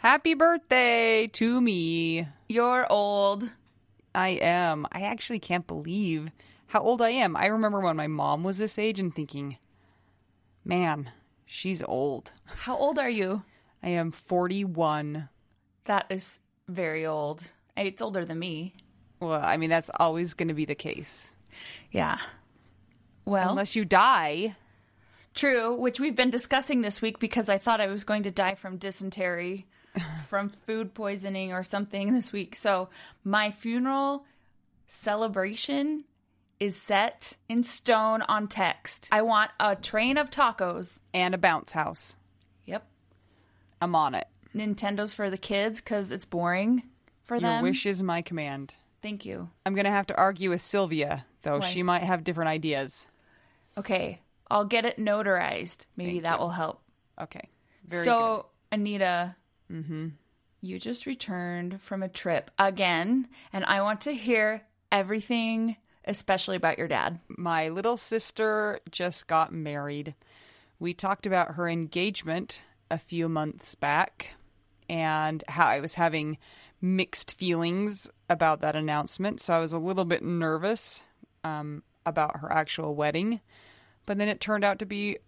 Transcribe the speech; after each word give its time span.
Happy 0.00 0.34
birthday 0.34 1.26
to 1.28 1.60
me. 1.60 2.26
You're 2.48 2.90
old. 2.90 3.50
I 4.14 4.30
am. 4.40 4.86
I 4.92 5.02
actually 5.02 5.38
can't 5.38 5.66
believe 5.66 6.30
how 6.68 6.80
old 6.80 7.02
I 7.02 7.10
am. 7.10 7.36
I 7.36 7.46
remember 7.46 7.80
when 7.80 7.96
my 7.96 8.06
mom 8.06 8.42
was 8.42 8.58
this 8.58 8.78
age 8.78 8.98
and 8.98 9.14
thinking, 9.14 9.58
man, 10.64 11.10
she's 11.44 11.82
old. 11.82 12.32
How 12.46 12.76
old 12.76 12.98
are 12.98 13.10
you? 13.10 13.42
I 13.82 13.90
am 13.90 14.10
41. 14.10 15.28
That 15.84 16.06
is 16.08 16.40
very 16.68 17.04
old. 17.04 17.52
It's 17.76 18.00
older 18.02 18.24
than 18.24 18.38
me. 18.38 18.74
Well, 19.20 19.40
I 19.42 19.58
mean, 19.58 19.70
that's 19.70 19.90
always 20.00 20.32
going 20.34 20.48
to 20.48 20.54
be 20.54 20.64
the 20.64 20.74
case. 20.74 21.32
Yeah. 21.92 22.18
Well, 23.26 23.50
Unless 23.50 23.76
you 23.76 23.84
die. 23.84 24.56
true, 25.34 25.74
which 25.74 26.00
we've 26.00 26.16
been 26.16 26.30
discussing 26.30 26.80
this 26.80 27.02
week 27.02 27.18
because 27.18 27.50
I 27.50 27.58
thought 27.58 27.82
I 27.82 27.86
was 27.88 28.04
going 28.04 28.22
to 28.24 28.30
die 28.30 28.54
from 28.54 28.76
dysentery, 28.78 29.66
from 30.28 30.50
food 30.66 30.94
poisoning 30.94 31.52
or 31.52 31.62
something 31.62 32.12
this 32.12 32.32
week. 32.32 32.56
So 32.56 32.88
my 33.24 33.50
funeral 33.50 34.24
celebration 34.86 36.04
is 36.58 36.76
set 36.76 37.32
in 37.48 37.64
stone 37.64 38.22
on 38.22 38.46
text. 38.46 39.08
I 39.10 39.22
want 39.22 39.50
a 39.58 39.74
train 39.76 40.18
of 40.18 40.30
tacos. 40.30 41.00
And 41.14 41.34
a 41.34 41.38
bounce 41.38 41.72
house. 41.72 42.14
Yep. 42.66 42.86
I'm 43.80 43.94
on 43.94 44.14
it. 44.14 44.28
Nintendo's 44.54 45.14
for 45.14 45.30
the 45.30 45.38
kids 45.38 45.80
because 45.80 46.12
it's 46.12 46.24
boring 46.24 46.82
for 47.22 47.36
Your 47.36 47.42
them. 47.42 47.62
wish 47.62 47.86
is 47.86 48.02
my 48.02 48.20
command. 48.20 48.74
Thank 49.02 49.24
you. 49.24 49.48
I'm 49.64 49.74
going 49.74 49.86
to 49.86 49.90
have 49.90 50.08
to 50.08 50.18
argue 50.18 50.50
with 50.50 50.60
Sylvia, 50.60 51.24
though. 51.42 51.60
Why? 51.60 51.70
She 51.70 51.82
might 51.82 52.02
have 52.02 52.24
different 52.24 52.50
ideas. 52.50 53.06
Okay, 53.78 54.20
I'll 54.50 54.66
get 54.66 54.84
it 54.84 54.98
notarized. 54.98 55.86
Maybe 55.96 56.12
Thank 56.12 56.24
that 56.24 56.34
you. 56.34 56.40
will 56.40 56.50
help. 56.50 56.82
Okay. 57.18 57.48
Very 57.86 58.04
so, 58.04 58.46
Anita, 58.70 59.34
good. 59.34 59.39
Mm-hmm. 59.70 60.08
you 60.60 60.78
just 60.78 61.06
returned 61.06 61.80
from 61.80 62.02
a 62.02 62.08
trip 62.08 62.50
again, 62.58 63.28
and 63.52 63.64
I 63.64 63.82
want 63.82 64.02
to 64.02 64.12
hear 64.12 64.62
everything, 64.90 65.76
especially 66.04 66.56
about 66.56 66.78
your 66.78 66.88
dad. 66.88 67.20
My 67.28 67.68
little 67.68 67.96
sister 67.96 68.80
just 68.90 69.26
got 69.28 69.52
married. 69.52 70.14
We 70.78 70.94
talked 70.94 71.26
about 71.26 71.54
her 71.54 71.68
engagement 71.68 72.62
a 72.90 72.98
few 72.98 73.28
months 73.28 73.74
back 73.74 74.34
and 74.88 75.44
how 75.48 75.68
I 75.68 75.80
was 75.80 75.94
having 75.94 76.38
mixed 76.80 77.38
feelings 77.38 78.10
about 78.28 78.62
that 78.62 78.74
announcement. 78.74 79.40
So 79.40 79.54
I 79.54 79.60
was 79.60 79.72
a 79.72 79.78
little 79.78 80.04
bit 80.04 80.22
nervous 80.22 81.02
um, 81.44 81.82
about 82.04 82.40
her 82.40 82.52
actual 82.52 82.94
wedding. 82.94 83.40
But 84.06 84.18
then 84.18 84.28
it 84.28 84.40
turned 84.40 84.64
out 84.64 84.80
to 84.80 84.86
be 84.86 85.18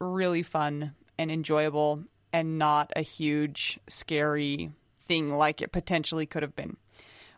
really 0.00 0.42
fun 0.42 0.94
and 1.18 1.30
enjoyable 1.30 2.02
and 2.32 2.58
not 2.58 2.92
a 2.96 3.02
huge, 3.02 3.78
scary 3.88 4.70
thing 5.06 5.34
like 5.34 5.60
it 5.60 5.72
potentially 5.72 6.26
could 6.26 6.42
have 6.42 6.56
been. 6.56 6.76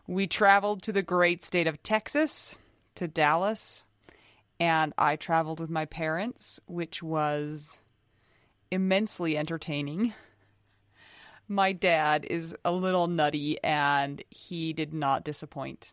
We 0.07 0.27
traveled 0.27 0.83
to 0.83 0.91
the 0.91 1.01
great 1.01 1.43
state 1.43 1.67
of 1.67 1.81
Texas, 1.81 2.57
to 2.95 3.07
Dallas, 3.07 3.85
and 4.59 4.93
I 4.97 5.15
traveled 5.15 5.59
with 5.59 5.69
my 5.69 5.85
parents, 5.85 6.59
which 6.67 7.01
was 7.03 7.79
immensely 8.71 9.37
entertaining. 9.37 10.13
My 11.47 11.71
dad 11.71 12.25
is 12.29 12.55
a 12.63 12.71
little 12.71 13.07
nutty 13.07 13.61
and 13.63 14.23
he 14.29 14.73
did 14.73 14.93
not 14.93 15.23
disappoint 15.23 15.91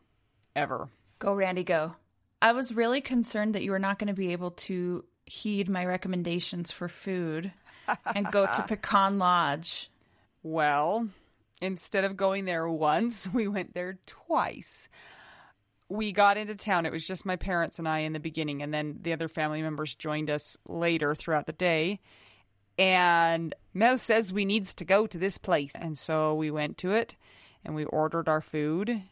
ever. 0.57 0.89
Go, 1.19 1.35
Randy, 1.35 1.65
go. 1.65 1.97
I 2.41 2.53
was 2.53 2.75
really 2.75 3.01
concerned 3.01 3.55
that 3.55 3.63
you 3.63 3.71
were 3.71 3.79
not 3.79 3.99
going 3.99 4.09
to 4.09 4.15
be 4.15 4.33
able 4.33 4.53
to 4.53 5.05
heed 5.27 5.69
my 5.69 5.85
recommendations 5.85 6.73
for 6.73 6.89
food 6.89 7.53
and 8.15 8.31
go 8.31 8.47
to 8.47 8.63
Pecan 8.69 9.19
Lodge. 9.19 9.91
Well, 10.43 11.09
instead 11.61 12.05
of 12.05 12.17
going 12.17 12.45
there 12.45 12.69
once, 12.69 13.29
we 13.33 13.49
went 13.49 13.75
there 13.75 13.99
twice. 14.07 14.89
We 15.89 16.13
got 16.13 16.37
into 16.37 16.55
town. 16.55 16.87
It 16.87 16.93
was 16.93 17.07
just 17.07 17.27
my 17.27 17.37
parents 17.37 17.79
and 17.79 17.89
I 17.89 18.01
in 18.01 18.13
the 18.13 18.21
beginning, 18.21 18.63
and 18.63 18.73
then 18.73 18.99
the 19.03 19.13
other 19.13 19.29
family 19.29 19.63
members 19.63 19.95
joined 19.95 20.31
us 20.31 20.57
later 20.67 21.15
throughout 21.15 21.47
the 21.47 21.53
day. 21.53 22.01
And 22.79 23.55
Mel 23.75 23.99
says 23.99 24.33
we 24.33 24.45
needs 24.45 24.75
to 24.75 24.85
go 24.85 25.07
to 25.07 25.19
this 25.19 25.39
place. 25.39 25.73
And 25.75 25.97
so 25.97 26.35
we 26.35 26.51
went 26.51 26.79
to 26.79 26.93
it 26.93 27.17
and 27.65 27.75
we 27.75 27.85
ordered 27.85 28.29
our 28.29 28.41
food 28.41 29.03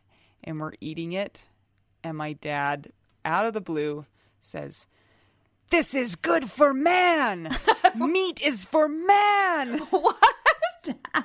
and 0.42 0.58
we're 0.60 0.72
eating 0.80 1.12
it. 1.12 1.42
And 2.02 2.16
my 2.16 2.32
dad, 2.32 2.90
out 3.24 3.46
of 3.46 3.52
the 3.52 3.60
blue, 3.60 4.06
says, 4.40 4.86
This 5.70 5.94
is 5.94 6.16
good 6.16 6.50
for 6.50 6.72
man. 6.72 7.54
Meat 7.96 8.40
is 8.40 8.64
for 8.64 8.88
man. 8.88 9.80
What? 9.90 10.16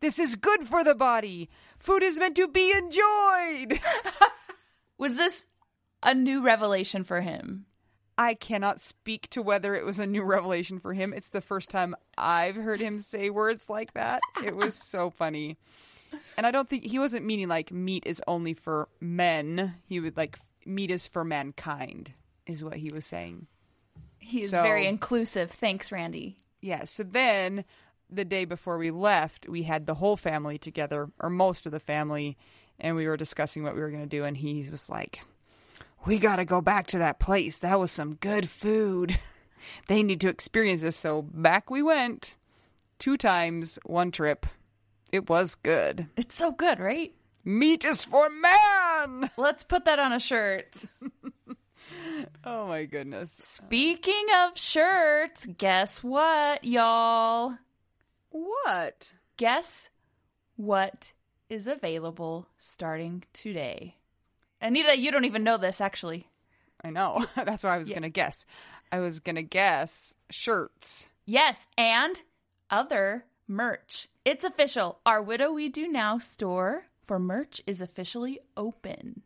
This 0.00 0.18
is 0.18 0.36
good 0.36 0.68
for 0.68 0.84
the 0.84 0.94
body. 0.94 1.48
Food 1.78 2.02
is 2.02 2.18
meant 2.18 2.36
to 2.36 2.46
be 2.46 2.70
enjoyed. 2.70 3.80
Was 4.98 5.16
this 5.16 5.46
a 6.02 6.14
new 6.14 6.42
revelation 6.42 7.02
for 7.02 7.22
him? 7.22 7.64
I 8.18 8.34
cannot 8.34 8.78
speak 8.78 9.28
to 9.30 9.42
whether 9.42 9.74
it 9.74 9.84
was 9.84 9.98
a 9.98 10.06
new 10.06 10.22
revelation 10.22 10.78
for 10.78 10.92
him. 10.92 11.12
It's 11.14 11.30
the 11.30 11.40
first 11.40 11.70
time 11.70 11.94
I've 12.16 12.56
heard 12.56 12.80
him 12.80 13.00
say 13.00 13.30
words 13.30 13.68
like 13.68 13.94
that. 13.94 14.20
It 14.44 14.54
was 14.54 14.74
so 14.74 15.10
funny. 15.10 15.56
And 16.36 16.46
I 16.46 16.50
don't 16.50 16.68
think 16.68 16.84
he 16.84 16.98
wasn't 16.98 17.26
meaning 17.26 17.48
like 17.48 17.72
meat 17.72 18.04
is 18.06 18.22
only 18.26 18.54
for 18.54 18.88
men. 19.00 19.76
He 19.86 20.00
would 20.00 20.16
like 20.16 20.38
meat 20.64 20.90
is 20.90 21.08
for 21.08 21.24
mankind, 21.24 22.12
is 22.46 22.62
what 22.62 22.76
he 22.76 22.90
was 22.90 23.06
saying. 23.06 23.46
He's 24.18 24.50
So- 24.50 24.62
very 24.62 24.86
inclusive. 24.86 25.50
Thanks, 25.50 25.92
Randy. 25.92 26.36
Yeah. 26.60 26.84
So 26.84 27.02
then 27.02 27.64
the 28.10 28.24
day 28.24 28.44
before 28.44 28.78
we 28.78 28.90
left, 28.90 29.48
we 29.48 29.62
had 29.64 29.86
the 29.86 29.94
whole 29.94 30.16
family 30.16 30.58
together, 30.58 31.10
or 31.20 31.30
most 31.30 31.66
of 31.66 31.72
the 31.72 31.80
family, 31.80 32.36
and 32.78 32.96
we 32.96 33.06
were 33.06 33.16
discussing 33.16 33.62
what 33.62 33.74
we 33.74 33.80
were 33.80 33.90
going 33.90 34.02
to 34.02 34.08
do. 34.08 34.24
And 34.24 34.36
he 34.36 34.66
was 34.70 34.88
like, 34.90 35.24
We 36.04 36.18
got 36.18 36.36
to 36.36 36.44
go 36.44 36.60
back 36.60 36.86
to 36.88 36.98
that 36.98 37.18
place. 37.18 37.58
That 37.58 37.80
was 37.80 37.90
some 37.90 38.14
good 38.14 38.48
food. 38.48 39.18
They 39.88 40.04
need 40.04 40.20
to 40.20 40.28
experience 40.28 40.82
this. 40.82 40.96
So 40.96 41.22
back 41.22 41.70
we 41.70 41.82
went 41.82 42.36
two 43.00 43.16
times, 43.16 43.80
one 43.84 44.12
trip. 44.12 44.46
It 45.10 45.28
was 45.28 45.56
good. 45.56 46.06
It's 46.16 46.36
so 46.36 46.52
good, 46.52 46.78
right? 46.78 47.12
Meat 47.44 47.84
is 47.84 48.04
for 48.04 48.28
man. 48.30 49.28
Let's 49.36 49.64
put 49.64 49.86
that 49.86 49.98
on 49.98 50.12
a 50.12 50.20
shirt. 50.20 50.76
Oh 52.44 52.68
my 52.68 52.84
goodness. 52.84 53.32
Speaking 53.32 54.26
of 54.44 54.56
shirts, 54.56 55.46
guess 55.46 56.02
what, 56.02 56.64
y'all? 56.64 57.56
What? 58.30 59.12
Guess 59.36 59.90
what 60.56 61.12
is 61.48 61.66
available 61.66 62.48
starting 62.56 63.24
today? 63.32 63.96
Anita, 64.60 64.98
you 64.98 65.10
don't 65.10 65.24
even 65.24 65.42
know 65.44 65.56
this 65.56 65.80
actually. 65.80 66.28
I 66.82 66.90
know. 66.90 67.26
That's 67.36 67.64
what 67.64 67.72
I 67.72 67.78
was 67.78 67.88
going 67.88 68.02
to 68.02 68.08
guess. 68.08 68.46
I 68.92 69.00
was 69.00 69.20
going 69.20 69.36
to 69.36 69.42
guess 69.42 70.14
shirts. 70.30 71.08
Yes, 71.24 71.66
and 71.76 72.22
other 72.70 73.24
merch. 73.48 74.08
It's 74.24 74.44
official. 74.44 75.00
Our 75.04 75.22
Widow 75.22 75.52
We 75.52 75.68
Do 75.68 75.88
Now 75.88 76.18
store 76.18 76.86
for 77.04 77.18
merch 77.18 77.60
is 77.66 77.80
officially 77.80 78.38
open. 78.56 79.22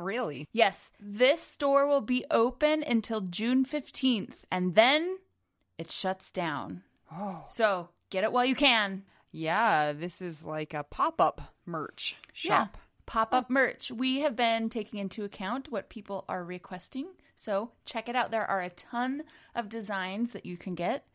Really? 0.00 0.46
Yes, 0.52 0.92
this 1.00 1.42
store 1.42 1.86
will 1.86 2.00
be 2.00 2.24
open 2.30 2.82
until 2.82 3.20
June 3.20 3.64
15th, 3.64 4.44
and 4.50 4.74
then 4.74 5.18
it 5.76 5.90
shuts 5.90 6.30
down. 6.30 6.82
Oh. 7.12 7.44
So 7.48 7.88
get 8.10 8.24
it 8.24 8.32
while 8.32 8.44
you 8.44 8.54
can. 8.54 9.02
Yeah, 9.32 9.92
this 9.92 10.22
is 10.22 10.46
like 10.46 10.72
a 10.72 10.84
pop 10.84 11.20
up 11.20 11.54
merch 11.66 12.16
shop. 12.32 12.70
Yeah. 12.74 12.80
Pop 13.06 13.34
up 13.34 13.46
oh. 13.48 13.52
merch. 13.52 13.90
We 13.90 14.20
have 14.20 14.36
been 14.36 14.68
taking 14.68 14.98
into 14.98 15.24
account 15.24 15.72
what 15.72 15.88
people 15.88 16.24
are 16.28 16.44
requesting. 16.44 17.08
So 17.34 17.70
check 17.84 18.08
it 18.08 18.16
out. 18.16 18.30
There 18.30 18.44
are 18.44 18.60
a 18.60 18.70
ton 18.70 19.22
of 19.54 19.68
designs 19.68 20.32
that 20.32 20.46
you 20.46 20.56
can 20.56 20.74
get. 20.74 21.06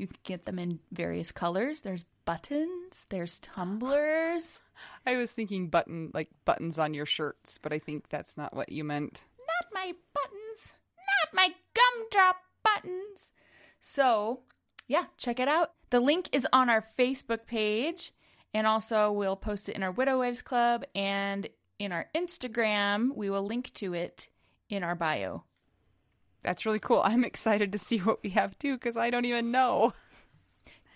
You 0.00 0.06
can 0.06 0.16
get 0.24 0.46
them 0.46 0.58
in 0.58 0.78
various 0.90 1.30
colors. 1.30 1.82
There's 1.82 2.06
buttons, 2.24 3.04
there's 3.10 3.38
tumblers. 3.38 4.62
I 5.06 5.18
was 5.18 5.30
thinking 5.30 5.68
button 5.68 6.10
like 6.14 6.30
buttons 6.46 6.78
on 6.78 6.94
your 6.94 7.04
shirts, 7.04 7.58
but 7.58 7.74
I 7.74 7.80
think 7.80 8.08
that's 8.08 8.38
not 8.38 8.56
what 8.56 8.72
you 8.72 8.82
meant. 8.82 9.26
Not 9.38 9.74
my 9.74 9.92
buttons. 10.14 10.72
Not 10.96 11.34
my 11.34 11.54
gumdrop 11.74 12.36
buttons. 12.62 13.32
So, 13.82 14.40
yeah, 14.88 15.04
check 15.18 15.38
it 15.38 15.48
out. 15.48 15.72
The 15.90 16.00
link 16.00 16.30
is 16.32 16.46
on 16.50 16.70
our 16.70 16.82
Facebook 16.98 17.44
page, 17.44 18.12
and 18.54 18.66
also 18.66 19.12
we'll 19.12 19.36
post 19.36 19.68
it 19.68 19.76
in 19.76 19.82
our 19.82 19.92
Widow 19.92 20.20
Wives 20.20 20.40
Club 20.40 20.82
and 20.94 21.46
in 21.78 21.92
our 21.92 22.06
Instagram. 22.16 23.14
We 23.14 23.28
will 23.28 23.44
link 23.44 23.74
to 23.74 23.92
it 23.92 24.30
in 24.70 24.82
our 24.82 24.94
bio. 24.94 25.44
That's 26.42 26.64
really 26.64 26.78
cool. 26.78 27.02
I'm 27.04 27.24
excited 27.24 27.72
to 27.72 27.78
see 27.78 27.98
what 27.98 28.22
we 28.22 28.30
have 28.30 28.58
too 28.58 28.74
because 28.74 28.96
I 28.96 29.10
don't 29.10 29.24
even 29.24 29.50
know. 29.50 29.92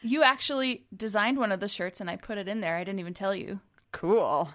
You 0.02 0.23
actually 0.23 0.85
designed 0.94 1.38
one 1.38 1.52
of 1.52 1.61
the 1.61 1.69
shirts, 1.69 2.00
and 2.00 2.11
I 2.11 2.17
put 2.17 2.37
it 2.37 2.49
in 2.49 2.61
there. 2.61 2.76
I 2.76 2.85
didn't 2.85 3.00
even 3.00 3.14
tell 3.14 3.35
you. 3.35 3.61
Cool. 3.93 4.50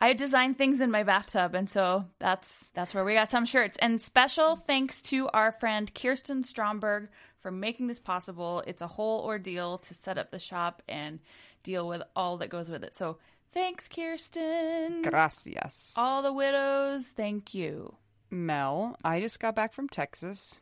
I 0.00 0.12
design 0.12 0.54
things 0.54 0.80
in 0.80 0.90
my 0.90 1.02
bathtub, 1.02 1.54
and 1.54 1.68
so 1.68 2.06
that's 2.18 2.70
that's 2.74 2.94
where 2.94 3.04
we 3.04 3.14
got 3.14 3.30
some 3.30 3.44
shirts. 3.44 3.76
And 3.78 4.00
special 4.00 4.56
thanks 4.56 5.00
to 5.02 5.28
our 5.30 5.52
friend 5.52 5.92
Kirsten 5.92 6.44
Stromberg 6.44 7.08
for 7.40 7.50
making 7.50 7.88
this 7.88 7.98
possible. 7.98 8.62
It's 8.66 8.82
a 8.82 8.86
whole 8.86 9.24
ordeal 9.24 9.78
to 9.78 9.94
set 9.94 10.18
up 10.18 10.30
the 10.30 10.38
shop 10.38 10.82
and 10.88 11.18
deal 11.62 11.88
with 11.88 12.02
all 12.14 12.36
that 12.38 12.48
goes 12.48 12.70
with 12.70 12.84
it. 12.84 12.94
So 12.94 13.18
thanks, 13.52 13.88
Kirsten. 13.88 15.02
Gracias. 15.02 15.94
All 15.96 16.22
the 16.22 16.32
widows, 16.32 17.10
thank 17.10 17.52
you. 17.52 17.96
Mel, 18.30 18.96
I 19.04 19.20
just 19.20 19.40
got 19.40 19.54
back 19.54 19.72
from 19.72 19.88
Texas. 19.88 20.60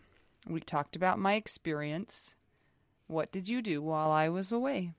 We 0.48 0.60
talked 0.60 0.94
about 0.94 1.18
my 1.18 1.34
experience. 1.34 2.36
What 3.08 3.32
did 3.32 3.48
you 3.48 3.62
do 3.62 3.82
while 3.82 4.10
I 4.10 4.28
was 4.28 4.52
away? 4.52 4.92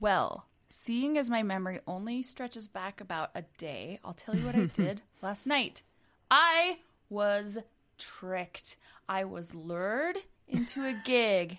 Well, 0.00 0.46
seeing 0.70 1.18
as 1.18 1.28
my 1.28 1.42
memory 1.42 1.80
only 1.86 2.22
stretches 2.22 2.68
back 2.68 3.00
about 3.00 3.30
a 3.34 3.42
day, 3.58 3.98
I'll 4.04 4.14
tell 4.14 4.34
you 4.36 4.46
what 4.46 4.54
I 4.54 4.64
did 4.72 5.02
last 5.22 5.46
night. 5.46 5.82
I 6.30 6.78
was 7.10 7.58
tricked. 7.98 8.76
I 9.08 9.24
was 9.24 9.54
lured 9.54 10.18
into 10.46 10.84
a 10.84 10.94
gig. 11.04 11.58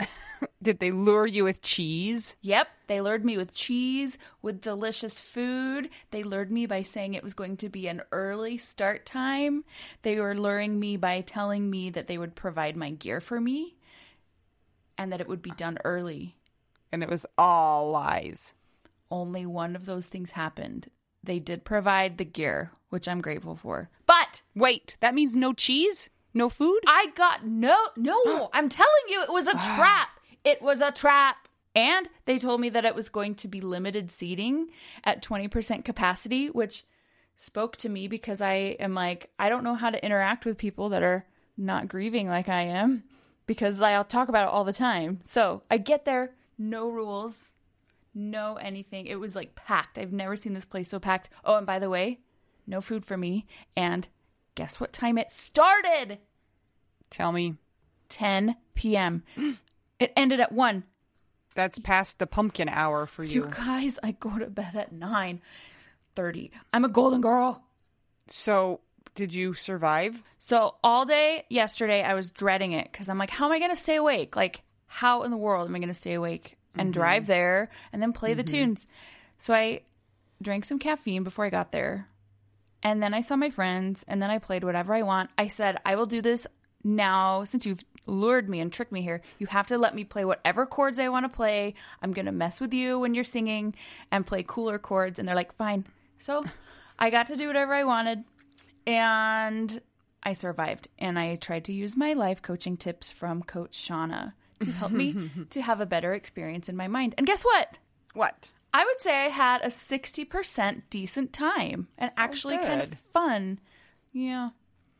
Did 0.60 0.80
they 0.80 0.90
lure 0.90 1.26
you 1.26 1.44
with 1.44 1.62
cheese? 1.62 2.36
Yep, 2.40 2.68
they 2.88 3.00
lured 3.00 3.24
me 3.24 3.36
with 3.36 3.52
cheese, 3.52 4.18
with 4.42 4.60
delicious 4.60 5.20
food. 5.20 5.88
They 6.10 6.24
lured 6.24 6.50
me 6.50 6.66
by 6.66 6.82
saying 6.82 7.14
it 7.14 7.22
was 7.22 7.34
going 7.34 7.56
to 7.58 7.68
be 7.68 7.86
an 7.86 8.02
early 8.10 8.58
start 8.58 9.06
time. 9.06 9.64
They 10.02 10.18
were 10.18 10.34
luring 10.34 10.80
me 10.80 10.96
by 10.96 11.20
telling 11.20 11.70
me 11.70 11.90
that 11.90 12.08
they 12.08 12.18
would 12.18 12.34
provide 12.34 12.76
my 12.76 12.90
gear 12.90 13.20
for 13.20 13.40
me 13.40 13.76
and 14.96 15.12
that 15.12 15.20
it 15.20 15.28
would 15.28 15.42
be 15.42 15.52
done 15.52 15.78
early. 15.84 16.36
And 16.90 17.02
it 17.04 17.08
was 17.08 17.24
all 17.36 17.90
lies. 17.90 18.54
Only 19.10 19.46
one 19.46 19.76
of 19.76 19.86
those 19.86 20.08
things 20.08 20.32
happened. 20.32 20.88
They 21.22 21.38
did 21.38 21.64
provide 21.64 22.18
the 22.18 22.24
gear, 22.24 22.72
which 22.90 23.06
I'm 23.06 23.20
grateful 23.20 23.54
for. 23.54 23.90
But 24.06 24.42
Wait, 24.54 24.96
that 25.00 25.14
means 25.14 25.36
no 25.36 25.52
cheese? 25.52 26.10
No 26.34 26.48
food? 26.48 26.80
I 26.86 27.12
got 27.14 27.46
no, 27.46 27.76
no, 27.96 28.50
I'm 28.52 28.68
telling 28.68 28.90
you, 29.08 29.22
it 29.22 29.32
was 29.32 29.46
a 29.46 29.52
trap. 29.52 30.08
It 30.44 30.62
was 30.62 30.80
a 30.80 30.90
trap. 30.90 31.48
And 31.74 32.08
they 32.24 32.38
told 32.38 32.60
me 32.60 32.70
that 32.70 32.84
it 32.84 32.94
was 32.94 33.08
going 33.08 33.34
to 33.36 33.48
be 33.48 33.60
limited 33.60 34.10
seating 34.10 34.68
at 35.04 35.22
20% 35.22 35.84
capacity, 35.84 36.48
which 36.48 36.84
spoke 37.36 37.76
to 37.76 37.88
me 37.88 38.08
because 38.08 38.40
I 38.40 38.76
am 38.80 38.94
like, 38.94 39.30
I 39.38 39.48
don't 39.48 39.62
know 39.62 39.76
how 39.76 39.90
to 39.90 40.04
interact 40.04 40.44
with 40.44 40.58
people 40.58 40.88
that 40.88 41.04
are 41.04 41.24
not 41.56 41.86
grieving 41.86 42.26
like 42.26 42.48
I 42.48 42.62
am 42.62 43.04
because 43.46 43.80
I'll 43.80 44.04
talk 44.04 44.28
about 44.28 44.48
it 44.48 44.52
all 44.52 44.64
the 44.64 44.72
time. 44.72 45.20
So 45.22 45.62
I 45.70 45.78
get 45.78 46.04
there, 46.04 46.34
no 46.58 46.88
rules, 46.88 47.52
no 48.12 48.56
anything. 48.56 49.06
It 49.06 49.20
was 49.20 49.36
like 49.36 49.54
packed. 49.54 49.98
I've 49.98 50.12
never 50.12 50.36
seen 50.36 50.54
this 50.54 50.64
place 50.64 50.88
so 50.88 50.98
packed. 50.98 51.30
Oh, 51.44 51.56
and 51.56 51.66
by 51.66 51.78
the 51.78 51.90
way, 51.90 52.18
no 52.66 52.80
food 52.80 53.04
for 53.04 53.16
me. 53.16 53.46
And 53.76 54.08
guess 54.56 54.80
what 54.80 54.92
time 54.92 55.16
it 55.16 55.30
started? 55.30 56.18
Tell 57.08 57.30
me. 57.30 57.54
10 58.08 58.56
p.m. 58.74 59.22
It 59.98 60.12
ended 60.16 60.40
at 60.40 60.52
1. 60.52 60.84
That's 61.54 61.78
past 61.78 62.18
the 62.18 62.26
pumpkin 62.26 62.68
hour 62.68 63.06
for 63.06 63.24
You 63.24 63.44
you. 63.44 63.50
guys, 63.50 63.98
I 64.02 64.12
go 64.12 64.38
to 64.38 64.46
bed 64.46 64.76
at 64.76 64.92
9:30. 64.92 66.50
I'm 66.72 66.84
a 66.84 66.88
golden 66.88 67.20
girl. 67.20 67.64
So, 68.28 68.80
did 69.14 69.34
you 69.34 69.54
survive? 69.54 70.22
So 70.38 70.76
all 70.84 71.04
day 71.04 71.44
yesterday 71.48 72.02
I 72.04 72.14
was 72.14 72.30
dreading 72.30 72.72
it 72.72 72.92
cuz 72.92 73.08
I'm 73.08 73.18
like 73.18 73.30
how 73.30 73.46
am 73.46 73.52
I 73.52 73.58
going 73.58 73.74
to 73.74 73.76
stay 73.76 73.96
awake? 73.96 74.36
Like 74.36 74.62
how 74.86 75.24
in 75.24 75.32
the 75.32 75.36
world 75.36 75.68
am 75.68 75.74
I 75.74 75.78
going 75.78 75.88
to 75.88 75.94
stay 75.94 76.14
awake 76.14 76.56
and 76.74 76.86
mm-hmm. 76.86 77.00
drive 77.00 77.26
there 77.26 77.68
and 77.92 78.00
then 78.00 78.12
play 78.12 78.34
the 78.34 78.44
mm-hmm. 78.44 78.56
tunes? 78.56 78.86
So 79.38 79.52
I 79.54 79.82
drank 80.40 80.64
some 80.64 80.78
caffeine 80.78 81.24
before 81.24 81.44
I 81.44 81.50
got 81.50 81.72
there. 81.72 82.08
And 82.82 83.02
then 83.02 83.12
I 83.12 83.20
saw 83.20 83.34
my 83.34 83.50
friends 83.50 84.04
and 84.06 84.22
then 84.22 84.30
I 84.30 84.38
played 84.38 84.62
whatever 84.62 84.94
I 84.94 85.02
want. 85.02 85.30
I 85.36 85.48
said, 85.48 85.78
I 85.84 85.96
will 85.96 86.06
do 86.06 86.22
this 86.22 86.46
now 86.84 87.44
since 87.44 87.66
you've 87.66 87.84
lured 88.08 88.48
me 88.48 88.60
and 88.60 88.72
tricked 88.72 88.92
me 88.92 89.02
here. 89.02 89.22
You 89.38 89.46
have 89.46 89.66
to 89.68 89.78
let 89.78 89.94
me 89.94 90.04
play 90.04 90.24
whatever 90.24 90.66
chords 90.66 90.98
I 90.98 91.08
want 91.08 91.24
to 91.24 91.28
play. 91.28 91.74
I'm 92.02 92.12
going 92.12 92.26
to 92.26 92.32
mess 92.32 92.60
with 92.60 92.74
you 92.74 92.98
when 92.98 93.14
you're 93.14 93.24
singing 93.24 93.74
and 94.10 94.26
play 94.26 94.44
cooler 94.46 94.78
chords. 94.78 95.18
And 95.18 95.28
they're 95.28 95.36
like, 95.36 95.54
fine. 95.56 95.86
So 96.18 96.44
I 96.98 97.10
got 97.10 97.28
to 97.28 97.36
do 97.36 97.46
whatever 97.46 97.74
I 97.74 97.84
wanted 97.84 98.24
and 98.86 99.80
I 100.22 100.32
survived. 100.32 100.88
And 100.98 101.18
I 101.18 101.36
tried 101.36 101.66
to 101.66 101.72
use 101.72 101.96
my 101.96 102.14
life 102.14 102.42
coaching 102.42 102.76
tips 102.76 103.10
from 103.10 103.42
Coach 103.42 103.72
Shauna 103.72 104.32
to 104.60 104.72
help 104.72 104.92
me 104.92 105.30
to 105.50 105.62
have 105.62 105.80
a 105.80 105.86
better 105.86 106.12
experience 106.14 106.68
in 106.68 106.76
my 106.76 106.88
mind. 106.88 107.14
And 107.18 107.26
guess 107.26 107.42
what? 107.42 107.78
What? 108.14 108.50
I 108.72 108.84
would 108.84 109.00
say 109.00 109.26
I 109.26 109.28
had 109.28 109.62
a 109.62 109.68
60% 109.68 110.82
decent 110.90 111.32
time 111.32 111.88
and 111.96 112.10
actually 112.16 112.58
kind 112.58 112.82
of 112.82 112.94
fun. 113.12 113.60
Yeah. 114.12 114.50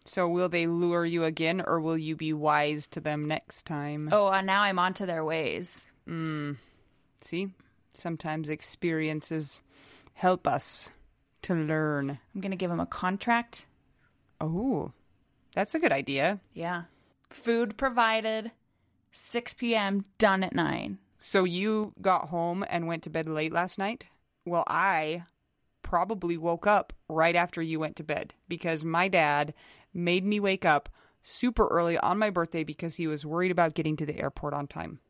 So, 0.09 0.27
will 0.27 0.49
they 0.49 0.67
lure 0.67 1.05
you 1.05 1.25
again 1.25 1.63
or 1.65 1.81
will 1.81 1.99
you 1.99 2.17
be 2.17 2.33
wise 2.33 2.87
to 2.89 3.01
them 3.01 3.29
next 3.29 3.67
time? 3.67 4.09
Oh, 4.11 4.29
and 4.29 4.47
now 4.47 4.63
I'm 4.63 4.79
onto 4.79 5.05
their 5.05 5.23
ways. 5.23 5.87
Hmm. 6.07 6.53
See? 7.21 7.49
Sometimes 7.93 8.49
experiences 8.49 9.63
help 10.15 10.47
us 10.47 10.91
to 11.43 11.55
learn. 11.55 12.19
I'm 12.35 12.41
going 12.41 12.53
to 12.53 12.57
give 12.57 12.71
him 12.71 12.81
a 12.81 12.87
contract. 12.87 13.67
Oh, 14.41 14.93
that's 15.53 15.75
a 15.75 15.79
good 15.79 15.93
idea. 15.93 16.41
Yeah. 16.55 16.85
Food 17.29 17.77
provided, 17.77 18.51
6 19.11 19.55
p.m., 19.55 20.07
done 20.17 20.43
at 20.43 20.55
9. 20.55 20.97
So 21.19 21.45
you 21.45 21.93
got 22.01 22.29
home 22.29 22.65
and 22.71 22.87
went 22.87 23.03
to 23.03 23.11
bed 23.11 23.29
late 23.29 23.53
last 23.53 23.79
night? 23.79 24.05
Well, 24.47 24.65
I 24.69 25.25
probably 25.83 26.37
woke 26.37 26.67
up 26.67 26.93
right 27.09 27.35
after 27.35 27.63
you 27.63 27.81
went 27.81 27.97
to 27.97 28.05
bed 28.05 28.35
because 28.49 28.85
my 28.85 29.09
dad 29.09 29.55
made 29.99 30.25
me 30.25 30.41
wake 30.41 30.65
up 30.65 30.89
super 31.23 31.67
early 31.67 31.99
on 31.99 32.19
my 32.19 32.31
birthday 32.31 32.65
because 32.65 32.97
he 32.97 33.07
was 33.07 33.27
worried 33.27 33.51
about 33.51 33.75
getting 33.75 33.97
to 33.97 34.07
the 34.07 34.19
airport 34.19 34.55
on 34.55 34.67
time. 34.67 35.01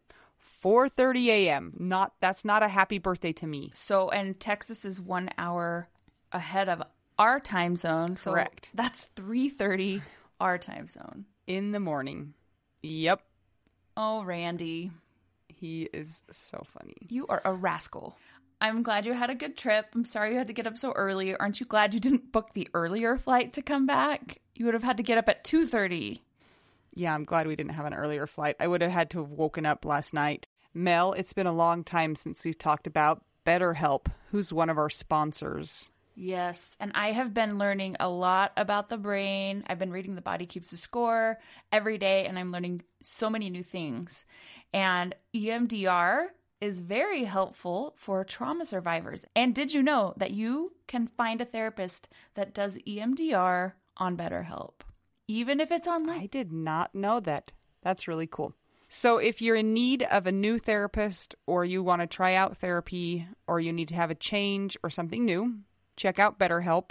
4:30 0.63 1.27
a.m. 1.29 1.73
Not 1.79 2.15
that's 2.21 2.45
not 2.45 2.63
a 2.63 2.69
happy 2.69 2.99
birthday 2.99 3.33
to 3.35 3.47
me. 3.47 3.71
So, 3.75 4.09
and 4.11 4.39
Texas 4.41 4.85
is 4.85 5.01
1 5.01 5.31
hour 5.39 5.89
ahead 6.33 6.69
of 6.69 6.83
our 7.19 7.39
time 7.41 7.77
zone. 7.77 8.17
So 8.17 8.33
Correct. 8.33 8.71
That's 8.75 9.11
3:30 9.15 10.03
our 10.41 10.59
time 10.59 10.89
zone. 10.89 11.27
In 11.47 11.71
the 11.73 11.81
morning. 11.81 12.35
Yep. 12.83 13.23
Oh, 13.97 14.23
Randy, 14.23 14.93
He 15.49 15.89
is 15.93 16.23
so 16.31 16.65
funny. 16.69 16.95
you 17.09 17.27
are 17.27 17.43
a 17.45 17.53
rascal. 17.53 18.17
I'm 18.61 18.83
glad 18.83 19.07
you 19.07 19.13
had 19.13 19.31
a 19.31 19.35
good 19.35 19.57
trip. 19.57 19.87
I'm 19.95 20.05
sorry 20.05 20.33
you 20.33 20.39
had 20.39 20.47
to 20.49 20.53
get 20.53 20.67
up 20.67 20.79
so 20.79 20.93
early. 20.93 21.35
Aren't 21.37 21.59
you 21.61 21.67
glad 21.67 21.95
you 21.95 22.01
didn't 22.01 22.31
book 22.33 22.55
the 22.55 22.69
earlier 22.75 23.17
flight 23.17 23.53
to 23.55 23.63
come 23.63 23.87
back? 23.87 24.41
You 24.59 24.65
would 24.65 24.75
have 24.75 24.83
had 24.83 24.97
to 24.97 25.05
get 25.05 25.19
up 25.19 25.29
at 25.29 25.45
2:30. 25.45 26.21
Yeah, 26.93 27.15
I'm 27.15 27.25
glad 27.25 27.47
we 27.47 27.55
didn't 27.55 27.75
have 27.75 27.87
an 27.87 27.95
earlier 27.95 28.27
flight. 28.27 28.57
I 28.59 28.67
would 28.67 28.83
have 28.83 28.91
had 28.91 29.09
to 29.11 29.19
have 29.19 29.31
woken 29.31 29.65
up 29.65 29.85
last 29.85 30.13
night. 30.13 30.49
Mel, 30.75 31.13
it's 31.13 31.33
been 31.33 31.47
a 31.47 31.53
long 31.53 31.85
time 31.85 32.17
since 32.17 32.45
we've 32.45 32.59
talked 32.59 32.89
about 32.89 33.23
BetterHelp, 33.47 34.07
who's 34.33 34.53
one 34.53 34.69
of 34.69 34.77
our 34.77 34.91
sponsors. 34.91 35.91
Yes, 36.17 36.77
and 36.81 36.91
I 36.97 37.13
have 37.13 37.33
been 37.33 37.57
learning 37.57 37.99
a 38.01 38.09
lot 38.09 38.51
about 38.57 38.89
the 38.89 38.99
brain. 38.99 39.63
I've 39.69 39.79
been 39.79 39.93
reading 39.93 40.17
The 40.17 40.23
Body 40.23 40.45
Keeps 40.45 40.73
the 40.73 40.77
Score 40.77 41.39
every 41.71 41.97
day, 41.97 42.27
and 42.27 42.37
I'm 42.37 42.51
learning 42.51 42.83
so 43.01 43.31
many 43.31 43.51
new 43.51 43.63
things. 43.63 44.25
And 44.75 45.15
EMDR 45.33 46.31
is 46.61 46.81
very 46.81 47.23
helpful 47.23 47.95
for 47.97 48.25
trauma 48.25 48.67
survivors. 48.67 49.25
And 49.37 49.55
did 49.55 49.73
you 49.73 49.85
know 49.85 50.15
that 50.17 50.33
you 50.33 50.73
can 50.89 51.07
find 51.07 51.41
a 51.41 51.45
therapist 51.45 52.09
that 52.35 52.53
does 52.53 52.79
EMDR 52.79 53.75
on 53.99 54.17
BetterHelp, 54.17 54.75
even 55.27 55.61
if 55.61 55.71
it's 55.71 55.89
online? 55.89 56.21
I 56.21 56.27
did 56.27 56.53
not 56.53 56.95
know 56.95 57.21
that. 57.21 57.53
That's 57.83 58.09
really 58.09 58.27
cool. 58.27 58.55
So, 58.91 59.19
if 59.19 59.43
you're 59.43 59.57
in 59.57 59.75
need 59.75 60.03
of 60.05 60.27
a 60.27 60.33
new 60.33 60.59
therapist, 60.59 61.35
or 61.47 61.65
you 61.65 61.83
want 61.83 62.01
to 62.01 62.07
try 62.07 62.35
out 62.35 62.57
therapy, 62.57 63.27
or 63.47 63.61
you 63.61 63.73
need 63.73 63.89
to 63.89 63.95
have 63.95 64.11
a 64.11 64.15
change 64.15 64.79
or 64.83 64.89
something 64.89 65.25
new, 65.25 65.59
check 65.97 66.19
out 66.19 66.39
BetterHelp. 66.39 66.91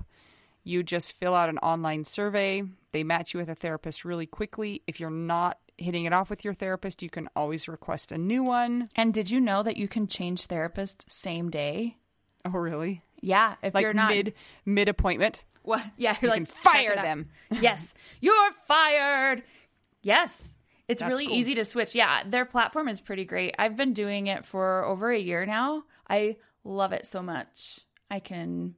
You 0.64 0.84
just 0.84 1.14
fill 1.14 1.34
out 1.34 1.50
an 1.50 1.58
online 1.60 2.04
survey. 2.04 2.64
They 2.92 3.04
match 3.04 3.34
you 3.34 3.40
with 3.40 3.50
a 3.50 3.56
therapist 3.56 4.06
really 4.06 4.26
quickly. 4.28 4.84
If 4.86 5.00
you're 5.00 5.10
not 5.10 5.58
hitting 5.78 6.06
it 6.06 6.14
off 6.14 6.30
with 6.30 6.44
your 6.44 6.54
therapist, 6.54 7.02
you 7.02 7.10
can 7.10 7.30
always 7.36 7.68
request 7.68 8.12
a 8.12 8.18
new 8.18 8.44
one. 8.44 8.90
And 8.96 9.14
did 9.14 9.32
you 9.32 9.40
know 9.40 9.64
that 9.64 9.78
you 9.78 9.88
can 9.88 10.08
change 10.08 10.46
therapist 10.46 11.10
same 11.10 11.50
day? 11.50 11.98
Oh, 12.46 12.52
really? 12.52 13.02
Yeah, 13.22 13.56
if 13.64 13.74
Like 13.74 13.82
you're 13.84 13.94
not 13.94 14.14
mid 14.14 14.34
mid 14.66 14.90
appointment. 14.90 15.44
What? 15.68 15.84
Yeah, 15.98 16.16
you're 16.22 16.30
You 16.30 16.30
like 16.30 16.38
can 16.38 16.46
fire 16.46 16.74
"Check 16.84 16.92
it 16.94 16.98
out." 17.00 17.04
them. 17.04 17.30
yes, 17.62 17.94
you're 18.22 18.52
fired. 18.68 19.44
Yes, 20.02 20.54
it's 20.88 21.02
That's 21.02 21.10
really 21.10 21.28
cool. 21.28 21.36
easy 21.36 21.56
to 21.56 21.66
switch. 21.66 21.94
Yeah, 21.94 22.24
their 22.26 22.46
platform 22.46 22.88
is 22.88 23.02
pretty 23.02 23.26
great. 23.26 23.54
I've 23.60 23.76
been 23.76 23.94
doing 23.94 24.28
it 24.28 24.46
for 24.46 24.86
over 24.86 25.12
a 25.12 25.20
year 25.20 25.46
now. 25.46 25.84
I 26.10 26.38
love 26.64 26.94
it 26.94 27.06
so 27.06 27.22
much. 27.22 27.82
I 28.10 28.20
can 28.22 28.76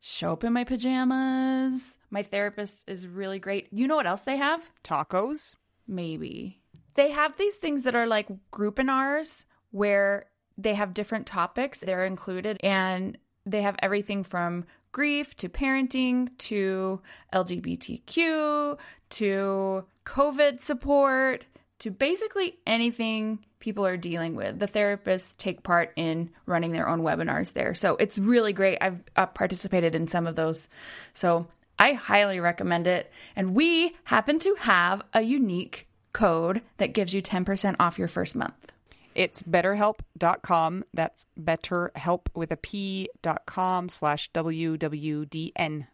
show 0.00 0.32
up 0.32 0.42
in 0.42 0.52
my 0.52 0.64
pajamas. 0.64 1.98
My 2.10 2.24
therapist 2.24 2.88
is 2.88 3.06
really 3.06 3.38
great. 3.38 3.68
You 3.70 3.86
know 3.86 3.94
what 3.96 4.08
else 4.08 4.22
they 4.22 4.36
have? 4.36 4.68
Tacos. 4.82 5.54
Maybe. 5.86 6.60
They 6.94 7.10
have 7.12 7.36
these 7.36 7.54
things 7.56 7.84
that 7.84 7.94
are 7.94 8.06
like 8.06 8.28
groupinars 8.52 9.46
where 9.70 10.26
they 10.58 10.74
have 10.74 10.92
different 10.92 11.26
topics 11.26 11.80
they're 11.80 12.04
included 12.04 12.58
and 12.62 13.16
they 13.44 13.62
have 13.62 13.76
everything 13.80 14.22
from 14.24 14.64
grief 14.92 15.36
to 15.38 15.48
parenting 15.48 16.28
to 16.38 17.00
LGBTQ 17.32 18.78
to 19.10 19.84
COVID 20.04 20.60
support 20.60 21.46
to 21.78 21.90
basically 21.90 22.58
anything 22.66 23.40
people 23.58 23.86
are 23.86 23.96
dealing 23.96 24.34
with. 24.34 24.58
The 24.58 24.68
therapists 24.68 25.36
take 25.36 25.62
part 25.62 25.92
in 25.96 26.30
running 26.46 26.72
their 26.72 26.88
own 26.88 27.02
webinars 27.02 27.52
there. 27.52 27.74
So 27.74 27.96
it's 27.96 28.18
really 28.18 28.52
great. 28.52 28.78
I've 28.80 29.00
uh, 29.16 29.26
participated 29.26 29.94
in 29.94 30.06
some 30.08 30.26
of 30.26 30.36
those. 30.36 30.68
So 31.14 31.46
I 31.78 31.94
highly 31.94 32.40
recommend 32.40 32.86
it. 32.86 33.10
And 33.34 33.54
we 33.54 33.96
happen 34.04 34.38
to 34.40 34.54
have 34.60 35.02
a 35.14 35.22
unique 35.22 35.88
code 36.12 36.62
that 36.76 36.92
gives 36.92 37.14
you 37.14 37.22
10% 37.22 37.76
off 37.80 37.98
your 37.98 38.08
first 38.08 38.36
month. 38.36 38.72
It's 39.14 39.42
betterhelp.com. 39.42 40.84
That's 40.94 41.26
betterhelp 41.40 42.26
with 42.34 42.52
a 42.52 42.56
P 42.56 43.08
dot 43.22 43.46
com 43.46 43.88
slash 43.88 44.30
WWDN. 44.32 45.86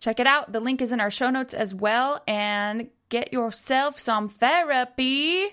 Check 0.00 0.20
it 0.20 0.26
out. 0.26 0.52
The 0.52 0.60
link 0.60 0.82
is 0.82 0.92
in 0.92 1.00
our 1.00 1.10
show 1.10 1.30
notes 1.30 1.54
as 1.54 1.74
well. 1.74 2.22
And 2.28 2.90
get 3.08 3.32
yourself 3.32 3.98
some 3.98 4.28
therapy. 4.28 5.48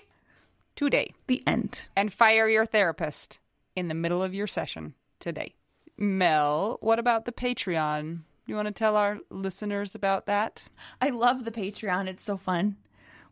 Today. 0.76 1.14
The 1.28 1.42
end. 1.46 1.88
And 1.96 2.12
fire 2.12 2.48
your 2.48 2.66
therapist 2.66 3.38
in 3.76 3.88
the 3.88 3.94
middle 3.94 4.22
of 4.22 4.34
your 4.34 4.46
session 4.46 4.94
today. 5.20 5.54
Mel, 5.96 6.78
what 6.80 6.98
about 6.98 7.24
the 7.24 7.32
Patreon? 7.32 8.20
You 8.46 8.56
want 8.56 8.66
to 8.66 8.74
tell 8.74 8.96
our 8.96 9.18
listeners 9.30 9.94
about 9.94 10.26
that? 10.26 10.66
I 11.00 11.10
love 11.10 11.44
the 11.44 11.52
Patreon. 11.52 12.08
It's 12.08 12.24
so 12.24 12.36
fun. 12.36 12.76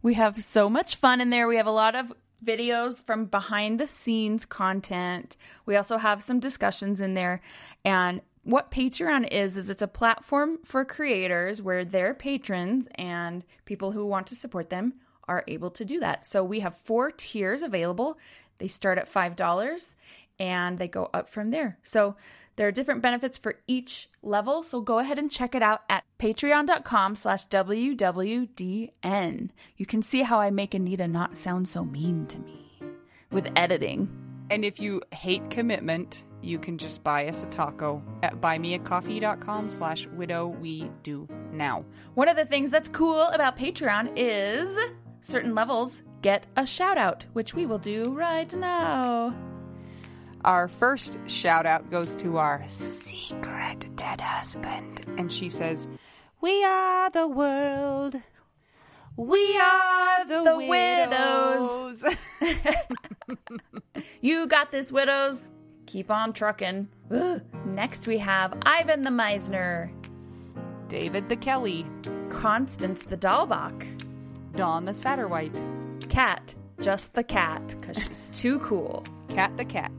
We 0.01 0.15
have 0.15 0.43
so 0.43 0.71
much 0.71 0.97
fun 0.97 1.21
in 1.21 1.31
there. 1.31 1.47
We 1.47 1.57
have 1.57 1.67
a 1.67 1.73
lot 1.73 1.95
of 1.95 2.13
videos 2.45 3.03
from 3.05 3.27
behind 3.27 3.79
the 3.79 3.87
scenes 3.87 4.45
content. 4.45 5.37
We 5.67 5.77
also 5.77 5.99
have 5.99 6.23
some 6.23 6.41
discussions 6.41 7.01
in 7.01 7.15
there. 7.15 7.41
And 7.85 8.21
what 8.45 8.71
Patreon 8.71 9.29
is, 9.31 9.57
is 9.57 9.71
it's 9.71 9.83
a 9.83 9.89
platform 9.89 10.59
for 10.65 10.85
creators 10.85 11.63
where 11.63 11.85
their 11.85 12.15
patrons 12.15 12.89
and 12.97 13.45
people 13.65 13.93
who 13.93 14.05
want 14.05 14.27
to 14.29 14.35
support 14.35 14.71
them 14.71 14.95
are 15.29 15.45
able 15.47 15.71
to 15.71 15.85
do 15.85 16.01
that. 16.01 16.27
So 16.27 16.43
we 16.43 16.61
have 16.61 16.77
four 16.77 17.11
tiers 17.11 17.63
available. 17.63 18.19
They 18.59 18.69
start 18.69 18.99
at 18.99 19.13
$5 19.13 19.95
and 20.39 20.79
they 20.79 20.89
go 20.89 21.09
up 21.15 21.29
from 21.29 21.51
there. 21.51 21.79
So 21.83 22.17
there 22.57 22.69
are 22.69 22.73
different 22.73 23.03
benefits 23.03 23.39
for 23.39 23.57
each 23.67 24.09
level. 24.23 24.63
So 24.63 24.81
go 24.81 24.99
ahead 24.99 25.19
and 25.19 25.31
check 25.31 25.55
it 25.55 25.63
out 25.63 25.83
at 25.89 26.05
patreon.com 26.19 27.17
slash 27.17 27.49
WWDN. 27.49 28.91
You 29.77 29.87
can 29.87 30.03
see 30.03 30.23
how 30.23 30.41
I 30.41 30.51
make 30.51 30.75
Anita 30.75 31.09
not 31.09 31.37
sound 31.37 31.69
so 31.69 31.85
mean 31.85 32.27
to 32.27 32.39
me 32.39 32.81
with 33.31 33.51
editing. 33.57 34.09
And 34.51 34.65
if 34.65 34.81
you 34.81 35.01
hate 35.13 35.49
commitment, 35.51 36.25
you 36.43 36.59
can 36.59 36.77
just 36.77 37.03
buy 37.03 37.27
us 37.29 37.43
a 37.45 37.47
taco 37.47 38.03
at 38.23 38.41
buymeacoffee.com 38.41 39.71
slash 39.71 40.07
widow 40.09 40.49
we 40.49 40.91
do 41.03 41.27
now. 41.53 41.85
One 42.15 42.29
of 42.29 42.37
the 42.37 42.45
things 42.45 42.69
that's 42.69 42.89
cool 42.89 43.23
about 43.23 43.57
Patreon 43.57 44.13
is 44.17 44.77
certain 45.21 45.55
levels 45.55 46.03
get 46.21 46.47
a 46.57 46.67
shout 46.67 46.99
out, 46.99 47.25
which 47.33 47.55
we 47.55 47.65
will 47.67 47.79
do 47.79 48.05
right 48.13 48.53
now. 48.55 49.52
Our 50.45 50.69
first 50.69 51.19
shout 51.27 51.67
out 51.67 51.91
goes 51.91 52.15
to 52.17 52.39
our 52.39 52.65
secret 52.67 53.95
dead 53.97 54.21
husband. 54.21 55.05
And 55.19 55.31
she 55.31 55.49
says, 55.49 55.89
We 56.41 56.65
are 56.65 57.11
the 57.11 57.29
world. 57.29 58.21
We 59.17 59.59
are 59.59 60.25
the, 60.25 60.43
the 60.43 60.57
widows. 60.67 62.05
You 64.23 64.47
got 64.47 64.71
this, 64.71 64.93
widows. 64.93 65.51
Keep 65.87 66.09
on 66.09 66.33
trucking. 66.33 66.89
Next, 67.67 68.07
we 68.07 68.19
have 68.19 68.57
Ivan 68.63 69.03
the 69.03 69.11
Meisner, 69.11 69.91
David 70.89 71.29
the 71.29 71.35
Kelly. 71.35 71.85
Constance 72.31 73.03
the 73.03 73.17
Dahlbach, 73.17 73.85
Dawn 74.55 74.85
the 74.85 74.95
Satterwhite. 74.95 75.61
Cat, 76.09 76.55
just 76.81 77.13
the 77.15 77.25
cat, 77.25 77.75
because 77.81 77.97
she's 78.01 78.31
too 78.33 78.61
cool. 78.61 79.05
Cat 79.29 79.57
the 79.57 79.65
Cat. 79.65 79.91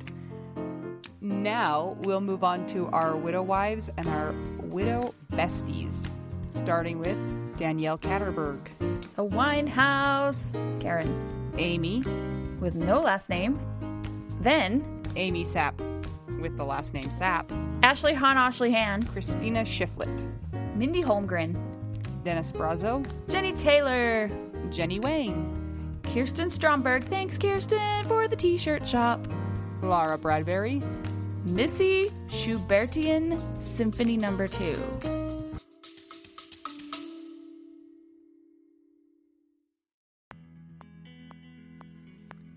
Now 1.23 1.95
we'll 2.01 2.19
move 2.19 2.43
on 2.43 2.67
to 2.67 2.87
our 2.87 3.15
widow 3.15 3.41
wives 3.43 3.89
and 3.95 4.09
our 4.09 4.35
widow 4.61 5.15
besties, 5.31 6.09
starting 6.49 6.99
with 6.99 7.17
Danielle 7.57 7.97
Catterberg, 7.97 8.59
The 9.15 9.25
Winehouse, 9.25 10.59
Karen, 10.81 11.53
Amy, 11.57 12.03
with 12.59 12.75
no 12.75 12.99
last 12.99 13.29
name. 13.29 13.57
Then, 14.41 15.01
Amy 15.15 15.45
Sapp 15.45 15.79
with 16.41 16.57
the 16.57 16.65
last 16.65 16.93
name 16.93 17.09
Sapp, 17.09 17.45
Ashley 17.83 18.13
Han 18.13 18.37
Ashley 18.37 18.73
Han, 18.73 19.03
Christina 19.03 19.61
Shiflett, 19.61 20.27
Mindy 20.75 21.01
Holmgren, 21.01 21.55
Dennis 22.25 22.51
Brazo, 22.51 23.05
Jenny 23.29 23.53
Taylor, 23.53 24.29
Jenny 24.69 24.99
Wang, 24.99 26.01
Kirsten 26.03 26.49
Stromberg. 26.49 27.05
Thanks, 27.05 27.37
Kirsten, 27.37 28.03
for 28.09 28.27
the 28.27 28.35
t 28.35 28.57
shirt 28.57 28.85
shop. 28.85 29.25
Laura 29.81 30.17
Bradbury, 30.17 30.81
Missy 31.45 32.09
Schubertian 32.27 33.37
Symphony 33.61 34.15
Number 34.15 34.47
2. 34.47 34.75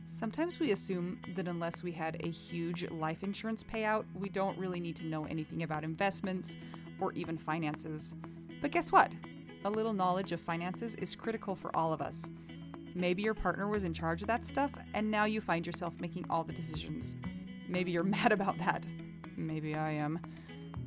Sometimes 0.07 0.61
we 0.61 0.71
assume 0.71 1.21
that 1.35 1.49
unless 1.49 1.83
we 1.83 1.91
had 1.91 2.25
a 2.25 2.31
huge 2.31 2.89
life 2.93 3.25
insurance 3.25 3.65
payout, 3.65 4.05
we 4.15 4.29
don't 4.29 4.57
really 4.57 4.79
need 4.79 4.95
to 4.97 5.05
know 5.05 5.25
anything 5.25 5.65
about 5.65 5.83
investments 5.83 6.55
or 7.01 7.13
even 7.15 7.37
finances. 7.37 8.15
But 8.63 8.71
guess 8.71 8.93
what? 8.93 9.11
A 9.65 9.71
little 9.71 9.95
knowledge 9.95 10.31
of 10.31 10.41
finances 10.41 10.95
is 10.95 11.17
critical 11.17 11.57
for 11.57 11.75
all 11.77 11.93
of 11.93 12.01
us. 12.01 12.31
Maybe 12.95 13.23
your 13.23 13.35
partner 13.35 13.67
was 13.67 13.83
in 13.83 13.93
charge 13.93 14.23
of 14.23 14.29
that 14.29 14.47
stuff, 14.47 14.71
and 14.95 15.11
now 15.11 15.25
you 15.25 15.41
find 15.41 15.67
yourself 15.67 15.93
making 15.99 16.25
all 16.31 16.45
the 16.45 16.53
decisions. 16.53 17.17
Maybe 17.69 17.91
you're 17.91 18.03
mad 18.19 18.33
about 18.33 18.59
that. 18.59 18.87
Maybe 19.37 19.75
I 19.75 19.93
am. 19.93 20.19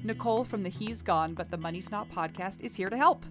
Nicole 0.03 0.45
from 0.45 0.63
the 0.63 0.69
He's 0.69 1.01
Gone 1.01 1.33
But 1.33 1.51
the 1.51 1.57
Money's 1.57 1.91
Not 1.91 2.09
podcast 2.09 2.62
is 2.62 2.75
here 2.75 2.89
to 2.89 2.98
help. 2.98 3.25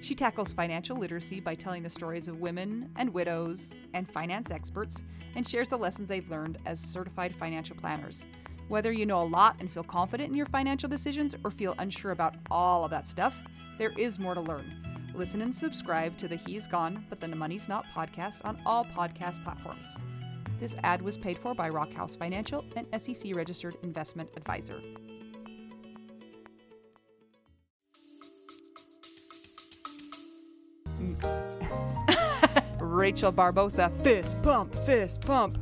She 0.00 0.14
tackles 0.14 0.52
financial 0.52 0.96
literacy 0.96 1.40
by 1.40 1.56
telling 1.56 1.82
the 1.82 1.90
stories 1.90 2.28
of 2.28 2.40
women 2.40 2.90
and 2.96 3.12
widows 3.12 3.72
and 3.94 4.10
finance 4.10 4.50
experts 4.50 5.02
and 5.34 5.46
shares 5.46 5.68
the 5.68 5.76
lessons 5.76 6.08
they've 6.08 6.30
learned 6.30 6.58
as 6.66 6.78
certified 6.78 7.34
financial 7.34 7.74
planners. 7.74 8.26
Whether 8.68 8.92
you 8.92 9.06
know 9.06 9.22
a 9.22 9.24
lot 9.24 9.56
and 9.58 9.72
feel 9.72 9.82
confident 9.82 10.28
in 10.30 10.36
your 10.36 10.46
financial 10.46 10.88
decisions 10.88 11.34
or 11.42 11.50
feel 11.50 11.74
unsure 11.78 12.12
about 12.12 12.36
all 12.50 12.84
of 12.84 12.90
that 12.92 13.08
stuff, 13.08 13.42
there 13.78 13.92
is 13.98 14.18
more 14.18 14.34
to 14.34 14.40
learn. 14.40 15.10
Listen 15.14 15.42
and 15.42 15.54
subscribe 15.54 16.16
to 16.18 16.28
the 16.28 16.36
He's 16.36 16.68
Gone 16.68 17.04
But 17.08 17.20
the 17.20 17.28
Money's 17.28 17.66
Not 17.66 17.84
podcast 17.94 18.44
on 18.44 18.60
all 18.64 18.84
podcast 18.84 19.42
platforms. 19.42 19.96
This 20.58 20.74
ad 20.82 21.02
was 21.02 21.16
paid 21.16 21.38
for 21.38 21.54
by 21.54 21.68
Rockhouse 21.68 22.16
Financial, 22.16 22.64
an 22.74 22.86
SEC 22.98 23.34
registered 23.34 23.76
investment 23.82 24.30
advisor. 24.36 24.80
Rachel 32.80 33.32
Barbosa, 33.32 33.92
fist 34.02 34.40
pump, 34.42 34.74
fist 34.84 35.20
pump. 35.20 35.58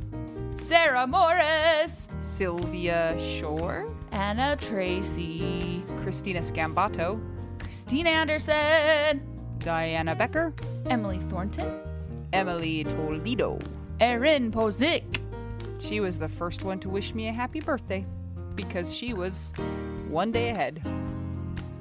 Sarah 0.55 1.07
Morris, 1.07 2.09
Sylvia 2.19 3.15
Shore, 3.39 3.87
Anna 4.11 4.57
Tracy, 4.57 5.85
Christina 6.01 6.41
Scambato, 6.41 7.21
Christine 7.59 8.07
Anderson, 8.07 9.21
Diana 9.59 10.15
Becker, 10.15 10.55
Emily 10.87 11.19
Thornton, 11.19 11.81
Emily 12.33 12.85
Toledo. 12.85 13.59
Erin 14.01 14.53
Pozick, 14.53 15.21
She 15.79 16.01
was 16.01 16.19
the 16.19 16.29
first 16.29 16.65
one 16.65 16.79
to 16.81 16.89
wish 16.91 17.15
me 17.15 17.29
a 17.29 17.33
happy 17.33 17.61
birthday 17.61 18.05
because 18.55 18.95
she 18.95 19.15
was 19.15 19.53
one 20.09 20.33
day 20.33 20.51
ahead. 20.51 20.83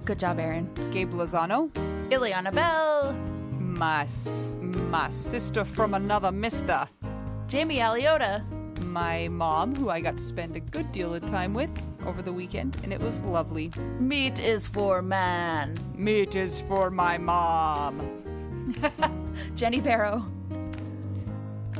Good 0.06 0.20
job, 0.20 0.40
Erin. 0.40 0.70
Gabe 0.92 1.12
Lozano, 1.12 1.70
Ileana 2.10 2.54
Bell, 2.54 3.14
my, 3.60 4.08
my 4.90 5.10
sister 5.10 5.66
from 5.66 5.94
another 5.94 6.32
mister. 6.32 6.88
Jamie 7.48 7.80
Aliota, 7.80 8.44
My 8.86 9.28
mom, 9.28 9.76
who 9.76 9.90
I 9.90 10.00
got 10.00 10.18
to 10.18 10.24
spend 10.24 10.56
a 10.56 10.60
good 10.62 10.92
deal 10.94 11.14
of 11.14 11.26
time 11.26 11.54
with 11.54 11.70
over 12.06 12.22
the 12.22 12.32
weekend, 12.32 12.78
and 12.84 12.94
it 12.94 13.02
was 13.02 13.24
lovely. 13.24 13.72
Meat 14.00 14.40
is 14.40 14.68
for 14.68 15.02
man. 15.02 15.76
Meat 15.96 16.36
is 16.36 16.62
for 16.62 16.90
my 16.90 17.18
mom. 17.18 18.74
Jenny 19.56 19.82
Barrow, 19.82 20.26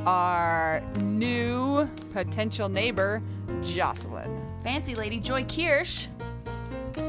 Our 0.06 0.80
new 1.00 1.90
potential 2.12 2.68
neighbor, 2.68 3.20
Jocelyn. 3.62 4.40
Fancy 4.62 4.94
Lady 4.94 5.18
Joy 5.18 5.44
Kirsch, 5.44 6.06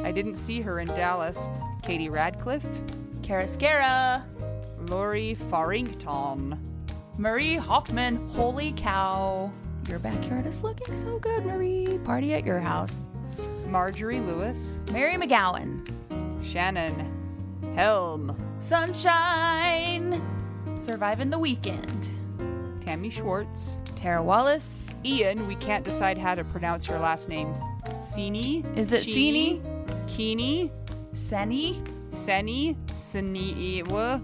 I 0.04 0.12
didn't 0.12 0.36
see 0.36 0.62
her 0.62 0.80
in 0.80 0.88
Dallas. 0.88 1.48
Katie 1.84 2.10
Radcliffe, 2.10 2.66
Carascara, 3.22 4.24
Lori 4.90 5.36
Farrington, 5.36 6.60
Marie 7.18 7.56
Hoffman. 7.56 8.28
Holy 8.30 8.74
cow. 8.76 9.52
Your 9.88 10.00
backyard 10.00 10.48
is 10.48 10.64
looking 10.64 10.96
so 10.96 11.20
good, 11.20 11.46
Marie. 11.46 12.00
Party 12.04 12.34
at 12.34 12.46
your 12.46 12.60
house. 12.60 13.10
Marjorie 13.68 14.22
Lewis, 14.22 14.80
Mary 14.92 15.16
McGowan, 15.16 15.86
Shannon, 16.44 17.14
Helm, 17.76 18.36
Sunshine, 18.60 20.22
Surviving 20.78 21.30
the 21.30 21.38
Weekend, 21.38 22.10
Tammy 22.88 23.10
Schwartz, 23.10 23.80
Tara 23.98 24.24
Wallace, 24.24 24.96
Ian, 25.04 25.46
we 25.46 25.56
can't 25.56 25.84
decide 25.84 26.18
how 26.18 26.34
to 26.34 26.46
pronounce 26.46 26.88
your 26.88 27.00
last 27.00 27.28
name. 27.28 27.54
Sini? 27.90 28.64
Is 28.78 28.94
it 28.94 29.04
Chini? 29.04 29.62
Kini? 30.08 30.72
Seni, 31.12 31.84
Seni? 32.12 32.78
Sini? 32.86 33.86
What? 33.90 34.22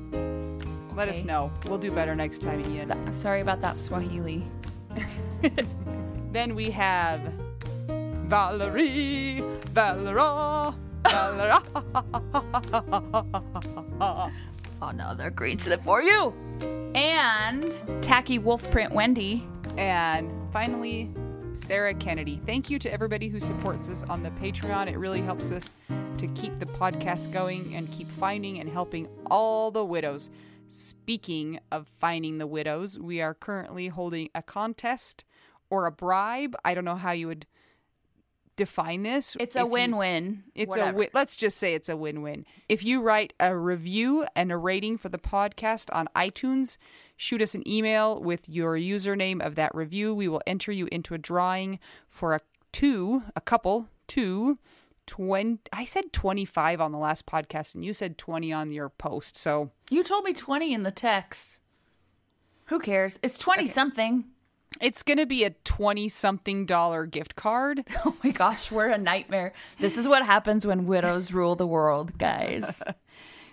Let 0.96 1.10
us 1.10 1.26
know. 1.26 1.52
We'll 1.68 1.78
do 1.78 1.92
better 1.92 2.16
next 2.16 2.42
time, 2.42 2.62
Ian. 2.74 3.12
Sorry 3.12 3.42
about 3.42 3.60
that 3.60 3.78
Swahili. 3.78 4.46
Then 6.32 6.56
we 6.56 6.72
have 6.72 7.20
Valerie, 8.30 9.44
Valera, 9.74 10.74
Valera. 11.04 11.62
Another 14.82 15.30
green 15.32 15.60
slip 15.60 15.84
for 15.84 16.02
you. 16.02 16.34
And 16.96 17.74
Tacky 18.04 18.40
Wolf 18.40 18.70
Print 18.72 18.94
Wendy. 18.94 19.48
and 19.78 20.32
finally, 20.52 21.12
Sarah 21.56 21.94
Kennedy. 21.94 22.40
Thank 22.46 22.70
you 22.70 22.80
to 22.80 22.92
everybody 22.92 23.28
who 23.28 23.40
supports 23.40 23.90
us 23.90 24.04
on 24.10 24.24
the 24.24 24.32
Patreon. 24.32 24.88
It 24.88 24.98
really 24.98 25.22
helps 25.22 25.52
us 25.52 25.72
to 26.18 26.28
keep 26.30 26.60
the 26.60 26.66
podcast 26.66 27.32
going 27.32 27.76
and 27.76 27.92
keep 27.92 28.10
finding 28.12 28.60
and 28.60 28.70
helping 28.70 29.08
all 29.30 29.72
the 29.72 29.84
widows. 29.86 30.30
Speaking 30.68 31.60
of 31.72 31.88
finding 32.00 32.38
the 32.38 32.48
widows, 32.48 32.98
we 32.98 33.22
are 33.22 33.34
currently 33.34 33.88
holding 33.90 34.30
a 34.34 34.42
contest 34.42 35.26
or 35.70 35.86
a 35.86 35.92
bribe. 35.92 36.56
I 36.64 36.74
don't 36.74 36.86
know 36.86 36.96
how 36.96 37.12
you 37.12 37.28
would 37.28 37.46
define 38.56 39.04
this. 39.04 39.36
It's 39.40 39.56
a 39.56 39.66
win 39.66 39.98
win. 39.98 40.44
It's 40.56 40.76
a 40.76 40.92
win. 40.94 41.10
Let's 41.14 41.36
just 41.36 41.58
say 41.58 41.74
it's 41.74 41.90
a 41.90 41.98
win-win. 41.98 42.46
If 42.70 42.84
you 42.84 43.02
write 43.02 43.34
a 43.40 43.58
review 43.58 44.26
and 44.36 44.52
a 44.52 44.58
rating 44.58 44.98
for 44.98 45.10
the 45.10 45.18
podcast 45.18 45.90
on 45.94 46.08
iTunes, 46.16 46.78
shoot 47.18 47.42
us 47.42 47.56
an 47.56 47.68
email 47.68 48.20
with 48.20 48.48
your 48.48 48.76
username 48.76 49.46
of 49.46 49.56
that 49.56 49.74
review. 49.74 50.14
We 50.14 50.28
will 50.28 50.42
enter 50.46 50.72
you 50.72 50.88
into 50.92 51.14
a 51.14 51.18
drawing 51.18 51.80
for 52.10 52.34
a 52.34 52.42
two, 52.72 53.24
a 53.36 53.42
couple, 53.42 53.90
two, 54.08 54.58
20 55.06 55.60
I 55.74 55.84
said 55.84 56.14
25 56.14 56.80
on 56.80 56.94
the 56.94 56.98
last 56.98 57.26
podcast 57.26 57.76
and 57.76 57.84
you 57.84 57.92
said 57.94 58.18
20 58.18 58.54
on 58.54 58.72
your 58.72 58.90
post. 58.90 59.36
So, 59.36 59.72
You 59.92 60.04
told 60.04 60.24
me 60.24 60.34
20 60.34 60.74
in 60.74 60.84
the 60.84 60.92
text. 60.92 61.60
Who 62.68 62.80
cares? 62.80 63.20
It's 63.22 63.38
20 63.38 63.68
something. 63.68 64.26
It's 64.82 65.04
going 65.04 65.18
to 65.18 65.26
be 65.26 65.44
a 65.44 65.52
20 65.52 66.10
something 66.10 66.66
dollar 66.66 67.06
gift 67.06 67.36
card. 67.36 67.86
Oh 68.06 68.16
my 68.24 68.32
gosh, 68.32 68.72
we're 68.72 68.90
a 68.90 68.98
nightmare. 68.98 69.54
This 69.80 69.98
is 69.98 70.08
what 70.08 70.26
happens 70.26 70.68
when 70.68 70.86
widows 70.88 71.32
rule 71.32 71.56
the 71.56 71.68
world, 71.68 72.18
guys. 72.18 72.82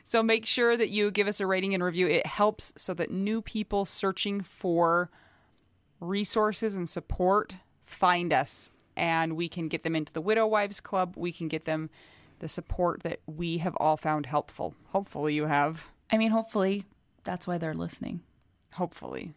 So 0.03 0.25
make 0.25 0.45
sure 0.45 0.77
that 0.77 0.89
you 0.89 1.13
give 1.13 1.29
us 1.29 1.39
a 1.39 1.47
rating 1.47 1.73
and 1.73 1.85
review. 1.85 2.09
It 2.09 2.27
helps 2.27 2.73
so 2.77 2.93
that 2.95 3.13
new 3.13 3.41
people 3.41 3.85
searching 3.85 4.41
for 4.41 5.09
resources 6.01 6.75
and 6.75 6.89
support 6.89 7.55
find 7.85 8.33
us 8.33 8.71
and 8.97 9.37
we 9.37 9.49
can 9.49 9.69
get 9.69 9.85
them 9.85 9.95
into 9.95 10.13
the 10.13 10.21
Widow 10.21 10.49
Wives 10.49 10.81
Club. 10.81 11.15
We 11.17 11.31
can 11.31 11.47
get 11.47 11.65
them 11.65 11.91
the 12.41 12.49
support 12.49 13.03
that 13.03 13.21
we 13.27 13.59
have 13.59 13.77
all 13.77 13.97
found 13.97 14.27
helpful. 14.27 14.75
Hopefully, 14.89 15.35
you 15.35 15.47
have. 15.47 15.87
I 16.11 16.19
mean, 16.19 16.33
hopefully 16.33 16.87
that's 17.25 17.47
why 17.47 17.59
they're 17.59 17.75
listening. 17.75 18.23
Hopefully. 18.73 19.35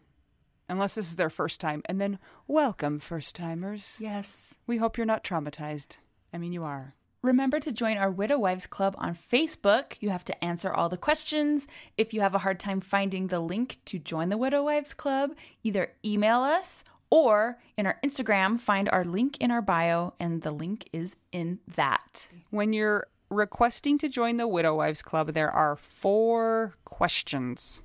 Unless 0.68 0.94
this 0.94 1.10
is 1.10 1.16
their 1.16 1.30
first 1.30 1.60
time. 1.60 1.82
And 1.86 2.00
then, 2.00 2.18
welcome, 2.46 2.98
first 2.98 3.34
timers. 3.34 3.98
Yes. 4.00 4.54
We 4.66 4.78
hope 4.78 4.96
you're 4.96 5.06
not 5.06 5.24
traumatized. 5.24 5.98
I 6.32 6.38
mean, 6.38 6.52
you 6.52 6.64
are. 6.64 6.94
Remember 7.22 7.58
to 7.60 7.72
join 7.72 7.96
our 7.96 8.10
Widow 8.10 8.38
Wives 8.38 8.66
Club 8.66 8.94
on 8.98 9.14
Facebook. 9.14 9.94
You 10.00 10.10
have 10.10 10.26
to 10.26 10.44
answer 10.44 10.72
all 10.72 10.88
the 10.88 10.98
questions. 10.98 11.66
If 11.96 12.12
you 12.12 12.20
have 12.20 12.34
a 12.34 12.40
hard 12.40 12.60
time 12.60 12.82
finding 12.82 13.28
the 13.28 13.40
link 13.40 13.78
to 13.86 13.98
join 13.98 14.28
the 14.28 14.36
Widow 14.36 14.64
Wives 14.64 14.92
Club, 14.92 15.30
either 15.62 15.92
email 16.04 16.40
us 16.40 16.84
or 17.08 17.58
in 17.78 17.86
our 17.86 17.98
Instagram, 18.04 18.58
find 18.58 18.88
our 18.88 19.04
link 19.04 19.36
in 19.38 19.50
our 19.50 19.62
bio, 19.62 20.14
and 20.18 20.42
the 20.42 20.50
link 20.50 20.88
is 20.92 21.16
in 21.32 21.60
that. 21.76 22.28
When 22.50 22.72
you're 22.72 23.06
requesting 23.30 23.96
to 23.98 24.08
join 24.08 24.36
the 24.36 24.48
Widow 24.48 24.74
Wives 24.74 25.00
Club, 25.00 25.28
there 25.28 25.50
are 25.50 25.76
four 25.76 26.74
questions. 26.84 27.83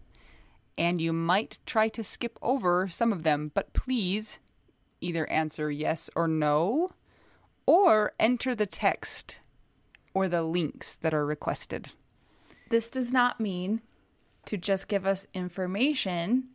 And 0.80 1.02
you 1.02 1.13
might 1.13 1.60
try 1.65 1.89
to 1.89 2.04
skip 2.04 2.39
over 2.42 2.88
some 2.88 3.13
of 3.13 3.24
them, 3.24 3.52
but 3.54 3.74
please 3.74 4.39
either 5.02 5.30
answer 5.30 5.70
yes 5.70 6.10
or 6.15 6.28
no, 6.28 6.89
or 7.65 8.13
enter 8.20 8.56
the 8.56 8.65
text 8.65 9.39
or 10.13 10.28
the 10.28 10.42
links 10.42 10.96
that 10.96 11.13
are 11.13 11.26
requested. 11.26 11.89
This 12.70 12.89
does 12.89 13.12
not 13.12 13.39
mean 13.39 13.82
to 14.46 14.58
just 14.58 14.88
give 14.88 15.06
us 15.06 15.28
information. 15.34 16.46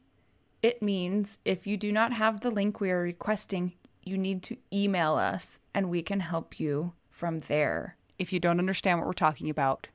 It 0.63 0.83
means 0.83 1.39
if 1.45 1.67
you 1.67 1.77
do 1.77 1.93
not 1.93 2.15
have 2.15 2.41
the 2.41 2.51
link 2.51 2.81
we 2.81 2.91
are 2.91 3.01
requesting, 3.01 3.75
you 4.03 4.17
need 4.17 4.43
to 4.45 4.57
email 4.73 5.15
us 5.15 5.61
and 5.75 5.91
we 5.91 6.03
can 6.03 6.21
help 6.21 6.59
you 6.59 6.95
from 7.11 7.41
there. 7.41 7.97
If 8.19 8.33
you 8.33 8.41
don't 8.41 8.59
understand 8.59 8.99
what 8.99 9.07
we're 9.07 9.13
talking 9.13 9.51
about, 9.51 9.89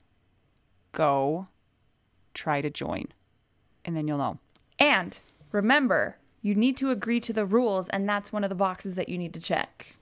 go 0.91 1.47
try 2.33 2.61
to 2.61 2.69
join, 2.69 3.07
and 3.85 3.95
then 3.95 4.07
you'll 4.07 4.17
know. 4.17 4.39
And 4.77 5.19
remember, 5.51 6.17
you 6.41 6.55
need 6.55 6.77
to 6.77 6.89
agree 6.91 7.19
to 7.21 7.33
the 7.33 7.45
rules, 7.45 7.89
and 7.89 8.07
that's 8.07 8.31
one 8.31 8.43
of 8.43 8.49
the 8.49 8.55
boxes 8.55 8.95
that 8.95 9.09
you 9.09 9.17
need 9.17 9.33
to 9.33 9.41
check. 9.41 9.95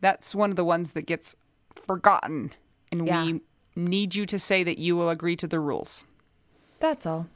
That's 0.00 0.34
one 0.34 0.50
of 0.50 0.56
the 0.56 0.64
ones 0.64 0.92
that 0.92 1.06
gets 1.06 1.34
forgotten, 1.74 2.52
and 2.92 3.06
Yeah. 3.06 3.24
we 3.24 3.40
need 3.74 4.14
you 4.14 4.26
to 4.26 4.38
say 4.38 4.62
that 4.64 4.78
you 4.78 4.96
will 4.96 5.08
agree 5.08 5.36
to 5.36 5.46
the 5.46 5.60
rules. 5.60 6.04
That's 6.80 7.06
all. 7.06 7.26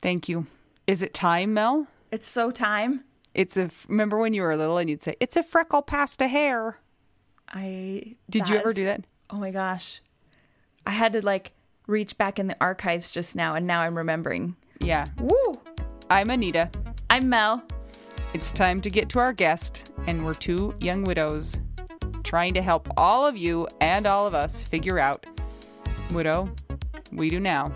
Thank 0.00 0.28
you. 0.28 0.46
Is 0.86 1.02
it 1.02 1.12
time, 1.14 1.54
Mel? 1.54 1.86
It's 2.10 2.26
so 2.28 2.50
time. 2.50 3.04
It's 3.34 3.56
a. 3.56 3.70
Remember 3.88 4.18
when 4.18 4.32
you 4.34 4.42
were 4.42 4.56
little 4.56 4.78
and 4.78 4.88
you'd 4.88 5.02
say, 5.02 5.16
"It's 5.20 5.36
a 5.36 5.42
freckle 5.42 5.82
past 5.82 6.20
a 6.22 6.28
hair." 6.28 6.78
I 7.48 8.16
Did 8.30 8.48
you 8.48 8.56
ever 8.56 8.72
do 8.72 8.84
that? 8.84 9.04
Oh 9.30 9.36
my 9.36 9.50
gosh. 9.50 10.00
I 10.86 10.90
had 10.92 11.12
to 11.12 11.24
like 11.24 11.52
reach 11.86 12.16
back 12.16 12.38
in 12.38 12.46
the 12.46 12.56
archives 12.60 13.10
just 13.10 13.36
now, 13.36 13.54
and 13.54 13.66
now 13.66 13.80
I'm 13.80 13.96
remembering. 13.98 14.56
Yeah. 14.80 15.06
Woo! 15.18 15.54
I'm 16.10 16.30
Anita. 16.30 16.70
I'm 17.10 17.28
Mel. 17.28 17.62
It's 18.34 18.52
time 18.52 18.80
to 18.82 18.90
get 18.90 19.08
to 19.10 19.18
our 19.18 19.32
guest, 19.32 19.92
and 20.06 20.24
we're 20.24 20.34
two 20.34 20.74
young 20.80 21.04
widows 21.04 21.58
trying 22.26 22.52
to 22.54 22.60
help 22.60 22.88
all 22.96 23.24
of 23.26 23.36
you 23.36 23.68
and 23.80 24.04
all 24.04 24.26
of 24.26 24.34
us 24.34 24.60
figure 24.60 24.98
out 24.98 25.24
widow, 26.12 26.48
we 27.12 27.30
do 27.30 27.38
now. 27.38 27.72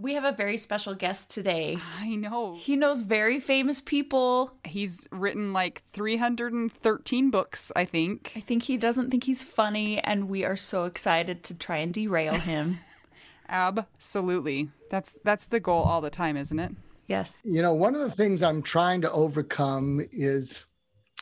We 0.00 0.14
have 0.14 0.24
a 0.24 0.32
very 0.32 0.56
special 0.56 0.94
guest 0.94 1.30
today. 1.30 1.76
I 1.98 2.16
know. 2.16 2.56
He 2.56 2.74
knows 2.74 3.02
very 3.02 3.38
famous 3.38 3.82
people. 3.82 4.54
He's 4.64 5.06
written 5.12 5.52
like 5.52 5.82
313 5.92 7.30
books, 7.30 7.70
I 7.76 7.84
think. 7.84 8.32
I 8.34 8.40
think 8.40 8.62
he 8.62 8.78
doesn't 8.78 9.10
think 9.10 9.24
he's 9.24 9.44
funny, 9.44 9.98
and 9.98 10.30
we 10.30 10.42
are 10.42 10.56
so 10.56 10.84
excited 10.84 11.42
to 11.44 11.54
try 11.54 11.76
and 11.78 11.92
derail 11.92 12.34
him. 12.34 12.78
Absolutely. 13.50 14.68
That's 14.90 15.14
that's 15.22 15.48
the 15.48 15.60
goal 15.60 15.82
all 15.82 16.00
the 16.00 16.08
time, 16.08 16.38
isn't 16.38 16.58
it? 16.58 16.72
yes. 17.06 17.42
You 17.44 17.60
know, 17.60 17.74
one 17.74 17.94
of 17.94 18.00
the 18.00 18.10
things 18.16 18.42
I'm 18.42 18.62
trying 18.62 19.02
to 19.02 19.12
overcome 19.12 20.00
is 20.12 20.64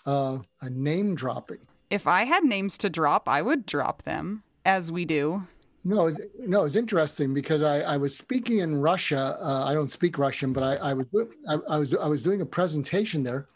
uh, 0.07 0.39
a 0.61 0.71
name 0.71 1.17
dropping. 1.17 1.59
If 1.91 2.07
I 2.07 2.25
had 2.25 2.45
names 2.45 2.79
to 2.79 2.91
drop, 2.91 3.29
I 3.29 3.43
would 3.43 3.67
drop 3.67 4.03
them 4.03 4.45
as 4.65 4.93
we 4.93 5.05
do. 5.05 5.49
No, 5.85 6.09
it's, 6.09 6.21
no, 6.39 6.65
it's 6.65 6.75
interesting 6.75 7.33
because 7.33 7.63
I, 7.63 7.81
I 7.81 7.97
was 7.97 8.17
speaking 8.17 8.59
in 8.59 8.81
Russia. 8.81 9.39
Uh, 9.41 9.65
I 9.65 9.75
don't 9.75 9.91
speak 9.91 10.19
Russian, 10.19 10.53
but 10.53 10.63
I, 10.63 10.77
I 10.77 10.93
was 10.93 11.07
I, 11.49 11.55
I 11.69 11.79
was 11.79 11.95
I 11.95 12.07
was 12.07 12.23
doing 12.23 12.41
a 12.41 12.47
presentation 12.47 13.23
there, 13.23 13.47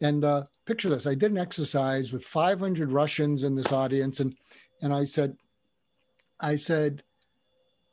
and 0.00 0.24
uh, 0.24 0.44
picture 0.64 0.88
this: 0.88 1.06
I 1.06 1.14
did 1.14 1.30
an 1.30 1.38
exercise 1.38 2.12
with 2.12 2.24
500 2.24 2.90
Russians 2.90 3.42
in 3.42 3.54
this 3.54 3.70
audience, 3.70 4.18
and 4.18 4.34
and 4.80 4.92
I 4.92 5.04
said, 5.04 5.36
I 6.40 6.56
said, 6.56 7.02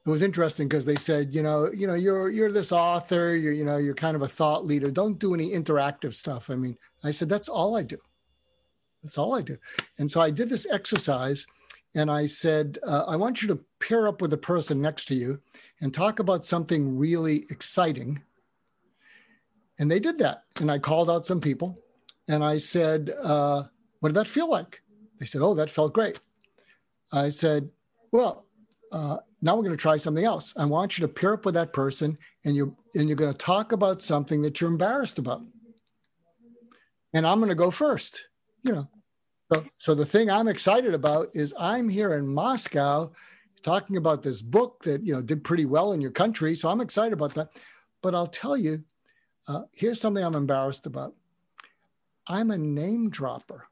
it 0.06 0.10
was 0.10 0.22
interesting 0.22 0.68
because 0.68 0.86
they 0.86 0.96
said, 0.96 1.34
you 1.34 1.42
know, 1.42 1.72
you 1.72 1.88
know, 1.88 1.96
you're 1.96 2.30
you're 2.30 2.52
this 2.52 2.72
author, 2.72 3.36
you're 3.36 3.54
you 3.54 3.66
know, 3.66 3.78
you're 3.78 3.96
kind 3.96 4.16
of 4.16 4.22
a 4.22 4.28
thought 4.28 4.66
leader. 4.66 4.90
Don't 4.90 5.20
do 5.20 5.34
any 5.34 5.52
interactive 5.52 6.14
stuff. 6.14 6.50
I 6.50 6.56
mean, 6.56 6.78
I 7.04 7.12
said 7.12 7.28
that's 7.28 7.50
all 7.50 7.76
I 7.76 7.84
do. 7.84 7.98
That's 9.04 9.18
all 9.18 9.36
I 9.36 9.42
do. 9.42 9.58
And 10.00 10.12
so 10.12 10.22
I 10.22 10.32
did 10.32 10.50
this 10.50 10.66
exercise 10.72 11.46
and 11.96 12.12
I 12.12 12.26
said, 12.26 12.78
uh, 12.86 13.06
I 13.08 13.16
want 13.16 13.42
you 13.42 13.48
to 13.48 13.60
pair 13.80 14.06
up 14.08 14.22
with 14.22 14.32
the 14.32 14.38
person 14.38 14.82
next 14.82 15.06
to 15.06 15.16
you 15.16 15.40
and 15.80 15.94
talk 15.94 16.20
about 16.20 16.46
something 16.46 16.98
really 16.98 17.46
exciting. 17.50 18.22
And 19.80 19.90
they 19.90 20.02
did 20.02 20.18
that. 20.18 20.44
And 20.60 20.70
I 20.70 20.78
called 20.78 21.10
out 21.10 21.26
some 21.26 21.40
people 21.40 21.80
and 22.28 22.44
I 22.44 22.58
said, 22.58 23.14
uh, 23.24 23.64
What 24.02 24.10
did 24.10 24.16
that 24.16 24.28
feel 24.28 24.50
like? 24.50 24.82
They 25.20 25.26
said, 25.26 25.42
Oh, 25.42 25.54
that 25.56 25.70
felt 25.70 25.94
great. 25.94 26.20
I 27.14 27.30
said, 27.30 27.72
Well, 28.12 28.46
uh, 28.92 29.18
now 29.42 29.56
we're 29.56 29.64
going 29.64 29.78
to 29.78 29.82
try 29.82 29.96
something 29.96 30.26
else. 30.26 30.54
I 30.58 30.66
want 30.66 30.98
you 30.98 31.08
to 31.08 31.14
pair 31.14 31.34
up 31.34 31.46
with 31.46 31.54
that 31.54 31.72
person 31.72 32.18
and 32.44 32.58
you're, 32.58 32.74
and 32.94 33.08
you're 33.08 33.16
going 33.16 33.32
to 33.32 33.38
talk 33.38 33.72
about 33.72 34.02
something 34.02 34.42
that 34.42 34.60
you're 34.60 34.70
embarrassed 34.70 35.18
about. 35.18 35.44
And 37.14 37.26
I'm 37.26 37.40
going 37.40 37.50
to 37.50 37.56
go 37.56 37.72
first, 37.72 38.26
you 38.64 38.74
know. 38.74 38.90
So, 39.52 39.66
so 39.78 39.96
the 39.96 40.06
thing 40.06 40.30
I'm 40.30 40.48
excited 40.48 40.94
about 40.94 41.30
is 41.34 41.54
I'm 41.60 41.90
here 41.90 42.14
in 42.14 42.28
Moscow 42.28 43.12
talking 43.62 43.98
about 43.98 44.24
this 44.24 44.42
book 44.42 44.84
that 44.84 45.04
you 45.04 45.14
know 45.14 45.22
did 45.22 45.44
pretty 45.44 45.66
well 45.66 45.94
in 45.94 46.02
your 46.02 46.12
country. 46.12 46.56
So 46.56 46.70
I'm 46.70 46.82
excited 46.82 47.14
about 47.14 47.36
that. 47.36 47.50
But 48.02 48.16
I'll 48.16 48.28
tell 48.28 48.58
you, 48.58 48.84
uh, 49.48 49.64
here's 49.72 50.02
something 50.02 50.24
I'm 50.24 50.36
embarrassed 50.36 50.86
about. 50.86 51.14
I'm 52.28 52.50
a 52.50 52.58
name 52.58 53.10
dropper, 53.10 53.68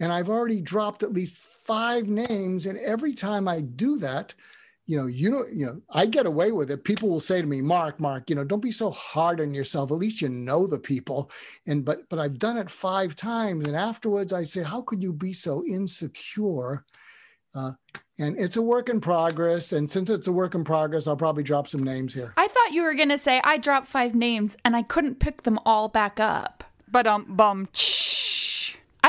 and 0.00 0.12
I've 0.12 0.28
already 0.28 0.60
dropped 0.60 1.04
at 1.04 1.12
least 1.12 1.38
five 1.38 2.08
names. 2.08 2.66
And 2.66 2.78
every 2.78 3.14
time 3.14 3.46
I 3.46 3.60
do 3.60 3.98
that, 3.98 4.34
you 4.88 4.96
know, 4.96 5.06
you 5.06 5.30
know, 5.30 5.44
you 5.52 5.66
know, 5.66 5.82
I 5.90 6.06
get 6.06 6.24
away 6.24 6.50
with 6.50 6.70
it. 6.70 6.82
People 6.82 7.10
will 7.10 7.20
say 7.20 7.42
to 7.42 7.46
me, 7.46 7.60
"Mark, 7.60 8.00
Mark, 8.00 8.30
you 8.30 8.34
know, 8.34 8.42
don't 8.42 8.62
be 8.62 8.72
so 8.72 8.90
hard 8.90 9.38
on 9.38 9.52
yourself. 9.52 9.90
At 9.90 9.98
least 9.98 10.22
you 10.22 10.30
know 10.30 10.66
the 10.66 10.78
people." 10.78 11.30
And 11.66 11.84
but 11.84 12.08
but 12.08 12.18
I've 12.18 12.38
done 12.38 12.56
it 12.56 12.70
five 12.70 13.14
times, 13.14 13.66
and 13.66 13.76
afterwards 13.76 14.32
I 14.32 14.44
say, 14.44 14.62
"How 14.62 14.80
could 14.80 15.02
you 15.02 15.12
be 15.12 15.34
so 15.34 15.62
insecure?" 15.62 16.86
Uh, 17.54 17.72
and 18.18 18.38
it's 18.38 18.56
a 18.56 18.62
work 18.62 18.88
in 18.88 19.00
progress. 19.00 19.72
And 19.72 19.90
since 19.90 20.08
it's 20.08 20.26
a 20.26 20.32
work 20.32 20.54
in 20.54 20.64
progress, 20.64 21.06
I'll 21.06 21.16
probably 21.16 21.42
drop 21.42 21.68
some 21.68 21.82
names 21.82 22.14
here. 22.14 22.32
I 22.36 22.48
thought 22.48 22.72
you 22.72 22.82
were 22.82 22.94
going 22.94 23.08
to 23.10 23.18
say 23.18 23.40
I 23.44 23.58
dropped 23.58 23.88
five 23.88 24.14
names 24.14 24.56
and 24.64 24.74
I 24.76 24.82
couldn't 24.82 25.18
pick 25.18 25.42
them 25.42 25.58
all 25.66 25.88
back 25.88 26.18
up. 26.18 26.64
But 26.90 27.06
um 27.06 27.26
bum 27.28 27.68
shh. 27.74 28.17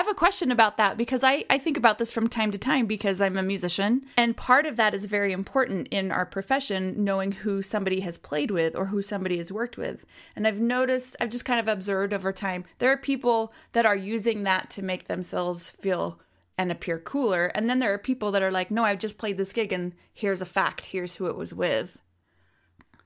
Have 0.10 0.16
a 0.16 0.26
question 0.26 0.52
about 0.52 0.78
that 0.78 0.98
because 0.98 1.24
I, 1.24 1.46
I 1.52 1.60
think 1.60 1.78
about 1.78 2.00
this 2.00 2.12
from 2.12 2.28
time 2.28 2.50
to 2.50 2.58
time 2.58 2.88
because 2.88 3.22
I'm 3.22 3.38
a 3.38 3.44
musician. 3.44 4.08
And 4.18 4.36
part 4.36 4.66
of 4.66 4.76
that 4.76 4.96
is 4.96 5.06
very 5.06 5.32
important 5.32 5.88
in 5.90 6.12
our 6.12 6.26
profession, 6.26 7.04
knowing 7.04 7.32
who 7.32 7.62
somebody 7.62 8.00
has 8.00 8.18
played 8.18 8.50
with 8.50 8.76
or 8.76 8.88
who 8.88 9.04
somebody 9.04 9.38
has 9.38 9.52
worked 9.52 9.78
with. 9.78 10.08
And 10.36 10.48
I've 10.48 10.60
noticed, 10.60 11.16
I've 11.22 11.30
just 11.30 11.46
kind 11.46 11.60
of 11.60 11.68
observed 11.68 12.12
over 12.12 12.34
time, 12.34 12.66
there 12.80 12.92
are 12.92 12.98
people 12.98 13.54
that 13.74 13.86
are 13.86 13.96
using 13.96 14.42
that 14.46 14.72
to 14.72 14.82
make 14.82 15.04
themselves 15.04 15.70
feel 15.70 16.20
and 16.58 16.72
appear 16.72 16.98
cooler. 16.98 17.52
And 17.54 17.70
then 17.70 17.78
there 17.78 17.94
are 17.94 18.00
people 18.00 18.32
that 18.32 18.42
are 18.42 18.52
like, 18.52 18.72
no, 18.72 18.86
I've 18.86 18.98
just 18.98 19.20
played 19.20 19.38
this 19.38 19.54
gig 19.54 19.72
and 19.72 19.94
here's 20.12 20.42
a 20.42 20.46
fact, 20.48 20.88
here's 20.88 21.18
who 21.18 21.28
it 21.28 21.38
was 21.38 21.54
with. 21.54 22.02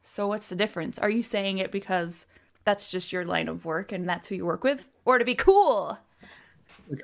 So 0.03 0.29
what's 0.29 0.47
the 0.47 0.55
difference? 0.55 0.97
Are 0.99 1.09
you 1.09 1.21
saying 1.21 1.57
it 1.57 1.69
because 1.69 2.27
that's 2.63 2.89
just 2.89 3.11
your 3.11 3.25
line 3.25 3.49
of 3.49 3.65
work 3.65 3.91
and 3.91 4.07
that's 4.07 4.29
who 4.29 4.35
you 4.35 4.45
work 4.45 4.63
with? 4.63 4.87
Or 5.03 5.17
to 5.17 5.25
be 5.25 5.35
cool? 5.35 5.97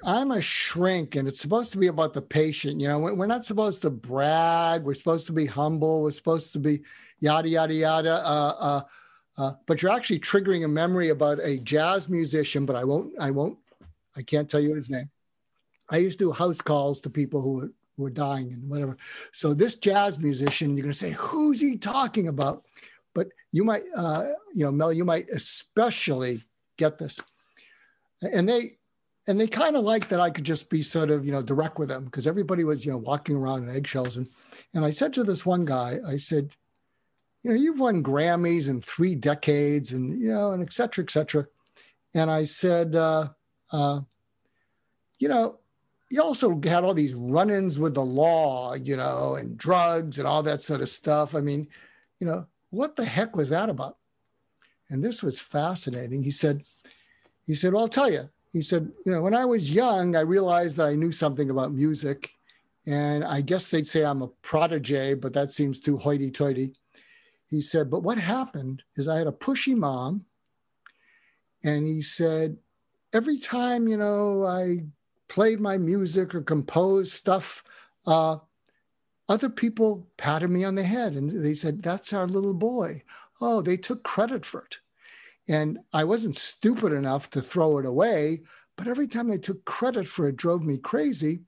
I'm 0.04 0.32
a 0.32 0.42
shrink, 0.42 1.16
and 1.16 1.28
it's 1.28 1.40
supposed 1.40 1.72
to 1.72 1.78
be 1.78 1.88
about 1.88 2.14
the 2.14 2.22
patient. 2.22 2.80
You 2.82 2.90
know, 2.90 3.00
we're 3.00 3.14
we're 3.14 3.28
not 3.28 3.46
supposed 3.46 3.82
to 3.84 3.90
brag. 3.90 4.84
We're 4.84 4.94
supposed 4.94 5.28
to 5.28 5.34
be 5.34 5.46
humble. 5.46 6.04
We're 6.04 6.12
supposed 6.12 6.54
to 6.54 6.60
be 6.60 6.82
yada 7.20 7.50
yada 7.50 7.74
yada. 7.74 8.14
Uh, 8.26 8.56
uh, 8.60 8.82
uh, 9.38 9.54
but 9.66 9.82
you're 9.82 9.92
actually 9.92 10.20
triggering 10.20 10.66
a 10.66 10.68
memory 10.68 11.10
about 11.10 11.40
a 11.42 11.58
jazz 11.58 12.10
musician. 12.10 12.66
But 12.66 12.76
I 12.76 12.84
won't. 12.84 13.14
I 13.20 13.32
won't. 13.32 13.58
I 14.16 14.22
can't 14.22 14.50
tell 14.50 14.60
you 14.60 14.76
his 14.76 14.90
name. 14.90 15.10
I 15.90 15.98
used 15.98 16.20
to 16.20 16.26
do 16.26 16.32
house 16.32 16.62
calls 16.62 17.00
to 17.02 17.10
people 17.10 17.42
who 17.42 17.54
were, 17.54 17.72
who 17.96 18.04
were 18.04 18.10
dying 18.10 18.52
and 18.52 18.70
whatever. 18.70 18.98
So 19.32 19.54
this 19.54 19.76
jazz 19.76 20.20
musician, 20.20 20.76
you're 20.76 20.84
going 20.84 20.94
to 20.94 20.98
say, 20.98 21.12
who's 21.12 21.62
he 21.62 21.78
talking 21.78 22.28
about? 22.28 22.64
But 23.16 23.30
you 23.52 23.64
might, 23.64 23.84
uh, 23.96 24.28
you 24.54 24.66
know, 24.66 24.72
Mel, 24.72 24.94
you 24.94 25.06
might 25.06 25.30
especially 25.30 26.44
get 26.78 27.00
this. 27.00 27.20
And 28.22 28.48
they, 28.48 28.78
and 29.30 29.40
they 29.40 29.46
kind 29.46 29.76
of 29.76 29.84
liked 29.84 30.10
that 30.10 30.20
I 30.20 30.32
could 30.32 30.44
just 30.44 30.72
be 30.72 30.82
sort 30.82 31.12
of, 31.12 31.24
you 31.24 31.32
know, 31.32 31.44
direct 31.44 31.78
with 31.78 31.88
them 31.88 32.06
because 32.06 32.26
everybody 32.26 32.64
was, 32.64 32.84
you 32.84 32.92
know, 32.92 32.98
walking 32.98 33.36
around 33.36 33.70
in 33.70 33.76
eggshells. 33.76 34.18
And, 34.18 34.28
and 34.74 34.84
I 34.84 34.90
said 34.90 35.14
to 35.14 35.24
this 35.24 35.46
one 35.46 35.66
guy, 35.66 36.00
I 36.04 36.18
said, 36.18 36.50
you 37.44 37.52
know, 37.52 37.56
you've 37.56 37.80
won 37.80 38.04
Grammys 38.04 38.68
in 38.68 38.82
three 38.82 39.14
decades 39.14 39.92
and, 39.92 40.20
you 40.20 40.34
know, 40.34 40.52
and 40.52 40.64
et 40.64 40.74
cetera, 40.74 41.04
et 41.04 41.12
cetera. 41.12 41.46
And 42.16 42.32
I 42.32 42.46
said, 42.46 42.96
uh, 42.96 43.28
uh, 43.72 44.02
you 45.20 45.28
know, 45.28 45.60
you 46.10 46.24
also 46.24 46.60
had 46.64 46.84
all 46.84 46.96
these 46.96 47.14
run 47.14 47.52
ins 47.52 47.78
with 47.78 47.94
the 47.94 48.04
law, 48.04 48.74
you 48.74 48.98
know, 48.98 49.36
and 49.36 49.60
drugs 49.60 50.18
and 50.18 50.28
all 50.28 50.42
that 50.42 50.64
sort 50.64 50.82
of 50.82 50.90
stuff. 50.90 51.36
I 51.36 51.42
mean, 51.42 51.68
you 52.20 52.26
know, 52.26 52.48
what 52.72 52.96
the 52.96 53.06
heck 53.06 53.36
was 53.36 53.50
that 53.50 53.70
about? 53.70 53.98
And 54.90 55.04
this 55.04 55.22
was 55.22 55.40
fascinating. 55.40 56.24
He 56.24 56.32
said, 56.32 56.64
he 57.46 57.54
said, 57.54 57.74
well, 57.74 57.84
I'll 57.84 57.88
tell 57.88 58.12
you. 58.12 58.30
He 58.52 58.62
said, 58.62 58.92
you 59.06 59.12
know, 59.12 59.22
when 59.22 59.36
I 59.36 59.46
was 59.46 59.72
young, 59.72 60.16
I 60.16 60.22
realized 60.22 60.78
that 60.78 60.88
I 60.88 60.96
knew 60.96 61.12
something 61.12 61.50
about 61.50 61.72
music. 61.72 62.32
And 62.86 63.24
I 63.24 63.42
guess 63.42 63.68
they'd 63.68 63.88
say 63.88 64.04
I'm 64.04 64.22
a 64.22 64.28
protege, 64.28 65.14
but 65.14 65.34
that 65.34 65.52
seems 65.52 65.80
too 65.80 65.98
hoity 65.98 66.32
toity. 66.32 66.74
He 67.48 67.62
said, 67.62 67.90
but 67.90 68.04
what 68.04 68.18
happened 68.18 68.84
is 68.96 69.08
I 69.08 69.18
had 69.18 69.28
a 69.28 69.32
pushy 69.32 69.76
mom. 69.76 70.26
And 71.64 71.88
he 71.88 72.02
said, 72.02 72.58
every 73.14 73.38
time, 73.38 73.88
you 73.88 73.98
know, 73.98 74.46
I 74.46 74.86
played 75.28 75.60
my 75.60 75.78
music 75.78 76.34
or 76.34 76.42
composed 76.42 77.12
stuff, 77.12 77.64
uh, 78.06 78.38
other 79.28 79.50
people 79.50 80.08
patted 80.18 80.50
me 80.50 80.64
on 80.64 80.76
the 80.76 80.84
head 80.84 81.14
and 81.14 81.30
they 81.30 81.54
said, 81.54 81.84
That's 81.84 82.14
our 82.14 82.26
little 82.26 82.54
boy. 82.54 83.04
oh, 83.40 83.62
they 83.62 83.78
took 83.78 84.04
credit 84.04 84.46
for 84.46 84.62
it. 84.64 84.78
And 85.50 85.80
I 85.92 86.04
wasn't 86.04 86.38
stupid 86.38 86.94
enough 86.94 87.30
to 87.32 87.42
throw 87.42 87.80
it 87.80 87.86
away, 87.86 88.44
but 88.78 88.88
every 88.88 89.08
time 89.08 89.28
they 89.28 89.40
took 89.40 89.66
credit 89.66 90.08
for 90.08 90.28
it 90.28 90.38
drove 90.38 90.64
me 90.64 90.78
crazy. 90.78 91.42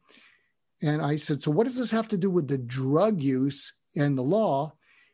And 0.82 1.02
I 1.04 1.16
said, 1.16 1.42
So 1.42 1.52
what 1.52 1.68
does 1.68 1.78
this 1.78 1.92
have 1.92 2.08
to 2.10 2.18
do 2.18 2.30
with 2.30 2.48
the 2.48 2.58
drug 2.58 3.22
use 3.22 3.74
and 3.96 4.18
the 4.18 4.24
law? 4.24 4.74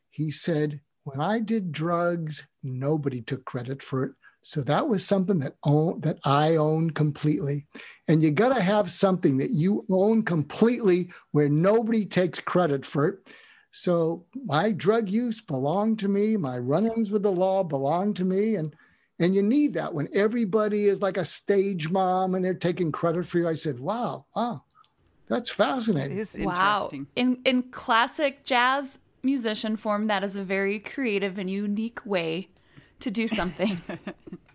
He 0.09 0.31
said, 0.31 0.79
When 1.03 1.19
I 1.19 1.39
did 1.39 1.73
drugs, 1.73 2.47
nobody 2.63 3.21
took 3.21 3.43
credit 3.43 3.83
for 3.83 4.05
it. 4.05 4.11
So 4.41 4.61
that 4.61 4.87
was 4.87 5.05
something 5.05 5.39
that 5.39 5.57
own, 5.65 5.99
that 6.01 6.19
I 6.23 6.55
own 6.55 6.91
completely. 6.91 7.67
And 8.07 8.23
you 8.23 8.31
got 8.31 8.55
to 8.55 8.61
have 8.61 8.89
something 8.89 9.35
that 9.37 9.51
you 9.51 9.85
own 9.91 10.23
completely 10.23 11.09
where 11.31 11.49
nobody 11.49 12.05
takes 12.05 12.39
credit 12.39 12.85
for 12.85 13.07
it. 13.09 13.29
So 13.77 14.25
my 14.33 14.71
drug 14.71 15.07
use 15.07 15.39
belonged 15.39 15.99
to 15.99 16.07
me, 16.07 16.35
my 16.35 16.57
run-ins 16.57 17.11
with 17.11 17.21
the 17.21 17.31
law 17.31 17.63
belonged 17.63 18.15
to 18.15 18.25
me 18.25 18.55
and 18.55 18.75
and 19.19 19.35
you 19.35 19.43
need 19.43 19.75
that 19.75 19.93
when 19.93 20.09
everybody 20.13 20.85
is 20.85 20.99
like 21.01 21.17
a 21.17 21.25
stage 21.25 21.89
mom 21.89 22.33
and 22.33 22.43
they're 22.43 22.53
taking 22.55 22.91
credit 22.91 23.27
for 23.27 23.37
you. 23.37 23.47
I 23.47 23.53
said, 23.53 23.79
"Wow, 23.79 24.25
wow. 24.35 24.63
That's 25.27 25.49
fascinating." 25.51 26.17
It 26.17 26.21
is 26.21 26.35
Wow. 26.35 26.79
interesting. 26.79 27.07
In 27.15 27.41
in 27.45 27.71
classic 27.71 28.43
jazz 28.43 28.97
musician 29.23 29.75
form, 29.75 30.05
that 30.05 30.23
is 30.23 30.35
a 30.35 30.43
very 30.43 30.79
creative 30.79 31.37
and 31.37 31.49
unique 31.49 32.03
way 32.03 32.49
to 32.99 33.11
do 33.11 33.27
something. 33.27 33.83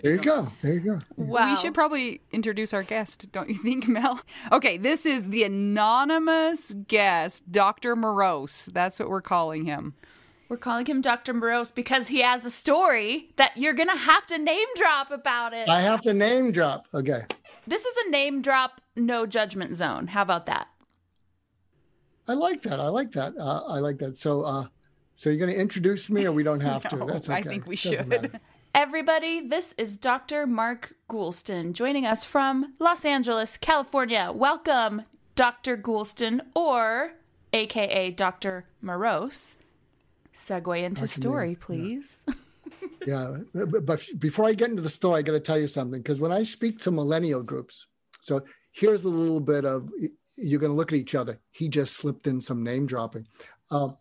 There 0.00 0.12
you 0.12 0.18
go. 0.18 0.50
There 0.62 0.72
you 0.72 0.80
go. 0.80 0.98
wow. 1.16 1.50
We 1.50 1.56
should 1.56 1.74
probably 1.74 2.20
introduce 2.32 2.72
our 2.72 2.82
guest, 2.82 3.30
don't 3.30 3.48
you 3.48 3.56
think, 3.56 3.86
Mel? 3.88 4.20
Okay, 4.50 4.76
this 4.78 5.04
is 5.04 5.28
the 5.28 5.44
anonymous 5.44 6.74
guest, 6.88 7.50
Dr. 7.52 7.94
Morose. 7.94 8.66
That's 8.72 8.98
what 8.98 9.10
we're 9.10 9.20
calling 9.20 9.64
him. 9.64 9.94
We're 10.48 10.56
calling 10.56 10.86
him 10.86 11.00
Dr. 11.00 11.32
Morose 11.32 11.70
because 11.70 12.08
he 12.08 12.20
has 12.20 12.44
a 12.44 12.50
story 12.50 13.30
that 13.36 13.56
you're 13.56 13.72
going 13.72 13.88
to 13.88 13.96
have 13.96 14.26
to 14.28 14.38
name 14.38 14.68
drop 14.76 15.10
about 15.10 15.54
it. 15.54 15.68
I 15.68 15.80
have 15.80 16.02
to 16.02 16.12
name 16.12 16.52
drop. 16.52 16.86
Okay. 16.92 17.22
This 17.66 17.84
is 17.84 17.94
a 18.06 18.10
name 18.10 18.42
drop, 18.42 18.80
no 18.96 19.24
judgment 19.24 19.76
zone. 19.76 20.08
How 20.08 20.22
about 20.22 20.46
that? 20.46 20.68
I 22.28 22.34
like 22.34 22.62
that. 22.62 22.80
I 22.80 22.88
like 22.88 23.12
that. 23.12 23.34
Uh, 23.38 23.62
I 23.66 23.78
like 23.78 23.98
that. 23.98 24.18
So, 24.18 24.42
uh, 24.42 24.66
so 25.14 25.30
you're 25.30 25.38
going 25.38 25.52
to 25.52 25.58
introduce 25.58 26.10
me, 26.10 26.26
or 26.26 26.32
we 26.32 26.42
don't 26.42 26.60
have 26.60 26.88
to? 26.88 26.96
No, 27.02 27.06
That's 27.06 27.28
I 27.28 27.42
think 27.42 27.66
we 27.66 27.76
Doesn't 27.76 28.10
should. 28.10 28.40
Everybody, 28.74 29.46
this 29.46 29.74
is 29.76 29.98
Dr. 29.98 30.46
Mark 30.46 30.94
Goulston 31.06 31.74
joining 31.74 32.06
us 32.06 32.24
from 32.24 32.72
Los 32.78 33.04
Angeles, 33.04 33.58
California. 33.58 34.32
Welcome, 34.34 35.02
Dr. 35.34 35.76
Goulston, 35.76 36.40
or 36.54 37.12
AKA 37.52 38.12
Dr. 38.12 38.64
Morose. 38.80 39.58
Segue 40.34 40.82
into 40.82 41.06
story, 41.06 41.54
please. 41.54 42.24
Yeah, 43.06 43.38
but 43.52 43.84
but 43.84 44.06
before 44.18 44.46
I 44.46 44.54
get 44.54 44.70
into 44.70 44.80
the 44.80 44.88
story, 44.88 45.18
I 45.18 45.22
got 45.22 45.32
to 45.32 45.40
tell 45.40 45.58
you 45.58 45.68
something 45.68 46.00
because 46.00 46.20
when 46.20 46.32
I 46.32 46.44
speak 46.44 46.78
to 46.80 46.90
millennial 46.90 47.42
groups, 47.42 47.88
so 48.22 48.42
here's 48.70 49.04
a 49.04 49.08
little 49.08 49.40
bit 49.40 49.64
of 49.64 49.90
you're 50.38 50.60
going 50.60 50.72
to 50.72 50.76
look 50.76 50.92
at 50.92 50.98
each 50.98 51.14
other. 51.14 51.40
He 51.50 51.68
just 51.68 51.94
slipped 51.94 52.26
in 52.26 52.40
some 52.40 52.62
name 52.62 52.86
dropping. 52.86 53.26
Um, 53.70 53.98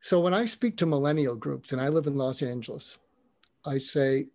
so 0.00 0.20
when 0.20 0.32
I 0.32 0.46
speak 0.46 0.76
to 0.78 0.86
millennial 0.86 1.36
groups, 1.36 1.72
and 1.72 1.80
I 1.80 1.88
live 1.88 2.06
in 2.06 2.14
Los 2.14 2.40
Angeles, 2.40 2.98
I 3.66 3.78
say, 3.78 4.28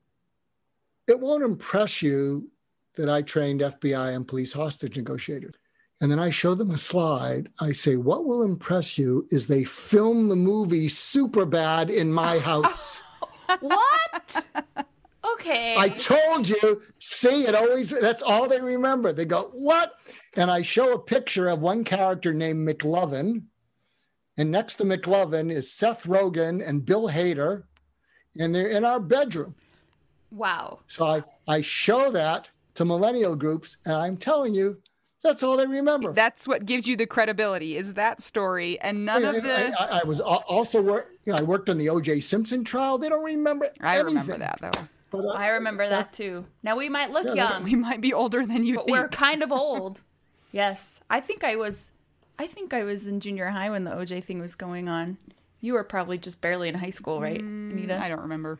it 1.07 1.19
won't 1.19 1.43
impress 1.43 2.01
you 2.01 2.49
that 2.95 3.09
I 3.09 3.21
trained 3.21 3.61
FBI 3.61 4.15
and 4.15 4.27
police 4.27 4.53
hostage 4.53 4.97
negotiators. 4.97 5.55
And 6.01 6.11
then 6.11 6.19
I 6.19 6.31
show 6.31 6.55
them 6.55 6.71
a 6.71 6.77
slide. 6.77 7.49
I 7.59 7.73
say, 7.73 7.95
what 7.95 8.25
will 8.25 8.41
impress 8.41 8.97
you 8.97 9.27
is 9.29 9.45
they 9.45 9.63
film 9.63 10.29
the 10.29 10.35
movie 10.35 10.87
Superbad 10.87 11.89
in 11.89 12.11
my 12.11 12.39
house. 12.39 12.99
what? 13.59 14.45
Okay. 15.23 15.75
I 15.77 15.89
told 15.89 16.49
you. 16.49 16.81
See, 16.97 17.45
it 17.45 17.53
always, 17.53 17.91
that's 17.91 18.23
all 18.23 18.47
they 18.47 18.59
remember. 18.59 19.13
They 19.13 19.25
go, 19.25 19.51
what? 19.53 19.93
And 20.35 20.49
I 20.49 20.63
show 20.63 20.93
a 20.93 20.99
picture 20.99 21.47
of 21.47 21.59
one 21.59 21.83
character 21.83 22.33
named 22.33 22.67
McLovin. 22.67 23.43
And 24.37 24.49
next 24.49 24.77
to 24.77 24.83
McLovin 24.83 25.51
is 25.51 25.71
Seth 25.71 26.03
Rogen 26.03 26.67
and 26.67 26.85
Bill 26.85 27.09
Hader. 27.09 27.63
And 28.37 28.53
they're 28.55 28.67
in 28.69 28.85
our 28.85 28.99
bedroom. 28.99 29.55
wow. 30.31 30.79
So 30.87 31.05
I, 31.05 31.23
I 31.47 31.61
show 31.61 32.09
that 32.11 32.49
to 32.75 32.85
millennial 32.85 33.35
groups. 33.35 33.77
And 33.85 33.95
I'm 33.95 34.17
telling 34.17 34.53
you, 34.55 34.77
that's 35.23 35.43
all 35.43 35.57
they 35.57 35.67
remember. 35.67 36.13
That's 36.13 36.47
what 36.47 36.65
gives 36.65 36.87
you 36.87 36.95
the 36.95 37.05
credibility, 37.05 37.75
is 37.77 37.93
that 37.95 38.21
story. 38.21 38.79
And 38.79 39.05
none 39.05 39.23
of 39.23 39.43
the. 39.43 39.73
I, 39.79 39.85
I, 39.85 39.99
I 39.99 40.03
was 40.05 40.19
also 40.19 40.81
work, 40.81 41.11
you 41.25 41.33
know, 41.33 41.39
I 41.39 41.43
worked 41.43 41.69
on 41.69 41.77
the 41.77 41.89
O.J. 41.89 42.21
Simpson 42.21 42.63
trial. 42.63 42.97
They 42.97 43.09
don't 43.09 43.23
remember. 43.23 43.69
I 43.81 43.99
remember 43.99 44.37
that, 44.37 44.59
though. 44.61 44.71
But, 45.11 45.25
uh, 45.25 45.29
I 45.31 45.49
remember 45.49 45.87
that 45.89 46.13
too. 46.13 46.45
Now 46.63 46.77
we 46.77 46.87
might 46.87 47.11
look 47.11 47.25
Yeah, 47.27 47.33
young, 47.51 47.63
We 47.65 47.75
might 47.75 47.99
be 47.99 48.13
older 48.13 48.45
than 48.45 48.63
you 48.63 48.75
but 48.75 48.85
think. 48.85 48.97
we're 48.97 49.07
kind 49.09 49.43
of 49.43 49.51
old. 49.51 50.01
yes. 50.53 51.01
I 51.09 51.19
think 51.19 51.43
I 51.43 51.57
was 51.57 51.91
I 52.39 52.47
think 52.47 52.73
I 52.73 52.83
was 52.85 53.05
in 53.05 53.19
junior 53.19 53.49
high 53.49 53.69
when 53.69 53.83
the 53.83 53.91
OJ 53.91 54.23
thing 54.23 54.39
was 54.39 54.55
going 54.55 54.87
on. 54.87 55.17
You 55.61 55.73
were 55.73 55.83
probably 55.83 56.17
just 56.17 56.41
barely 56.41 56.67
in 56.67 56.75
high 56.75 56.89
school, 56.89 57.21
right, 57.21 57.39
mm, 57.39 57.71
Anita? 57.71 57.99
I 58.01 58.09
don't 58.09 58.21
remember. 58.21 58.59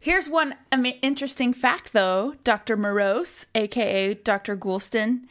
Here's 0.00 0.28
one 0.28 0.54
interesting 1.02 1.52
fact, 1.52 1.92
though, 1.92 2.34
Dr. 2.42 2.76
Morose, 2.76 3.46
aka 3.54 4.14
Dr. 4.14 4.56
Goulston. 4.56 5.26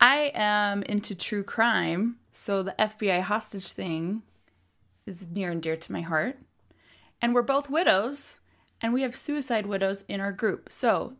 I 0.00 0.32
am 0.34 0.82
into 0.84 1.14
true 1.14 1.44
crime, 1.44 2.16
so 2.32 2.62
the 2.62 2.74
FBI 2.78 3.20
hostage 3.20 3.72
thing 3.72 4.22
is 5.04 5.28
near 5.28 5.50
and 5.50 5.60
dear 5.62 5.76
to 5.76 5.92
my 5.92 6.00
heart. 6.00 6.38
And 7.20 7.34
we're 7.34 7.42
both 7.42 7.68
widows, 7.68 8.40
and 8.80 8.94
we 8.94 9.02
have 9.02 9.14
suicide 9.14 9.66
widows 9.66 10.04
in 10.08 10.20
our 10.20 10.32
group. 10.32 10.72
So 10.72 11.14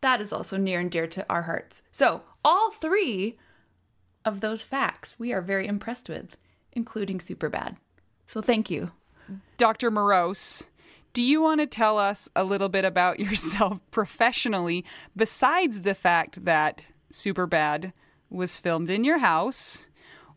that 0.00 0.20
is 0.20 0.32
also 0.32 0.56
near 0.56 0.80
and 0.80 0.90
dear 0.90 1.06
to 1.06 1.26
our 1.30 1.42
hearts. 1.42 1.82
So, 1.90 2.22
all 2.44 2.70
three 2.70 3.38
of 4.24 4.40
those 4.40 4.62
facts 4.62 5.16
we 5.18 5.32
are 5.32 5.40
very 5.40 5.66
impressed 5.66 6.08
with, 6.08 6.36
including 6.72 7.18
Superbad. 7.18 7.76
So, 8.26 8.40
thank 8.40 8.70
you. 8.70 8.90
Dr. 9.56 9.90
Morose, 9.90 10.68
do 11.12 11.22
you 11.22 11.40
want 11.40 11.60
to 11.60 11.66
tell 11.66 11.96
us 11.98 12.28
a 12.36 12.44
little 12.44 12.68
bit 12.68 12.84
about 12.84 13.20
yourself 13.20 13.80
professionally, 13.90 14.84
besides 15.16 15.82
the 15.82 15.94
fact 15.94 16.44
that 16.44 16.82
Superbad 17.12 17.92
was 18.28 18.58
filmed 18.58 18.90
in 18.90 19.04
your 19.04 19.18
house? 19.18 19.88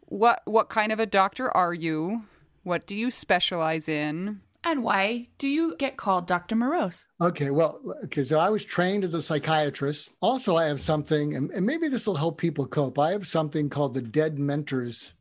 What 0.02 0.42
what 0.46 0.70
kind 0.70 0.92
of 0.92 1.00
a 1.00 1.06
doctor 1.06 1.56
are 1.56 1.74
you? 1.74 2.24
What 2.64 2.88
do 2.88 2.96
you 2.96 3.12
specialize 3.12 3.88
in? 3.88 4.42
And 4.64 4.84
why 4.84 5.28
do 5.38 5.48
you 5.48 5.76
get 5.78 5.98
called 5.98 6.28
Dr. 6.28 6.56
Morose? 6.56 7.08
Okay, 7.22 7.50
well, 7.50 7.80
okay, 8.06 8.24
so 8.24 8.40
I 8.40 8.50
was 8.50 8.66
trained 8.66 9.04
as 9.04 9.14
a 9.14 9.22
psychiatrist. 9.22 10.10
Also, 10.22 10.58
I 10.58 10.66
have 10.66 10.82
something, 10.82 11.34
and, 11.34 11.50
and 11.52 11.66
maybe 11.66 11.88
this 11.88 12.06
will 12.06 12.16
help 12.16 12.38
people 12.38 12.68
cope. 12.68 13.00
I 13.00 13.12
have 13.12 13.26
something 13.26 13.70
called 13.70 13.94
the 13.94 14.02
Dead 14.02 14.38
Mentors 14.38 15.14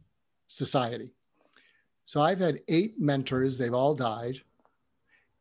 Society. 0.48 1.12
So 2.08 2.22
I've 2.22 2.40
had 2.40 2.62
eight 2.68 2.98
mentors, 2.98 3.58
they've 3.58 3.74
all 3.74 3.94
died. 3.94 4.40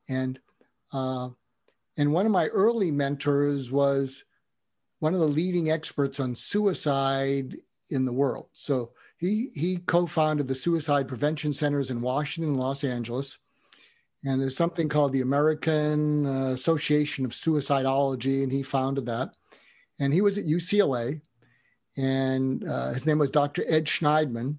And 0.10 0.38
uh, 0.92 1.30
and 1.96 2.12
one 2.12 2.26
of 2.26 2.34
my 2.34 2.48
early 2.48 2.92
mentors 2.92 3.72
was 3.72 4.26
one 5.00 5.14
of 5.14 5.22
the 5.22 5.30
leading 5.30 5.72
experts 5.72 6.20
on 6.20 6.36
suicide 6.36 7.56
in 7.90 8.04
the 8.04 8.12
world. 8.12 8.50
So 8.52 8.92
he 9.16 9.50
he 9.56 9.78
co-founded 9.78 10.50
the 10.50 10.56
suicide 10.56 11.08
prevention 11.08 11.54
centers 11.54 11.90
in 11.90 12.02
Washington 12.02 12.52
and 12.52 12.60
Los 12.60 12.84
Angeles. 12.84 13.38
And 14.26 14.42
there's 14.42 14.58
something 14.58 14.90
called 14.90 15.14
the 15.14 15.22
American 15.22 16.26
uh, 16.26 16.50
Association 16.50 17.24
of 17.24 17.32
Suicidology, 17.32 18.44
and 18.44 18.52
he 18.52 18.62
founded 18.62 19.06
that. 19.06 19.38
And 20.02 20.14
he 20.14 20.20
was 20.20 20.38
at 20.38 20.44
UCLA, 20.44 21.22
and 21.96 22.68
uh, 22.68 22.92
his 22.92 23.08
name 23.08 23.20
was 23.20 23.32
Dr. 23.32 23.64
Ed 23.70 23.86
Shneidman. 23.86 24.58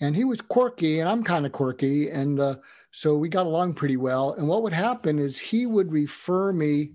And 0.00 0.16
he 0.16 0.24
was 0.24 0.40
quirky, 0.40 1.00
and 1.00 1.08
I'm 1.08 1.22
kind 1.22 1.46
of 1.46 1.52
quirky. 1.52 2.10
And 2.10 2.40
uh, 2.40 2.56
so 2.90 3.16
we 3.16 3.28
got 3.28 3.46
along 3.46 3.74
pretty 3.74 3.96
well. 3.96 4.32
And 4.32 4.48
what 4.48 4.62
would 4.62 4.72
happen 4.72 5.18
is 5.18 5.38
he 5.38 5.66
would 5.66 5.92
refer 5.92 6.52
me 6.52 6.92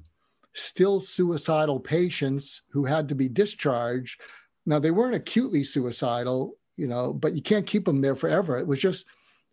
still 0.53 0.99
suicidal 0.99 1.79
patients 1.79 2.63
who 2.71 2.85
had 2.85 3.07
to 3.09 3.15
be 3.15 3.29
discharged. 3.29 4.19
Now, 4.65 4.79
they 4.79 4.91
weren't 4.91 5.15
acutely 5.15 5.63
suicidal, 5.63 6.57
you 6.75 6.87
know, 6.87 7.13
but 7.13 7.35
you 7.35 7.41
can't 7.41 7.65
keep 7.65 7.85
them 7.85 8.01
there 8.01 8.15
forever. 8.15 8.57
It 8.57 8.67
was 8.67 8.79
just, 8.79 9.05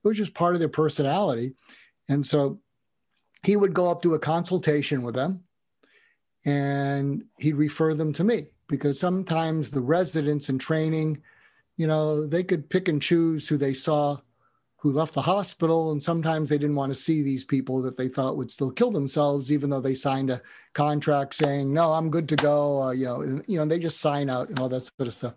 it 0.04 0.08
was 0.08 0.16
just 0.16 0.34
part 0.34 0.54
of 0.54 0.60
their 0.60 0.68
personality. 0.68 1.54
And 2.08 2.26
so 2.26 2.60
he 3.44 3.56
would 3.56 3.74
go 3.74 3.90
up 3.90 4.02
to 4.02 4.14
a 4.14 4.18
consultation 4.18 5.02
with 5.02 5.14
them 5.14 5.44
and 6.44 7.24
he'd 7.38 7.54
refer 7.54 7.94
them 7.94 8.12
to 8.14 8.24
me 8.24 8.46
because 8.68 8.98
sometimes 8.98 9.70
the 9.70 9.80
residents 9.80 10.48
in 10.48 10.58
training, 10.58 11.22
you 11.76 11.86
know, 11.86 12.26
they 12.26 12.42
could 12.42 12.68
pick 12.68 12.88
and 12.88 13.00
choose 13.00 13.48
who 13.48 13.56
they 13.56 13.74
saw 13.74 14.18
who 14.78 14.92
left 14.92 15.14
the 15.14 15.22
hospital. 15.22 15.90
And 15.90 16.02
sometimes 16.02 16.48
they 16.48 16.58
didn't 16.58 16.76
want 16.76 16.92
to 16.92 16.98
see 16.98 17.22
these 17.22 17.44
people 17.44 17.82
that 17.82 17.96
they 17.96 18.08
thought 18.08 18.36
would 18.36 18.50
still 18.50 18.70
kill 18.70 18.90
themselves, 18.90 19.50
even 19.50 19.70
though 19.70 19.80
they 19.80 19.94
signed 19.94 20.30
a 20.30 20.42
contract 20.74 21.34
saying, 21.34 21.72
no, 21.72 21.92
I'm 21.92 22.10
good 22.10 22.28
to 22.28 22.36
go. 22.36 22.82
Uh, 22.82 22.90
you 22.92 23.06
know, 23.06 23.20
and, 23.22 23.44
you 23.48 23.58
know, 23.58 23.64
they 23.64 23.78
just 23.78 24.00
sign 24.00 24.30
out 24.30 24.48
and 24.48 24.58
all 24.60 24.68
that 24.68 24.84
sort 24.84 25.08
of 25.08 25.14
stuff. 25.14 25.34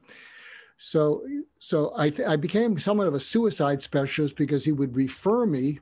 So, 0.77 1.25
so 1.57 1.93
I, 1.97 2.09
th- 2.09 2.27
I 2.27 2.35
became 2.35 2.79
somewhat 2.79 3.07
of 3.07 3.13
a 3.13 3.19
suicide 3.19 3.81
specialist 3.81 4.35
because 4.35 4.65
he 4.65 4.71
would 4.71 4.95
refer 4.95 5.45
me 5.45 5.79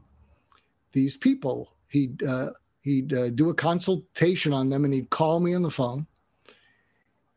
these 0.93 1.17
people. 1.17 1.73
He'd 1.89 2.23
uh, 2.23 2.51
he'd 2.81 3.13
uh, 3.13 3.29
do 3.29 3.49
a 3.49 3.53
consultation 3.53 4.53
on 4.53 4.69
them, 4.69 4.85
and 4.85 4.93
he'd 4.93 5.09
call 5.09 5.39
me 5.39 5.53
on 5.53 5.61
the 5.61 5.69
phone. 5.69 6.07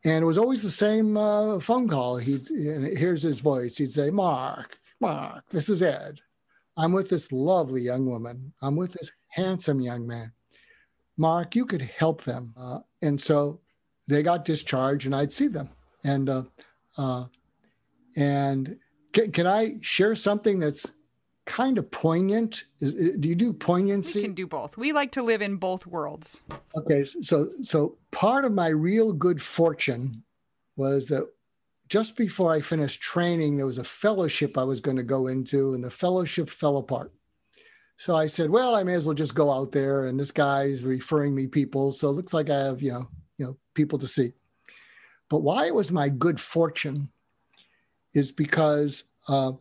And 0.04 0.22
it 0.22 0.26
was 0.26 0.38
always 0.38 0.62
the 0.62 0.70
same 0.70 1.16
uh, 1.16 1.60
phone 1.60 1.88
call. 1.88 2.16
He 2.16 2.40
here's 2.48 3.22
his 3.22 3.40
voice. 3.40 3.76
He'd 3.76 3.92
say, 3.92 4.10
"Mark, 4.10 4.78
Mark, 4.98 5.44
this 5.50 5.68
is 5.68 5.82
Ed. 5.82 6.20
I'm 6.76 6.92
with 6.92 7.10
this 7.10 7.30
lovely 7.30 7.82
young 7.82 8.06
woman. 8.06 8.54
I'm 8.62 8.76
with 8.76 8.92
this 8.94 9.12
handsome 9.28 9.80
young 9.80 10.06
man. 10.06 10.32
Mark, 11.18 11.54
you 11.54 11.66
could 11.66 11.82
help 11.82 12.24
them." 12.24 12.54
Uh, 12.56 12.80
and 13.02 13.20
so 13.20 13.60
they 14.08 14.22
got 14.22 14.44
discharged, 14.44 15.04
and 15.04 15.14
I'd 15.14 15.32
see 15.32 15.48
them. 15.48 15.68
And 16.02 16.30
uh, 16.30 16.44
uh, 16.96 17.26
and 18.16 18.76
can, 19.12 19.32
can 19.32 19.46
I 19.46 19.78
share 19.82 20.14
something 20.14 20.60
that's 20.60 20.92
kind 21.46 21.78
of 21.78 21.90
poignant? 21.90 22.64
Is, 22.80 22.94
do 23.18 23.28
you 23.28 23.34
do 23.34 23.52
poignancy? 23.52 24.20
We 24.20 24.24
can 24.24 24.34
do 24.34 24.46
both. 24.46 24.76
We 24.76 24.92
like 24.92 25.12
to 25.12 25.22
live 25.22 25.42
in 25.42 25.56
both 25.56 25.86
worlds. 25.86 26.42
Okay, 26.76 27.04
so 27.04 27.50
so 27.62 27.98
part 28.10 28.44
of 28.44 28.52
my 28.52 28.68
real 28.68 29.12
good 29.12 29.42
fortune 29.42 30.24
was 30.76 31.06
that 31.06 31.28
just 31.88 32.16
before 32.16 32.52
I 32.52 32.60
finished 32.60 33.02
training, 33.02 33.56
there 33.56 33.66
was 33.66 33.78
a 33.78 33.84
fellowship 33.84 34.56
I 34.56 34.62
was 34.64 34.80
going 34.80 34.96
to 34.96 35.02
go 35.02 35.26
into, 35.26 35.74
and 35.74 35.82
the 35.82 35.90
fellowship 35.90 36.48
fell 36.48 36.76
apart. 36.76 37.12
So 37.96 38.14
I 38.14 38.28
said, 38.28 38.48
well, 38.48 38.74
I 38.74 38.82
may 38.82 38.94
as 38.94 39.04
well 39.04 39.14
just 39.14 39.34
go 39.34 39.50
out 39.50 39.72
there. 39.72 40.06
And 40.06 40.18
this 40.18 40.30
guy's 40.30 40.84
referring 40.84 41.34
me 41.34 41.46
people, 41.46 41.92
so 41.92 42.08
it 42.08 42.12
looks 42.12 42.32
like 42.32 42.48
I 42.48 42.58
have 42.58 42.80
you 42.80 42.92
know 42.92 43.08
you 43.38 43.46
know 43.46 43.56
people 43.74 43.98
to 43.98 44.06
see. 44.06 44.32
But 45.28 45.42
why 45.42 45.66
it 45.66 45.74
was 45.74 45.92
my 45.92 46.08
good 46.08 46.40
fortune 46.40 47.10
is 48.14 48.32
because 48.32 49.04
uh, 49.28 49.52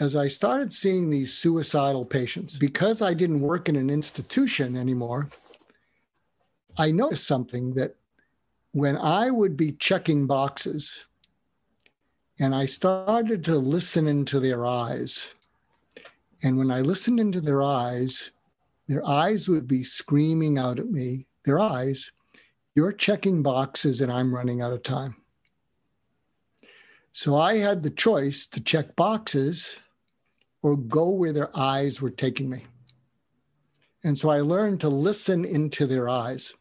as 0.00 0.16
I 0.16 0.28
started 0.28 0.72
seeing 0.72 1.10
these 1.10 1.34
suicidal 1.34 2.06
patients, 2.06 2.56
because 2.56 3.02
I 3.02 3.12
didn't 3.12 3.42
work 3.42 3.68
in 3.68 3.76
an 3.76 3.90
institution 3.90 4.74
anymore, 4.74 5.28
I 6.78 6.90
noticed 6.90 7.26
something 7.26 7.74
that 7.74 7.96
when 8.72 8.96
I 8.96 9.30
would 9.30 9.58
be 9.58 9.72
checking 9.72 10.26
boxes 10.26 11.04
and 12.38 12.54
I 12.54 12.64
started 12.64 13.44
to 13.44 13.58
listen 13.58 14.06
into 14.06 14.40
their 14.40 14.64
eyes, 14.64 15.34
and 16.42 16.56
when 16.56 16.70
I 16.70 16.80
listened 16.80 17.20
into 17.20 17.42
their 17.42 17.62
eyes, 17.62 18.30
their 18.88 19.06
eyes 19.06 19.50
would 19.50 19.68
be 19.68 19.84
screaming 19.84 20.56
out 20.56 20.78
at 20.78 20.90
me, 20.90 21.26
their 21.44 21.60
eyes, 21.60 22.10
you're 22.74 22.92
checking 22.92 23.42
boxes 23.42 24.00
and 24.00 24.10
I'm 24.10 24.34
running 24.34 24.62
out 24.62 24.72
of 24.72 24.82
time. 24.82 25.16
So 27.12 27.36
I 27.36 27.58
had 27.58 27.82
the 27.82 27.90
choice 27.90 28.46
to 28.46 28.62
check 28.62 28.96
boxes 28.96 29.76
or 30.62 30.76
go 30.76 31.08
where 31.08 31.32
their 31.32 31.56
eyes 31.56 32.00
were 32.00 32.10
taking 32.10 32.50
me. 32.50 32.64
And 34.02 34.16
so 34.16 34.30
I 34.30 34.40
learned 34.40 34.80
to 34.80 34.88
listen 34.88 35.44
into 35.44 35.86
their 35.86 36.08
eyes. 36.08 36.54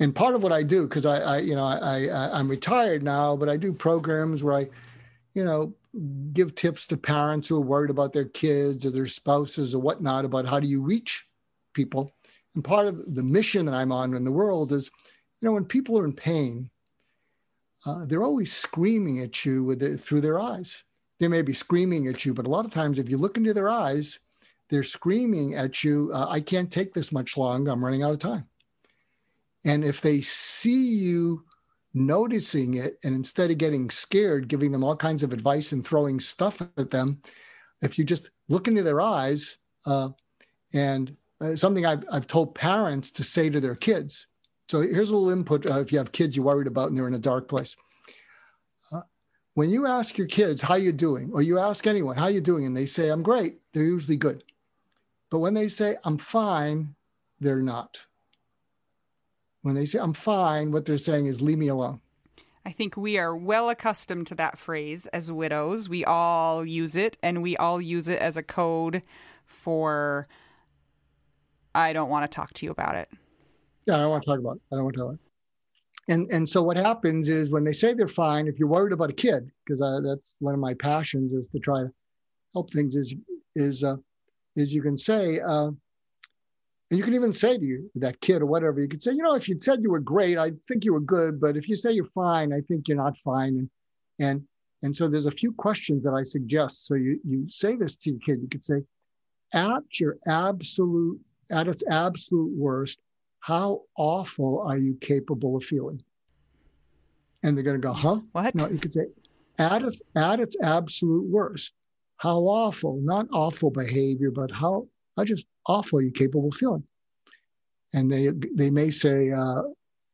And 0.00 0.14
part 0.14 0.34
of 0.34 0.42
what 0.42 0.52
I 0.52 0.62
do, 0.62 0.84
because 0.84 1.04
I, 1.04 1.20
I, 1.20 1.38
you 1.38 1.56
know, 1.56 1.64
I, 1.64 2.06
I, 2.06 2.38
I'm 2.38 2.48
retired 2.48 3.02
now, 3.02 3.36
but 3.36 3.48
I 3.48 3.56
do 3.56 3.72
programs 3.72 4.44
where 4.44 4.54
I, 4.54 4.68
you 5.34 5.44
know, 5.44 5.74
give 6.32 6.54
tips 6.54 6.86
to 6.86 6.96
parents 6.96 7.48
who 7.48 7.56
are 7.56 7.60
worried 7.60 7.90
about 7.90 8.12
their 8.12 8.24
kids 8.24 8.86
or 8.86 8.90
their 8.90 9.06
spouses 9.06 9.74
or 9.74 9.80
whatnot 9.80 10.24
about 10.24 10.46
how 10.46 10.60
do 10.60 10.68
you 10.68 10.80
reach 10.80 11.26
people. 11.72 12.12
And 12.54 12.62
part 12.64 12.86
of 12.86 13.14
the 13.14 13.22
mission 13.22 13.66
that 13.66 13.74
I'm 13.74 13.92
on 13.92 14.14
in 14.14 14.24
the 14.24 14.32
world 14.32 14.72
is, 14.72 14.90
you 15.40 15.46
know, 15.46 15.52
when 15.52 15.64
people 15.64 15.98
are 15.98 16.04
in 16.04 16.12
pain, 16.12 16.70
uh, 17.86 18.04
they're 18.06 18.24
always 18.24 18.52
screaming 18.52 19.20
at 19.20 19.44
you 19.44 19.64
with 19.64 19.82
it, 19.82 20.00
through 20.00 20.20
their 20.20 20.38
eyes. 20.40 20.84
They 21.18 21.28
may 21.28 21.42
be 21.42 21.52
screaming 21.52 22.06
at 22.06 22.24
you, 22.24 22.32
but 22.32 22.46
a 22.46 22.50
lot 22.50 22.64
of 22.64 22.72
times, 22.72 22.98
if 22.98 23.08
you 23.08 23.18
look 23.18 23.36
into 23.36 23.54
their 23.54 23.68
eyes, 23.68 24.18
they're 24.70 24.82
screaming 24.82 25.54
at 25.54 25.82
you, 25.82 26.10
uh, 26.12 26.26
I 26.28 26.40
can't 26.40 26.70
take 26.70 26.94
this 26.94 27.10
much 27.10 27.36
longer. 27.36 27.70
I'm 27.70 27.84
running 27.84 28.02
out 28.02 28.12
of 28.12 28.18
time. 28.18 28.46
And 29.64 29.84
if 29.84 30.00
they 30.00 30.20
see 30.20 30.94
you 30.94 31.44
noticing 31.94 32.74
it, 32.74 32.98
and 33.02 33.14
instead 33.14 33.50
of 33.50 33.58
getting 33.58 33.90
scared, 33.90 34.48
giving 34.48 34.72
them 34.72 34.84
all 34.84 34.96
kinds 34.96 35.22
of 35.22 35.32
advice 35.32 35.72
and 35.72 35.84
throwing 35.84 36.20
stuff 36.20 36.60
at 36.60 36.90
them, 36.90 37.22
if 37.82 37.98
you 37.98 38.04
just 38.04 38.30
look 38.48 38.68
into 38.68 38.82
their 38.82 39.00
eyes, 39.00 39.56
uh, 39.86 40.10
and 40.72 41.16
uh, 41.40 41.56
something 41.56 41.86
I've, 41.86 42.04
I've 42.12 42.26
told 42.26 42.54
parents 42.54 43.10
to 43.12 43.24
say 43.24 43.50
to 43.50 43.60
their 43.60 43.74
kids 43.74 44.26
so 44.68 44.82
here's 44.82 45.10
a 45.10 45.16
little 45.16 45.30
input 45.30 45.68
uh, 45.68 45.80
if 45.80 45.92
you 45.92 45.98
have 45.98 46.12
kids 46.12 46.36
you're 46.36 46.44
worried 46.44 46.66
about 46.66 46.88
and 46.88 46.98
they're 46.98 47.08
in 47.08 47.14
a 47.14 47.18
dark 47.18 47.48
place. 47.48 47.76
When 49.58 49.70
you 49.70 49.88
ask 49.88 50.16
your 50.16 50.28
kids 50.28 50.62
how 50.62 50.76
you 50.76 50.92
doing, 50.92 51.32
or 51.32 51.42
you 51.42 51.58
ask 51.58 51.84
anyone 51.84 52.16
how 52.16 52.28
you 52.28 52.40
doing, 52.40 52.64
and 52.64 52.76
they 52.76 52.86
say 52.86 53.08
I'm 53.08 53.24
great, 53.24 53.58
they're 53.72 53.82
usually 53.82 54.16
good. 54.16 54.44
But 55.30 55.40
when 55.40 55.54
they 55.54 55.66
say 55.66 55.96
I'm 56.04 56.16
fine, 56.16 56.94
they're 57.40 57.60
not. 57.60 58.06
When 59.62 59.74
they 59.74 59.84
say 59.84 59.98
I'm 59.98 60.12
fine, 60.12 60.70
what 60.70 60.86
they're 60.86 60.96
saying 60.96 61.26
is 61.26 61.40
leave 61.40 61.58
me 61.58 61.66
alone. 61.66 62.00
I 62.64 62.70
think 62.70 62.96
we 62.96 63.18
are 63.18 63.34
well 63.34 63.68
accustomed 63.68 64.28
to 64.28 64.36
that 64.36 64.60
phrase 64.60 65.06
as 65.06 65.32
widows. 65.32 65.88
We 65.88 66.04
all 66.04 66.64
use 66.64 66.94
it, 66.94 67.16
and 67.20 67.42
we 67.42 67.56
all 67.56 67.80
use 67.80 68.06
it 68.06 68.20
as 68.20 68.36
a 68.36 68.44
code 68.44 69.02
for 69.44 70.28
I 71.74 71.92
don't 71.92 72.10
want 72.10 72.30
to 72.30 72.32
talk 72.32 72.52
to 72.52 72.64
you 72.64 72.70
about 72.70 72.94
it. 72.94 73.08
Yeah, 73.86 73.96
I 73.96 73.98
don't 73.98 74.10
want 74.10 74.22
to 74.22 74.30
talk 74.30 74.38
about 74.38 74.58
it. 74.58 74.62
I 74.70 74.76
don't 74.76 74.84
want 74.84 74.94
to 74.94 75.00
talk 75.00 75.08
about 75.08 75.14
it. 75.14 75.27
And 76.08 76.30
and 76.32 76.48
so 76.48 76.62
what 76.62 76.76
happens 76.76 77.28
is 77.28 77.50
when 77.50 77.64
they 77.64 77.72
say 77.72 77.92
they're 77.92 78.08
fine, 78.08 78.48
if 78.48 78.58
you're 78.58 78.68
worried 78.68 78.92
about 78.92 79.10
a 79.10 79.14
kid, 79.14 79.50
because 79.64 79.80
that's 80.02 80.36
one 80.40 80.54
of 80.54 80.60
my 80.60 80.74
passions 80.74 81.32
is 81.32 81.48
to 81.48 81.58
try 81.58 81.82
to 81.82 81.92
help 82.54 82.72
things. 82.72 82.96
Is 82.96 83.14
is 83.54 83.84
uh, 83.84 83.96
is 84.56 84.72
you 84.72 84.82
can 84.82 84.96
say, 84.96 85.40
uh, 85.40 85.66
and 85.66 86.98
you 86.98 87.02
can 87.02 87.14
even 87.14 87.32
say 87.32 87.58
to 87.58 87.64
you 87.64 87.90
that 87.96 88.20
kid 88.22 88.40
or 88.40 88.46
whatever, 88.46 88.80
you 88.80 88.88
could 88.88 89.02
say, 89.02 89.12
you 89.12 89.22
know, 89.22 89.34
if 89.34 89.48
you 89.48 89.58
said 89.60 89.82
you 89.82 89.90
were 89.90 90.00
great, 90.00 90.38
I 90.38 90.52
think 90.66 90.84
you 90.84 90.94
were 90.94 91.00
good, 91.00 91.38
but 91.40 91.56
if 91.56 91.68
you 91.68 91.76
say 91.76 91.92
you're 91.92 92.06
fine, 92.06 92.52
I 92.54 92.62
think 92.62 92.88
you're 92.88 92.96
not 92.96 93.16
fine. 93.18 93.58
And 93.58 93.70
and 94.18 94.42
and 94.82 94.96
so 94.96 95.08
there's 95.08 95.26
a 95.26 95.30
few 95.30 95.52
questions 95.52 96.02
that 96.04 96.14
I 96.14 96.22
suggest. 96.22 96.86
So 96.86 96.94
you 96.94 97.20
you 97.22 97.46
say 97.50 97.76
this 97.76 97.96
to 97.98 98.10
your 98.10 98.20
kid. 98.20 98.40
You 98.40 98.48
could 98.48 98.64
say, 98.64 98.82
at 99.52 100.00
your 100.00 100.16
absolute 100.26 101.20
at 101.50 101.68
its 101.68 101.82
absolute 101.90 102.52
worst, 102.56 102.98
how 103.40 103.82
awful 103.96 104.60
are 104.60 104.78
you 104.78 104.94
capable 105.00 105.56
of 105.56 105.64
feeling? 105.64 106.02
And 107.42 107.56
they're 107.56 107.64
going 107.64 107.80
to 107.80 107.86
go, 107.86 107.92
huh? 107.92 108.20
What? 108.32 108.54
No, 108.54 108.68
you 108.68 108.78
could 108.78 108.92
say, 108.92 109.06
at 109.58 109.82
its, 109.82 110.00
at 110.16 110.40
its 110.40 110.56
absolute 110.62 111.26
worst, 111.28 111.74
how 112.16 112.38
awful, 112.40 113.00
not 113.02 113.26
awful 113.32 113.70
behavior, 113.70 114.30
but 114.30 114.50
how, 114.50 114.86
how 115.16 115.24
just 115.24 115.46
awful 115.66 116.00
are 116.00 116.02
you 116.02 116.10
capable 116.10 116.48
of 116.48 116.54
feeling? 116.54 116.82
And 117.94 118.10
they, 118.10 118.30
they 118.54 118.70
may 118.70 118.90
say, 118.90 119.30
uh, 119.30 119.62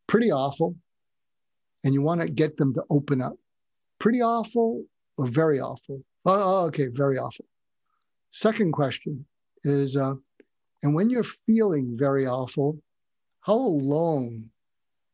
pretty 0.07 0.31
awful. 0.31 0.77
And 1.83 1.93
you 1.93 2.03
want 2.03 2.21
to 2.21 2.29
get 2.29 2.57
them 2.57 2.73
to 2.75 2.83
open 2.91 3.21
up. 3.21 3.35
Pretty 3.99 4.23
awful 4.23 4.85
or 5.17 5.27
very 5.27 5.61
awful? 5.61 6.03
Oh, 6.27 6.63
oh 6.63 6.67
okay, 6.67 6.89
very 6.89 7.19
awful. 7.19 7.45
Second 8.33 8.73
question 8.73 9.25
is, 9.65 9.97
uh, 9.97 10.15
and 10.83 10.95
when 10.95 11.09
you're 11.09 11.25
feeling 11.25 11.97
very 11.99 12.27
awful, 12.27 12.79
how 13.45 13.57
alone 13.57 14.49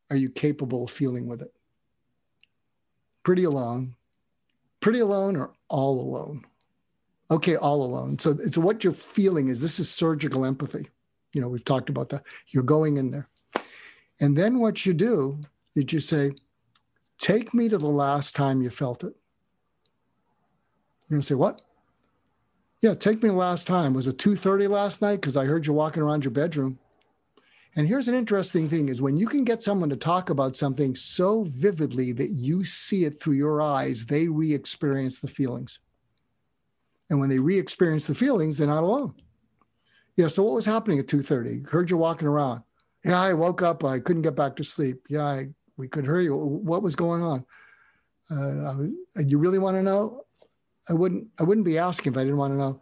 are 0.09 0.16
you 0.16 0.31
capable 0.31 0.85
of 0.85 0.90
feeling 0.90 1.27
with 1.27 1.43
it? 1.43 1.53
Pretty 3.25 3.43
alone. 3.43 3.97
Pretty 4.79 5.01
alone 5.01 5.37
or 5.37 5.53
all 5.69 6.01
alone? 6.01 6.45
Okay, 7.29 7.57
all 7.57 7.83
alone. 7.83 8.21
So 8.21 8.31
it's 8.31 8.57
what 8.57 8.85
you're 8.85 8.93
feeling 8.93 9.49
is 9.49 9.61
this 9.61 9.81
is 9.81 9.90
surgical 9.90 10.45
empathy. 10.45 10.88
You 11.33 11.40
know, 11.40 11.49
we've 11.49 11.64
talked 11.64 11.88
about 11.88 12.09
that. 12.11 12.23
You're 12.47 12.62
going 12.62 12.99
in 12.99 13.11
there. 13.11 13.29
And 14.21 14.37
then 14.37 14.61
what 14.61 14.87
you 14.87 14.95
do 14.95 15.40
is 15.75 15.93
you 15.93 15.99
say, 15.99 16.33
take 17.19 17.53
me 17.53 17.69
to 17.69 17.79
the 17.79 17.88
last 17.88 18.37
time 18.37 18.62
you 18.62 18.71
felt 18.71 19.03
it. 19.03 19.14
You're 21.09 21.16
gonna 21.16 21.23
say, 21.23 21.35
what? 21.35 21.62
Yeah, 22.81 22.95
take 22.95 23.25
me 23.25 23.29
the 23.29 23.35
last 23.35 23.67
time. 23.67 23.92
Was 23.92 24.07
it 24.07 24.19
2:30 24.19 24.69
last 24.69 25.02
night? 25.02 25.17
Because 25.21 25.37
I 25.37 25.46
heard 25.46 25.67
you 25.67 25.73
walking 25.73 26.02
around 26.02 26.25
your 26.25 26.31
bedroom. 26.31 26.79
And 27.77 27.87
here's 27.87 28.08
an 28.08 28.14
interesting 28.14 28.68
thing 28.68 28.88
is 28.88 29.00
when 29.00 29.16
you 29.16 29.27
can 29.27 29.44
get 29.44 29.62
someone 29.62 29.90
to 29.90 29.96
talk 29.96 30.29
about 30.29 30.56
something 30.56 30.94
so 30.94 31.44
vividly 31.44 32.12
that 32.12 32.31
you 32.31 32.64
see 32.64 33.04
it 33.04 33.21
through 33.21 33.35
your 33.35 33.62
eyes, 33.62 34.06
they 34.06 34.27
re-experience 34.27 35.21
the 35.21 35.29
feelings. 35.29 35.79
And 37.08 37.21
when 37.21 37.29
they 37.29 37.38
re-experience 37.38 38.06
the 38.06 38.14
feelings, 38.14 38.56
they're 38.56 38.66
not 38.66 38.83
alone. 38.83 39.14
Yeah, 40.16 40.29
so 40.29 40.42
what 40.42 40.54
was 40.54 40.66
happening 40.66 40.98
at 40.98 41.06
2:30? 41.06 41.71
Heard 41.71 41.90
you 41.90 41.96
walking 41.96 42.29
around. 42.29 42.62
Yeah, 43.04 43.21
I 43.21 43.33
woke 43.33 43.62
up, 43.62 43.85
I 43.85 44.00
couldn't 44.00 44.23
get 44.23 44.37
back 44.37 44.56
to 44.56 44.64
sleep. 44.64 45.06
Yeah, 45.08 45.25
I, 45.25 45.48
we 45.77 45.88
could 45.88 46.04
hear 46.04 46.21
you. 46.21 46.37
What 46.37 46.83
was 46.83 46.96
going 46.96 47.23
on? 47.23 47.44
Uh, 48.31 48.85
you 49.25 49.38
really 49.38 49.58
want 49.58 49.77
to 49.77 49.83
know? 49.83 50.25
I 50.88 50.92
wouldn't 50.92 51.29
I 51.38 51.44
wouldn't 51.44 51.64
be 51.64 51.79
asking 51.79 52.12
if 52.12 52.18
I 52.18 52.23
didn't 52.23 52.37
want 52.37 52.52
to 52.52 52.58
know. 52.58 52.81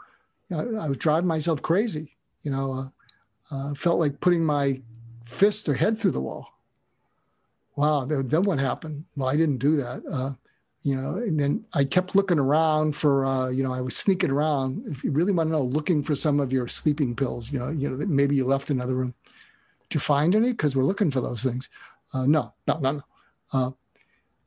You 0.49 0.57
know 0.57 0.81
I 0.81 0.89
was 0.89 0.97
driving 0.97 1.29
myself 1.29 1.63
crazy. 1.63 2.17
You 2.43 2.51
know, 2.51 2.73
uh, 2.73 2.89
uh, 3.51 3.75
felt 3.75 3.99
like 3.99 4.21
putting 4.21 4.45
my 4.45 4.81
fist 5.25 5.69
or 5.69 5.75
head 5.75 5.99
through 5.99 6.13
the 6.13 6.21
wall. 6.21 6.47
Wow, 7.77 8.05
then 8.05 8.43
what 8.43 8.59
happened? 8.59 9.05
Well, 9.17 9.29
I 9.29 9.37
didn't 9.37 9.59
do 9.59 9.77
that. 9.77 10.03
Uh, 10.11 10.33
you 10.83 10.97
know, 10.97 11.17
and 11.17 11.39
then 11.39 11.65
I 11.75 11.85
kept 11.85 12.15
looking 12.15 12.39
around 12.39 12.97
for, 12.97 13.25
uh, 13.25 13.49
you 13.49 13.63
know, 13.63 13.73
I 13.73 13.81
was 13.81 13.97
sneaking 13.97 14.31
around. 14.31 14.85
If 14.87 15.05
you 15.05 15.11
really 15.11 15.33
want 15.33 15.49
to 15.49 15.53
know, 15.53 15.63
looking 15.63 16.03
for 16.03 16.17
some 16.17 16.41
of 16.41 16.53
your 16.53 16.67
sleeping 16.67 17.15
pills, 17.15 17.53
you 17.53 17.59
know, 17.59 17.71
you 17.71 17.89
know, 17.89 17.97
that 17.97 18.09
maybe 18.09 18.37
you 18.37 18.47
left 18.47 18.71
another 18.71 18.95
room. 18.95 19.15
You 19.93 20.01
find 20.01 20.35
any? 20.35 20.53
Because 20.53 20.77
we're 20.77 20.85
looking 20.85 21.11
for 21.11 21.21
those 21.21 21.43
things. 21.43 21.69
Uh, 22.15 22.27
no, 22.27 22.53
no, 22.67 22.79
no, 22.79 22.93
no. 22.93 23.03
Uh, 23.53 23.71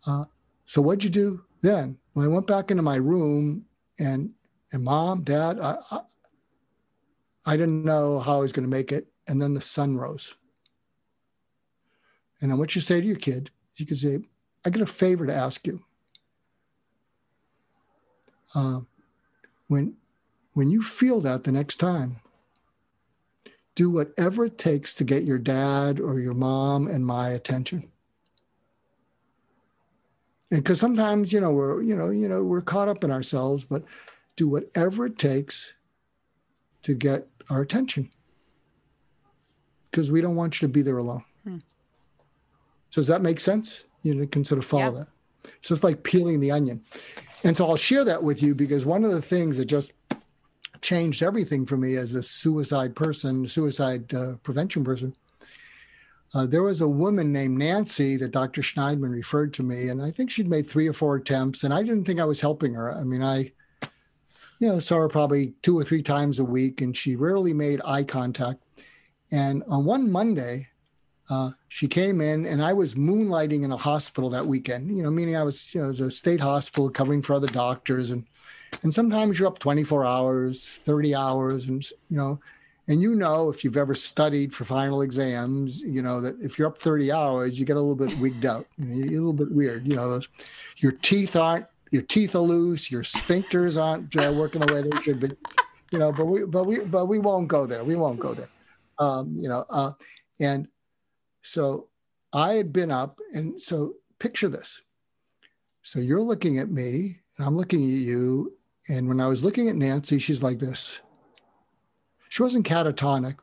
uh, 0.07 0.25
so 0.65 0.81
what'd 0.81 1.03
you 1.03 1.09
do 1.09 1.43
then? 1.61 1.97
Well, 2.13 2.25
I 2.25 2.27
went 2.27 2.47
back 2.47 2.71
into 2.71 2.83
my 2.83 2.95
room 2.95 3.65
and 3.99 4.31
and 4.73 4.83
mom, 4.83 5.23
dad, 5.23 5.59
I, 5.59 5.77
I 7.45 7.57
didn't 7.57 7.83
know 7.83 8.19
how 8.19 8.37
I 8.37 8.41
was 8.41 8.51
going 8.51 8.65
to 8.65 8.69
make 8.69 8.91
it. 8.91 9.07
And 9.27 9.41
then 9.41 9.53
the 9.53 9.61
sun 9.61 9.97
rose. 9.97 10.35
And 12.41 12.51
then 12.51 12.57
what 12.57 12.75
you 12.75 12.81
say 12.81 12.99
to 12.99 13.07
your 13.07 13.15
kid, 13.15 13.51
you 13.75 13.85
can 13.85 13.95
say, 13.95 14.19
I 14.65 14.69
got 14.69 14.81
a 14.81 14.87
favor 14.87 15.25
to 15.25 15.33
ask 15.33 15.65
you. 15.65 15.83
Uh, 18.53 18.81
when 19.67 19.95
when 20.53 20.69
you 20.69 20.81
feel 20.81 21.21
that 21.21 21.45
the 21.45 21.51
next 21.51 21.77
time, 21.77 22.19
do 23.75 23.89
whatever 23.89 24.45
it 24.45 24.57
takes 24.57 24.93
to 24.95 25.05
get 25.05 25.23
your 25.23 25.37
dad 25.37 25.99
or 25.99 26.19
your 26.19 26.33
mom 26.33 26.87
and 26.87 27.05
my 27.05 27.29
attention. 27.29 27.89
And 30.51 30.61
because 30.61 30.79
sometimes, 30.79 31.31
you 31.31 31.39
know, 31.39 31.51
we're, 31.51 31.81
you 31.81 31.95
know, 31.95 32.09
you 32.09 32.27
know, 32.27 32.43
we're 32.43 32.61
caught 32.61 32.89
up 32.89 33.05
in 33.05 33.11
ourselves, 33.11 33.63
but 33.63 33.85
do 34.35 34.49
whatever 34.49 35.05
it 35.05 35.17
takes 35.17 35.73
to 36.81 36.93
get 36.93 37.29
our 37.51 37.61
attention. 37.61 38.09
Because 39.89 40.11
we 40.11 40.21
don't 40.21 40.35
want 40.35 40.61
you 40.61 40.67
to 40.67 40.71
be 40.71 40.81
there 40.81 40.97
alone. 40.97 41.23
Hmm. 41.43 41.57
So 42.89 43.01
does 43.01 43.07
that 43.07 43.21
make 43.21 43.39
sense? 43.39 43.83
You 44.03 44.25
can 44.27 44.43
sort 44.43 44.59
of 44.59 44.65
follow 44.65 44.91
that. 44.91 45.07
So 45.61 45.73
it's 45.73 45.83
like 45.83 46.03
peeling 46.03 46.39
the 46.39 46.51
onion. 46.51 46.83
And 47.43 47.55
so 47.57 47.67
I'll 47.67 47.75
share 47.75 48.03
that 48.05 48.23
with 48.23 48.41
you 48.41 48.55
because 48.55 48.85
one 48.85 49.03
of 49.03 49.11
the 49.11 49.21
things 49.21 49.57
that 49.57 49.65
just 49.65 49.91
changed 50.81 51.21
everything 51.23 51.65
for 51.65 51.77
me 51.77 51.95
as 51.95 52.13
a 52.13 52.23
suicide 52.23 52.95
person, 52.95 53.47
suicide 53.47 54.13
uh, 54.13 54.33
prevention 54.43 54.83
person. 54.83 55.15
Uh, 56.33 56.45
there 56.45 56.63
was 56.63 56.81
a 56.81 56.87
woman 56.87 57.31
named 57.31 57.57
Nancy 57.57 58.15
that 58.17 58.31
Dr. 58.31 58.61
Shneidman 58.61 59.11
referred 59.11 59.53
to 59.55 59.63
me, 59.63 59.89
and 59.89 60.01
I 60.01 60.11
think 60.11 60.31
she'd 60.31 60.49
made 60.49 60.65
three 60.65 60.87
or 60.87 60.93
four 60.93 61.15
attempts, 61.17 61.63
and 61.63 61.73
I 61.73 61.83
didn't 61.83 62.05
think 62.05 62.19
I 62.19 62.25
was 62.25 62.41
helping 62.41 62.73
her. 62.73 62.93
I 62.93 63.03
mean, 63.03 63.21
I, 63.21 63.51
you 64.61 64.67
know, 64.67 64.79
saw 64.79 64.97
her 64.97 65.09
probably 65.09 65.55
two 65.63 65.77
or 65.77 65.83
three 65.83 66.03
times 66.03 66.37
a 66.37 66.45
week, 66.45 66.81
and 66.81 66.95
she 66.95 67.15
rarely 67.15 67.51
made 67.51 67.81
eye 67.83 68.03
contact. 68.03 68.61
And 69.31 69.63
on 69.67 69.85
one 69.85 70.11
Monday, 70.11 70.67
uh, 71.31 71.51
she 71.67 71.87
came 71.87 72.21
in, 72.21 72.45
and 72.45 72.61
I 72.61 72.73
was 72.73 72.93
moonlighting 72.93 73.63
in 73.63 73.71
a 73.71 73.77
hospital 73.77 74.29
that 74.29 74.45
weekend. 74.45 74.95
You 74.95 75.01
know, 75.01 75.09
meaning 75.09 75.35
I 75.35 75.41
was, 75.41 75.73
you 75.73 75.81
know, 75.81 75.85
it 75.85 75.89
was 75.89 75.99
a 75.99 76.11
state 76.11 76.41
hospital 76.41 76.91
covering 76.91 77.23
for 77.23 77.33
other 77.33 77.47
doctors, 77.47 78.11
and 78.11 78.27
and 78.83 78.93
sometimes 78.93 79.39
you're 79.39 79.47
up 79.47 79.57
24 79.57 80.05
hours, 80.05 80.79
30 80.83 81.15
hours, 81.15 81.67
and 81.67 81.83
you 82.11 82.17
know, 82.17 82.39
and 82.87 83.01
you 83.01 83.15
know 83.15 83.49
if 83.49 83.63
you've 83.63 83.77
ever 83.77 83.95
studied 83.95 84.53
for 84.53 84.63
final 84.63 85.01
exams, 85.01 85.81
you 85.81 86.03
know 86.03 86.21
that 86.21 86.39
if 86.39 86.59
you're 86.59 86.67
up 86.67 86.77
30 86.77 87.11
hours, 87.11 87.57
you 87.57 87.65
get 87.65 87.77
a 87.77 87.81
little 87.81 87.95
bit 87.95 88.15
wigged 88.19 88.45
out, 88.45 88.67
you 88.77 89.05
a 89.05 89.25
little 89.25 89.33
bit 89.33 89.51
weird. 89.51 89.87
You 89.87 89.95
know, 89.95 90.07
those 90.07 90.29
your 90.77 90.91
teeth 90.91 91.35
aren't 91.35 91.65
your 91.91 92.01
teeth 92.01 92.35
are 92.35 92.39
loose, 92.39 92.89
your 92.89 93.03
sphincters 93.03 93.81
aren't 93.81 94.15
uh, 94.15 94.33
working 94.33 94.61
the 94.61 94.73
way 94.73 94.81
they 94.81 95.01
should 95.03 95.19
be. 95.19 95.31
You 95.91 95.99
know, 95.99 96.11
but 96.11 96.25
we 96.25 96.45
but 96.45 96.65
we 96.65 96.79
but 96.79 97.05
we 97.05 97.19
won't 97.19 97.49
go 97.49 97.65
there. 97.65 97.83
We 97.83 97.95
won't 97.95 98.19
go 98.19 98.33
there. 98.33 98.47
Um, 98.97 99.35
you 99.37 99.49
know, 99.49 99.65
uh, 99.69 99.91
and 100.39 100.67
so 101.41 101.89
I 102.31 102.53
had 102.53 102.71
been 102.71 102.91
up, 102.91 103.19
and 103.33 103.61
so 103.61 103.95
picture 104.19 104.47
this. 104.47 104.81
So 105.81 105.99
you're 105.99 106.21
looking 106.21 106.59
at 106.59 106.71
me, 106.71 107.19
and 107.37 107.45
I'm 107.45 107.57
looking 107.57 107.81
at 107.81 107.89
you, 107.89 108.53
and 108.87 109.07
when 109.07 109.19
I 109.19 109.27
was 109.27 109.43
looking 109.43 109.67
at 109.67 109.75
Nancy, 109.75 110.19
she's 110.19 110.41
like 110.41 110.59
this. 110.59 110.99
She 112.29 112.41
wasn't 112.41 112.65
catatonic, 112.65 113.35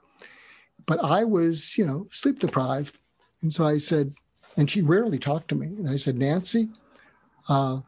but 0.86 1.04
I 1.04 1.24
was, 1.24 1.76
you 1.76 1.84
know, 1.84 2.08
sleep 2.10 2.38
deprived. 2.38 2.96
And 3.42 3.52
so 3.52 3.66
I 3.66 3.76
said, 3.76 4.14
and 4.56 4.70
she 4.70 4.80
rarely 4.80 5.18
talked 5.18 5.48
to 5.48 5.54
me. 5.54 5.66
And 5.66 5.90
I 5.90 5.96
said, 5.96 6.16
Nancy, 6.16 6.70
uh, 7.48 7.80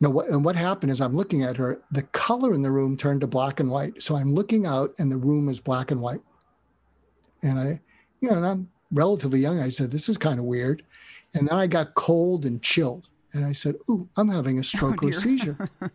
no, 0.00 0.10
what, 0.10 0.28
and 0.28 0.44
what 0.44 0.56
happened 0.56 0.92
is 0.92 1.00
I'm 1.00 1.16
looking 1.16 1.42
at 1.42 1.56
her, 1.56 1.80
the 1.90 2.02
color 2.02 2.52
in 2.52 2.62
the 2.62 2.70
room 2.70 2.96
turned 2.96 3.22
to 3.22 3.26
black 3.26 3.60
and 3.60 3.70
white. 3.70 4.02
So 4.02 4.16
I'm 4.16 4.34
looking 4.34 4.66
out 4.66 4.94
and 4.98 5.10
the 5.10 5.16
room 5.16 5.48
is 5.48 5.60
black 5.60 5.90
and 5.90 6.00
white. 6.00 6.20
And 7.42 7.58
I, 7.58 7.80
you 8.20 8.28
know, 8.28 8.36
and 8.36 8.46
I'm 8.46 8.70
relatively 8.90 9.40
young. 9.40 9.60
I 9.60 9.70
said, 9.70 9.90
this 9.90 10.08
is 10.08 10.18
kind 10.18 10.38
of 10.38 10.44
weird. 10.44 10.82
And 11.34 11.48
then 11.48 11.58
I 11.58 11.66
got 11.66 11.94
cold 11.94 12.44
and 12.44 12.62
chilled. 12.62 13.08
And 13.32 13.44
I 13.44 13.52
said, 13.52 13.76
Ooh, 13.90 14.08
I'm 14.16 14.28
having 14.28 14.56
a 14.56 14.60
oh, 14.60 14.62
stroke 14.62 15.02
oh, 15.02 15.08
or 15.08 15.12
seizure. 15.12 15.68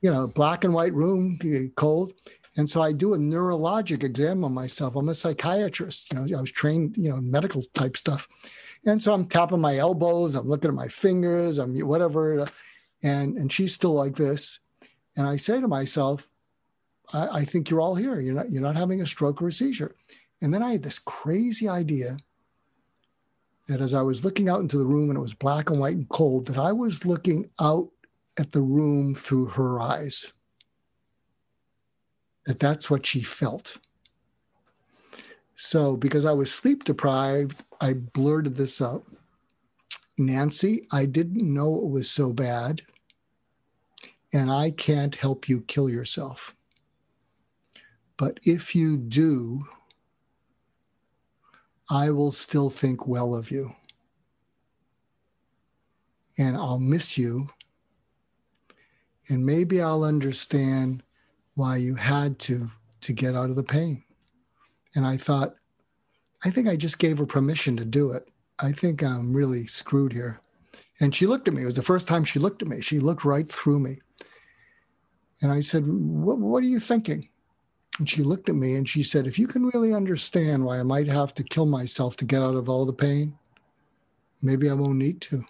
you 0.00 0.12
know, 0.12 0.26
black 0.26 0.64
and 0.64 0.74
white 0.74 0.92
room, 0.92 1.38
uh, 1.44 1.70
cold. 1.76 2.12
And 2.56 2.70
so 2.70 2.80
I 2.80 2.92
do 2.92 3.14
a 3.14 3.18
neurologic 3.18 4.04
exam 4.04 4.44
on 4.44 4.52
myself. 4.52 4.94
I'm 4.94 5.08
a 5.08 5.14
psychiatrist. 5.14 6.12
You 6.12 6.20
know, 6.20 6.38
I 6.38 6.40
was 6.40 6.52
trained, 6.52 6.96
you 6.96 7.10
know, 7.10 7.16
medical 7.16 7.62
type 7.74 7.96
stuff. 7.96 8.28
And 8.86 9.02
so 9.02 9.14
I'm 9.14 9.26
tapping 9.26 9.60
my 9.60 9.78
elbows, 9.78 10.34
I'm 10.34 10.48
looking 10.48 10.68
at 10.68 10.74
my 10.74 10.88
fingers, 10.88 11.58
I'm 11.58 11.78
whatever. 11.80 12.46
And 13.02 13.36
and 13.36 13.52
she's 13.52 13.74
still 13.74 13.94
like 13.94 14.16
this. 14.16 14.60
And 15.16 15.26
I 15.26 15.36
say 15.36 15.60
to 15.60 15.68
myself, 15.68 16.28
I, 17.12 17.28
I 17.28 17.44
think 17.44 17.70
you're 17.70 17.80
all 17.80 17.94
here. 17.94 18.20
You're 18.20 18.34
not 18.34 18.50
you're 18.50 18.62
not 18.62 18.76
having 18.76 19.00
a 19.00 19.06
stroke 19.06 19.40
or 19.40 19.48
a 19.48 19.52
seizure. 19.52 19.94
And 20.40 20.52
then 20.52 20.62
I 20.62 20.72
had 20.72 20.82
this 20.82 20.98
crazy 20.98 21.68
idea 21.68 22.18
that 23.66 23.80
as 23.80 23.94
I 23.94 24.02
was 24.02 24.24
looking 24.24 24.48
out 24.48 24.60
into 24.60 24.76
the 24.76 24.84
room 24.84 25.08
and 25.08 25.16
it 25.16 25.22
was 25.22 25.32
black 25.32 25.70
and 25.70 25.80
white 25.80 25.96
and 25.96 26.08
cold, 26.08 26.46
that 26.46 26.58
I 26.58 26.72
was 26.72 27.06
looking 27.06 27.48
out 27.60 27.88
at 28.36 28.52
the 28.52 28.60
room 28.60 29.14
through 29.14 29.46
her 29.46 29.80
eyes. 29.80 30.32
That 32.46 32.60
that's 32.60 32.90
what 32.90 33.06
she 33.06 33.22
felt. 33.22 33.78
So, 35.56 35.96
because 35.96 36.24
I 36.24 36.32
was 36.32 36.52
sleep 36.52 36.84
deprived, 36.84 37.62
I 37.80 37.94
blurted 37.94 38.56
this 38.56 38.82
out. 38.82 39.04
Nancy, 40.18 40.86
I 40.92 41.06
didn't 41.06 41.42
know 41.42 41.76
it 41.76 41.88
was 41.88 42.10
so 42.10 42.32
bad, 42.32 42.82
and 44.32 44.50
I 44.50 44.70
can't 44.70 45.14
help 45.14 45.48
you 45.48 45.60
kill 45.62 45.88
yourself. 45.88 46.54
But 48.16 48.40
if 48.44 48.74
you 48.74 48.96
do, 48.96 49.64
I 51.90 52.10
will 52.10 52.32
still 52.32 52.70
think 52.70 53.06
well 53.06 53.34
of 53.34 53.50
you. 53.50 53.74
And 56.38 56.56
I'll 56.56 56.80
miss 56.80 57.16
you 57.16 57.48
and 59.28 59.44
maybe 59.44 59.80
I'll 59.80 60.04
understand 60.04 61.02
why 61.54 61.76
you 61.76 61.94
had 61.94 62.38
to 62.40 62.70
to 63.02 63.12
get 63.12 63.34
out 63.34 63.50
of 63.50 63.56
the 63.56 63.62
pain. 63.62 64.03
And 64.94 65.06
I 65.06 65.16
thought, 65.16 65.54
I 66.44 66.50
think 66.50 66.68
I 66.68 66.76
just 66.76 66.98
gave 66.98 67.18
her 67.18 67.26
permission 67.26 67.76
to 67.76 67.84
do 67.84 68.12
it. 68.12 68.28
I 68.58 68.72
think 68.72 69.02
I'm 69.02 69.32
really 69.32 69.66
screwed 69.66 70.12
here. 70.12 70.40
And 71.00 71.14
she 71.14 71.26
looked 71.26 71.48
at 71.48 71.54
me. 71.54 71.62
It 71.62 71.66
was 71.66 71.74
the 71.74 71.82
first 71.82 72.06
time 72.06 72.24
she 72.24 72.38
looked 72.38 72.62
at 72.62 72.68
me. 72.68 72.80
She 72.80 73.00
looked 73.00 73.24
right 73.24 73.50
through 73.50 73.80
me. 73.80 74.00
And 75.42 75.50
I 75.50 75.60
said, 75.60 75.84
what, 75.86 76.62
are 76.62 76.66
you 76.66 76.78
thinking? 76.78 77.28
And 77.98 78.08
she 78.08 78.22
looked 78.22 78.48
at 78.48 78.54
me 78.54 78.74
and 78.74 78.88
she 78.88 79.02
said, 79.02 79.26
If 79.26 79.38
you 79.38 79.46
can 79.46 79.66
really 79.66 79.94
understand 79.94 80.64
why 80.64 80.80
I 80.80 80.82
might 80.82 81.06
have 81.06 81.34
to 81.34 81.44
kill 81.44 81.66
myself 81.66 82.16
to 82.16 82.24
get 82.24 82.42
out 82.42 82.56
of 82.56 82.68
all 82.68 82.84
the 82.84 82.92
pain, 82.92 83.38
maybe 84.42 84.68
I 84.68 84.74
won't 84.74 84.98
need 84.98 85.20
to. 85.22 85.44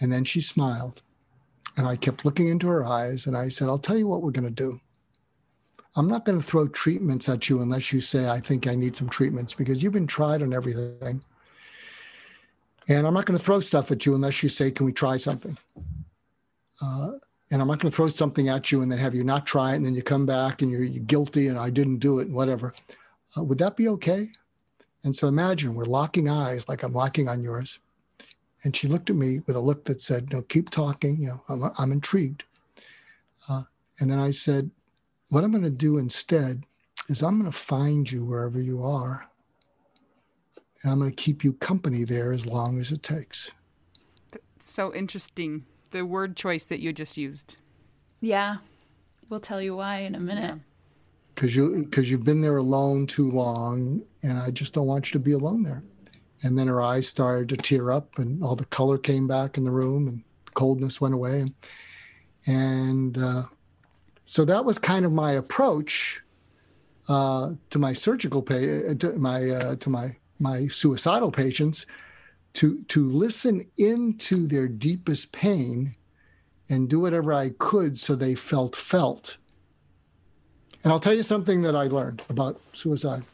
And 0.00 0.12
then 0.12 0.24
she 0.24 0.40
smiled. 0.40 1.02
And 1.76 1.86
I 1.86 1.94
kept 1.94 2.24
looking 2.24 2.48
into 2.48 2.66
her 2.66 2.84
eyes 2.84 3.26
and 3.26 3.36
I 3.36 3.48
said, 3.48 3.68
I'll 3.68 3.78
tell 3.78 3.96
you 3.96 4.08
what 4.08 4.22
we're 4.22 4.32
going 4.32 4.44
to 4.44 4.50
do. 4.50 4.80
I'm 5.98 6.06
not 6.06 6.24
going 6.24 6.40
to 6.40 6.46
throw 6.46 6.68
treatments 6.68 7.28
at 7.28 7.48
you 7.48 7.60
unless 7.60 7.92
you 7.92 8.00
say, 8.00 8.28
I 8.28 8.38
think 8.38 8.68
I 8.68 8.76
need 8.76 8.94
some 8.94 9.08
treatments 9.08 9.52
because 9.52 9.82
you've 9.82 9.92
been 9.92 10.06
tried 10.06 10.42
on 10.42 10.54
everything. 10.54 11.24
And 12.88 13.04
I'm 13.04 13.12
not 13.12 13.26
going 13.26 13.36
to 13.36 13.44
throw 13.44 13.58
stuff 13.58 13.90
at 13.90 14.06
you 14.06 14.14
unless 14.14 14.40
you 14.40 14.48
say, 14.48 14.70
Can 14.70 14.86
we 14.86 14.92
try 14.92 15.16
something? 15.16 15.58
Uh, 16.80 17.10
and 17.50 17.60
I'm 17.60 17.66
not 17.66 17.80
going 17.80 17.90
to 17.90 17.96
throw 17.96 18.06
something 18.06 18.48
at 18.48 18.70
you 18.70 18.80
and 18.80 18.92
then 18.92 19.00
have 19.00 19.12
you 19.16 19.24
not 19.24 19.44
try 19.44 19.72
it 19.72 19.76
and 19.76 19.84
then 19.84 19.94
you 19.96 20.02
come 20.02 20.24
back 20.24 20.62
and 20.62 20.70
you're, 20.70 20.84
you're 20.84 21.02
guilty 21.02 21.48
and 21.48 21.58
I 21.58 21.68
didn't 21.68 21.98
do 21.98 22.20
it 22.20 22.28
and 22.28 22.34
whatever. 22.34 22.74
Uh, 23.36 23.42
would 23.42 23.58
that 23.58 23.76
be 23.76 23.88
okay? 23.88 24.30
And 25.02 25.16
so 25.16 25.26
imagine 25.26 25.74
we're 25.74 25.84
locking 25.84 26.28
eyes 26.28 26.68
like 26.68 26.84
I'm 26.84 26.92
locking 26.92 27.28
on 27.28 27.42
yours. 27.42 27.80
And 28.62 28.76
she 28.76 28.86
looked 28.86 29.10
at 29.10 29.16
me 29.16 29.40
with 29.48 29.56
a 29.56 29.60
look 29.60 29.84
that 29.86 30.00
said, 30.00 30.32
"No, 30.32 30.42
keep 30.42 30.70
talking. 30.70 31.20
You 31.20 31.26
know, 31.28 31.42
I'm, 31.48 31.70
I'm 31.76 31.92
intrigued." 31.92 32.44
Uh, 33.48 33.62
and 34.00 34.10
then 34.10 34.18
I 34.18 34.30
said, 34.30 34.70
"What 35.28 35.44
I'm 35.44 35.50
going 35.50 35.64
to 35.64 35.70
do 35.70 35.98
instead 35.98 36.64
is 37.08 37.22
I'm 37.22 37.38
going 37.38 37.50
to 37.50 37.56
find 37.56 38.10
you 38.10 38.24
wherever 38.24 38.60
you 38.60 38.82
are, 38.82 39.28
and 40.82 40.92
I'm 40.92 40.98
going 40.98 41.10
to 41.10 41.16
keep 41.16 41.44
you 41.44 41.52
company 41.52 42.04
there 42.04 42.32
as 42.32 42.46
long 42.46 42.78
as 42.78 42.92
it 42.92 43.02
takes." 43.02 43.50
That's 44.32 44.70
so 44.70 44.94
interesting. 44.94 45.64
The 45.90 46.04
word 46.04 46.36
choice 46.36 46.66
that 46.66 46.80
you 46.80 46.92
just 46.92 47.16
used. 47.16 47.56
Yeah, 48.20 48.56
we'll 49.28 49.40
tell 49.40 49.62
you 49.62 49.76
why 49.76 49.98
in 50.00 50.14
a 50.14 50.20
minute. 50.20 50.60
Because 51.34 51.54
you 51.54 51.84
because 51.84 52.10
you've 52.10 52.24
been 52.24 52.42
there 52.42 52.56
alone 52.56 53.06
too 53.06 53.30
long, 53.30 54.02
and 54.22 54.38
I 54.38 54.50
just 54.50 54.74
don't 54.74 54.86
want 54.86 55.06
you 55.06 55.12
to 55.12 55.24
be 55.24 55.32
alone 55.32 55.62
there. 55.62 55.82
And 56.42 56.58
then 56.58 56.68
her 56.68 56.80
eyes 56.80 57.08
started 57.08 57.48
to 57.50 57.56
tear 57.56 57.90
up, 57.90 58.18
and 58.18 58.42
all 58.42 58.56
the 58.56 58.64
color 58.66 58.98
came 58.98 59.26
back 59.26 59.56
in 59.56 59.64
the 59.64 59.70
room, 59.70 60.06
and 60.08 60.22
coldness 60.54 61.00
went 61.00 61.14
away. 61.14 61.40
And, 61.40 61.54
and 62.46 63.18
uh, 63.18 63.42
so 64.28 64.44
that 64.44 64.66
was 64.66 64.78
kind 64.78 65.06
of 65.06 65.12
my 65.12 65.32
approach 65.32 66.22
uh, 67.08 67.52
to 67.70 67.78
my 67.78 67.94
surgical 67.94 68.42
pa- 68.42 68.92
to 68.98 69.14
my 69.16 69.48
uh, 69.48 69.76
to 69.76 69.88
my 69.88 70.16
my 70.38 70.68
suicidal 70.68 71.32
patients 71.32 71.86
to 72.52 72.82
to 72.88 73.06
listen 73.06 73.66
into 73.78 74.46
their 74.46 74.68
deepest 74.68 75.32
pain 75.32 75.96
and 76.68 76.90
do 76.90 77.00
whatever 77.00 77.32
I 77.32 77.52
could 77.58 77.98
so 77.98 78.14
they 78.14 78.34
felt 78.34 78.76
felt. 78.76 79.38
And 80.84 80.92
I'll 80.92 81.00
tell 81.00 81.14
you 81.14 81.22
something 81.22 81.62
that 81.62 81.74
I 81.74 81.84
learned 81.84 82.20
about 82.28 82.60
suicide. 82.74 83.24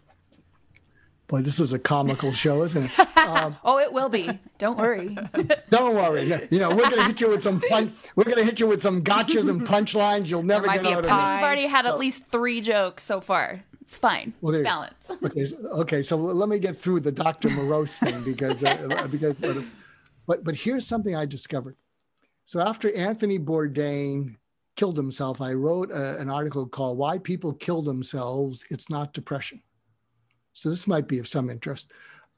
Boy, 1.27 1.41
this 1.41 1.59
is 1.59 1.73
a 1.73 1.79
comical 1.79 2.33
show, 2.33 2.63
isn't 2.65 2.85
it? 2.85 3.19
Um, 3.27 3.57
oh, 3.65 3.79
it 3.79 3.93
will 3.93 4.11
be. 4.11 4.39
Don't 4.59 4.77
worry. 4.77 5.17
don't 5.71 5.95
worry. 5.95 6.25
You 6.51 6.59
know, 6.59 6.69
we're 6.75 6.91
gonna 6.91 7.05
hit 7.05 7.21
you 7.21 7.31
with 7.31 7.43
some 7.43 7.61
fun. 7.61 7.95
We're 8.15 8.25
gonna 8.25 8.45
hit 8.45 8.61
you 8.61 8.67
with 8.67 8.83
some 8.83 9.03
gotchas 9.03 9.49
and 9.49 9.63
punchlines. 9.63 10.27
You'll 10.27 10.43
never 10.43 10.67
get 10.67 10.85
out 10.85 10.87
of 10.87 10.99
it. 10.99 11.03
We've 11.05 11.11
already 11.11 11.67
had 11.67 11.87
at 11.87 11.99
least 11.99 12.27
three 12.27 12.61
jokes 12.61 13.03
so 13.05 13.23
far. 13.23 13.65
It's 13.81 13.97
fine. 13.97 14.35
Well, 14.41 14.55
it's 14.55 14.65
balance. 14.65 14.95
Okay, 15.25 15.45
so, 15.45 15.57
okay. 15.81 16.03
So 16.03 16.17
let 16.17 16.49
me 16.49 16.59
get 16.59 16.77
through 16.77 17.01
the 17.01 17.13
Dr. 17.13 17.51
Morose 17.51 17.95
thing 17.97 18.23
because 18.23 18.63
uh, 18.63 19.09
because 19.11 19.37
but 20.27 20.45
but 20.45 20.57
here's 20.57 20.87
something 20.87 21.17
I 21.17 21.25
discovered. 21.25 21.77
So 22.45 22.61
after 22.61 22.95
Anthony 22.95 23.39
Bourdain 23.39 24.37
killed 24.77 24.97
himself, 24.97 25.41
I 25.41 25.53
wrote 25.53 25.91
a, 25.91 26.19
an 26.19 26.29
article 26.29 26.67
called 26.67 26.99
"Why 26.99 27.17
People 27.17 27.55
Kill 27.55 27.81
Themselves." 27.81 28.65
It's 28.71 28.91
not 28.91 29.15
depression. 29.15 29.63
So 30.55 30.71
this 30.71 30.87
might 30.87 31.07
be 31.07 31.19
of 31.19 31.29
some 31.29 31.51
interest. 31.51 31.91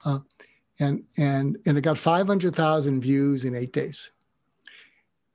Uh, 0.04 0.20
and 0.78 1.04
and 1.16 1.58
and 1.66 1.78
it 1.78 1.82
got 1.82 1.98
500,000 1.98 3.00
views 3.00 3.44
in 3.44 3.54
eight 3.54 3.72
days. 3.72 4.10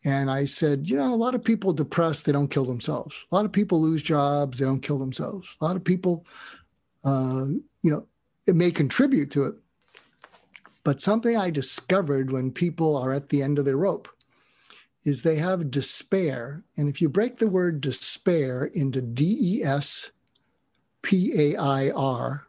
And 0.03 0.31
I 0.31 0.45
said, 0.45 0.89
you 0.89 0.97
know, 0.97 1.13
a 1.13 1.15
lot 1.15 1.35
of 1.35 1.43
people 1.43 1.73
depressed, 1.73 2.25
they 2.25 2.31
don't 2.31 2.49
kill 2.49 2.65
themselves. 2.65 3.25
A 3.31 3.35
lot 3.35 3.45
of 3.45 3.51
people 3.51 3.79
lose 3.79 4.01
jobs, 4.01 4.57
they 4.57 4.65
don't 4.65 4.81
kill 4.81 4.97
themselves. 4.97 5.57
A 5.61 5.63
lot 5.63 5.75
of 5.75 5.83
people, 5.83 6.25
uh, 7.03 7.45
you 7.81 7.91
know, 7.91 8.07
it 8.47 8.55
may 8.55 8.71
contribute 8.71 9.29
to 9.31 9.45
it. 9.45 9.55
But 10.83 11.01
something 11.01 11.37
I 11.37 11.51
discovered 11.51 12.31
when 12.31 12.51
people 12.51 12.97
are 12.97 13.13
at 13.13 13.29
the 13.29 13.43
end 13.43 13.59
of 13.59 13.65
their 13.65 13.77
rope 13.77 14.07
is 15.03 15.21
they 15.21 15.35
have 15.35 15.69
despair. 15.69 16.63
And 16.75 16.89
if 16.89 17.01
you 17.01 17.07
break 17.09 17.37
the 17.37 17.47
word 17.47 17.81
despair 17.81 18.65
into 18.65 19.01
D 19.01 19.37
E 19.39 19.63
S 19.63 20.09
P 21.03 21.31
A 21.35 21.55
I 21.57 21.91
R, 21.91 22.47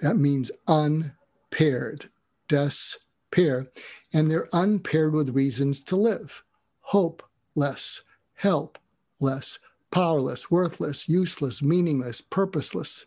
that 0.00 0.16
means 0.16 0.50
unpaired, 0.66 2.10
despair. 2.48 3.68
And 4.12 4.30
they're 4.30 4.48
unpaired 4.52 5.12
with 5.12 5.30
reasons 5.30 5.82
to 5.84 5.96
live 5.96 6.42
hopeless, 6.88 8.02
helpless, 8.34 9.58
powerless, 9.90 10.50
worthless, 10.50 11.08
useless, 11.08 11.62
meaningless, 11.62 12.20
purposeless. 12.20 13.06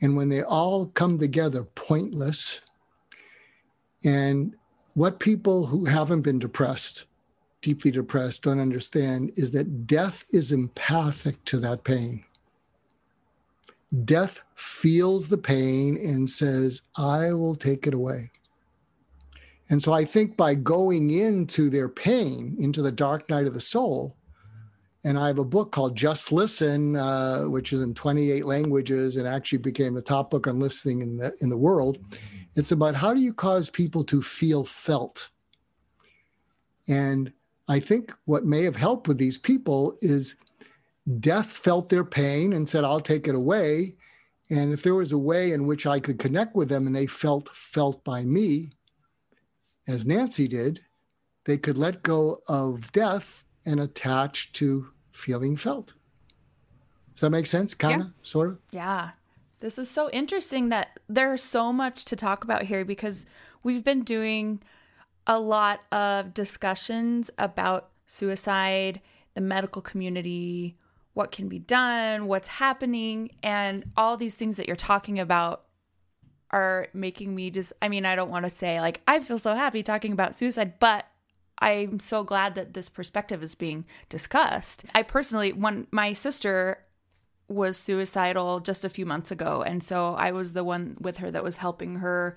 And 0.00 0.16
when 0.16 0.28
they 0.28 0.42
all 0.42 0.86
come 0.86 1.18
together, 1.18 1.64
pointless. 1.64 2.60
And 4.04 4.54
what 4.94 5.20
people 5.20 5.66
who 5.66 5.86
haven't 5.86 6.22
been 6.22 6.38
depressed, 6.38 7.06
deeply 7.60 7.90
depressed, 7.90 8.44
don't 8.44 8.60
understand 8.60 9.32
is 9.36 9.50
that 9.50 9.86
death 9.86 10.24
is 10.32 10.52
empathic 10.52 11.44
to 11.46 11.58
that 11.58 11.84
pain. 11.84 12.24
Death 14.04 14.40
feels 14.54 15.28
the 15.28 15.38
pain 15.38 15.96
and 15.96 16.28
says, 16.28 16.82
I 16.96 17.32
will 17.32 17.54
take 17.54 17.86
it 17.86 17.94
away. 17.94 18.30
And 19.68 19.82
so 19.82 19.92
I 19.92 20.04
think 20.04 20.36
by 20.36 20.54
going 20.54 21.10
into 21.10 21.70
their 21.70 21.88
pain, 21.88 22.56
into 22.58 22.82
the 22.82 22.92
dark 22.92 23.28
night 23.28 23.46
of 23.46 23.54
the 23.54 23.60
soul, 23.60 24.16
and 25.02 25.18
I 25.18 25.28
have 25.28 25.38
a 25.38 25.44
book 25.44 25.72
called 25.72 25.96
Just 25.96 26.30
Listen, 26.30 26.94
uh, 26.94 27.44
which 27.44 27.72
is 27.72 27.80
in 27.80 27.94
28 27.94 28.44
languages 28.44 29.16
and 29.16 29.26
actually 29.26 29.58
became 29.58 29.94
the 29.94 30.02
top 30.02 30.30
book 30.30 30.46
on 30.46 30.60
listening 30.60 31.00
in 31.00 31.16
the 31.16 31.34
in 31.40 31.48
the 31.48 31.56
world. 31.56 31.98
It's 32.54 32.72
about 32.72 32.96
how 32.96 33.14
do 33.14 33.20
you 33.20 33.32
cause 33.32 33.70
people 33.70 34.04
to 34.04 34.20
feel 34.20 34.64
felt. 34.64 35.30
And 36.86 37.32
I 37.68 37.80
think 37.80 38.12
what 38.24 38.44
may 38.44 38.64
have 38.64 38.76
helped 38.76 39.08
with 39.08 39.16
these 39.16 39.38
people 39.38 39.96
is 40.00 40.34
death 41.18 41.46
felt 41.46 41.88
their 41.88 42.04
pain 42.04 42.52
and 42.52 42.68
said, 42.68 42.84
I'll 42.84 43.00
take 43.00 43.26
it 43.26 43.34
away. 43.34 43.96
And 44.48 44.72
if 44.72 44.82
there 44.82 44.94
was 44.94 45.12
a 45.12 45.18
way 45.18 45.52
in 45.52 45.66
which 45.66 45.86
I 45.86 46.00
could 46.00 46.18
connect 46.18 46.54
with 46.54 46.68
them 46.68 46.86
and 46.86 46.94
they 46.94 47.06
felt 47.06 47.48
felt 47.50 48.04
by 48.04 48.24
me, 48.24 48.72
as 49.86 50.06
Nancy 50.06 50.48
did, 50.48 50.80
they 51.44 51.56
could 51.56 51.78
let 51.78 52.02
go 52.02 52.38
of 52.48 52.92
death 52.92 53.44
and 53.64 53.80
attach 53.80 54.52
to 54.52 54.88
feeling 55.12 55.56
felt. 55.56 55.94
Does 57.14 57.22
that 57.22 57.30
make 57.30 57.46
sense? 57.46 57.74
Kind 57.74 58.00
of, 58.00 58.06
yeah. 58.08 58.12
sort 58.22 58.48
of? 58.50 58.58
Yeah. 58.70 59.10
This 59.60 59.78
is 59.78 59.90
so 59.90 60.08
interesting 60.10 60.70
that 60.70 60.98
there's 61.08 61.42
so 61.42 61.72
much 61.72 62.04
to 62.06 62.16
talk 62.16 62.44
about 62.44 62.62
here 62.62 62.84
because 62.84 63.26
we've 63.62 63.84
been 63.84 64.02
doing 64.02 64.62
a 65.26 65.38
lot 65.38 65.80
of 65.92 66.32
discussions 66.32 67.30
about 67.36 67.90
suicide, 68.06 69.00
the 69.34 69.40
medical 69.40 69.82
community, 69.82 70.76
what 71.14 71.32
can 71.32 71.48
be 71.48 71.58
done, 71.58 72.26
what's 72.26 72.48
happening, 72.48 73.30
and 73.42 73.84
all 73.96 74.16
these 74.16 74.34
things 74.34 74.56
that 74.56 74.66
you're 74.66 74.76
talking 74.76 75.18
about 75.18 75.64
are 76.50 76.88
making 76.92 77.34
me 77.34 77.50
just 77.50 77.72
I 77.80 77.88
mean, 77.88 78.04
I 78.04 78.14
don't 78.14 78.30
want 78.30 78.44
to 78.44 78.50
say 78.50 78.80
like 78.80 79.00
I 79.06 79.20
feel 79.20 79.38
so 79.38 79.54
happy 79.54 79.82
talking 79.82 80.12
about 80.12 80.36
suicide, 80.36 80.74
but 80.78 81.06
I'm 81.58 82.00
so 82.00 82.24
glad 82.24 82.54
that 82.54 82.74
this 82.74 82.88
perspective 82.88 83.42
is 83.42 83.54
being 83.54 83.84
discussed. 84.08 84.84
I 84.94 85.02
personally 85.02 85.52
when 85.52 85.86
my 85.90 86.12
sister 86.12 86.84
was 87.48 87.76
suicidal 87.76 88.60
just 88.60 88.84
a 88.84 88.88
few 88.88 89.04
months 89.04 89.30
ago 89.30 89.62
and 89.62 89.82
so 89.82 90.14
I 90.14 90.30
was 90.30 90.52
the 90.52 90.64
one 90.64 90.96
with 91.00 91.18
her 91.18 91.30
that 91.32 91.42
was 91.42 91.56
helping 91.56 91.96
her 91.96 92.36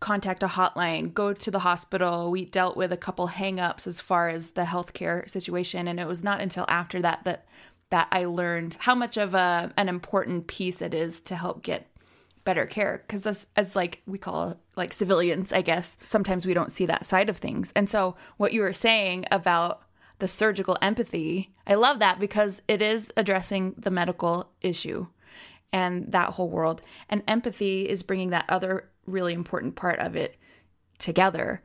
contact 0.00 0.42
a 0.44 0.46
hotline, 0.46 1.12
go 1.12 1.32
to 1.32 1.50
the 1.50 1.60
hospital. 1.60 2.30
We 2.30 2.44
dealt 2.44 2.76
with 2.76 2.92
a 2.92 2.96
couple 2.96 3.28
hangups 3.28 3.86
as 3.86 4.00
far 4.00 4.28
as 4.28 4.50
the 4.50 4.62
healthcare 4.64 5.28
situation 5.28 5.88
and 5.88 5.98
it 5.98 6.06
was 6.06 6.22
not 6.22 6.40
until 6.40 6.64
after 6.68 7.02
that 7.02 7.24
that 7.24 7.46
that 7.90 8.08
I 8.12 8.24
learned 8.24 8.76
how 8.80 8.94
much 8.94 9.16
of 9.16 9.34
a 9.34 9.72
an 9.76 9.88
important 9.88 10.46
piece 10.46 10.82
it 10.82 10.94
is 10.94 11.20
to 11.20 11.36
help 11.36 11.62
get 11.62 11.86
better 12.44 12.66
care 12.66 13.04
because 13.06 13.26
as, 13.26 13.46
as 13.56 13.76
like 13.76 14.00
we 14.06 14.16
call 14.16 14.58
like 14.74 14.94
civilians 14.94 15.52
i 15.52 15.60
guess 15.60 15.98
sometimes 16.02 16.46
we 16.46 16.54
don't 16.54 16.72
see 16.72 16.86
that 16.86 17.04
side 17.06 17.28
of 17.28 17.36
things. 17.36 17.72
And 17.76 17.90
so 17.90 18.16
what 18.38 18.52
you 18.52 18.62
were 18.62 18.72
saying 18.72 19.26
about 19.30 19.82
the 20.18 20.28
surgical 20.28 20.78
empathy 20.80 21.52
i 21.66 21.74
love 21.74 21.98
that 21.98 22.18
because 22.18 22.62
it 22.66 22.80
is 22.80 23.12
addressing 23.16 23.74
the 23.76 23.90
medical 23.90 24.50
issue 24.62 25.06
and 25.72 26.10
that 26.12 26.30
whole 26.30 26.48
world. 26.48 26.82
And 27.08 27.22
empathy 27.26 27.88
is 27.88 28.02
bringing 28.02 28.30
that 28.30 28.46
other 28.48 28.90
really 29.06 29.32
important 29.32 29.76
part 29.76 29.98
of 29.98 30.16
it 30.16 30.36
together. 30.98 31.62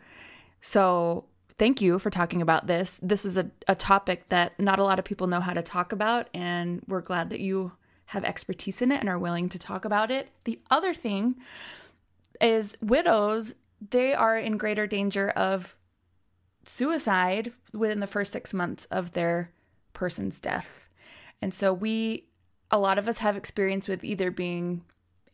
So 0.61 1.25
thank 1.57 1.81
you 1.81 1.99
for 1.99 2.09
talking 2.09 2.41
about 2.41 2.67
this 2.67 2.99
this 3.01 3.25
is 3.25 3.37
a, 3.37 3.49
a 3.67 3.75
topic 3.75 4.27
that 4.29 4.59
not 4.59 4.79
a 4.79 4.83
lot 4.83 4.99
of 4.99 5.05
people 5.05 5.27
know 5.27 5.39
how 5.39 5.53
to 5.53 5.61
talk 5.61 5.91
about 5.91 6.27
and 6.33 6.81
we're 6.87 7.01
glad 7.01 7.29
that 7.29 7.39
you 7.39 7.71
have 8.13 8.23
expertise 8.23 8.81
in 8.81 8.91
it 8.91 8.99
and 8.99 9.09
are 9.09 9.19
willing 9.19 9.49
to 9.49 9.59
talk 9.59 9.85
about 9.85 10.11
it. 10.11 10.29
The 10.43 10.59
other 10.69 10.93
thing 10.93 11.35
is 12.39 12.77
widows, 12.81 13.55
they 13.89 14.13
are 14.13 14.37
in 14.37 14.57
greater 14.57 14.87
danger 14.87 15.29
of 15.31 15.75
suicide 16.65 17.51
within 17.73 17.99
the 17.99 18.07
first 18.07 18.31
six 18.31 18.53
months 18.53 18.85
of 18.91 19.13
their 19.13 19.51
person's 19.93 20.39
death. 20.39 20.87
And 21.41 21.53
so 21.53 21.73
we, 21.73 22.25
a 22.71 22.79
lot 22.79 22.97
of 22.97 23.07
us 23.07 23.17
have 23.17 23.35
experience 23.35 23.87
with 23.87 24.03
either 24.03 24.31
being 24.31 24.83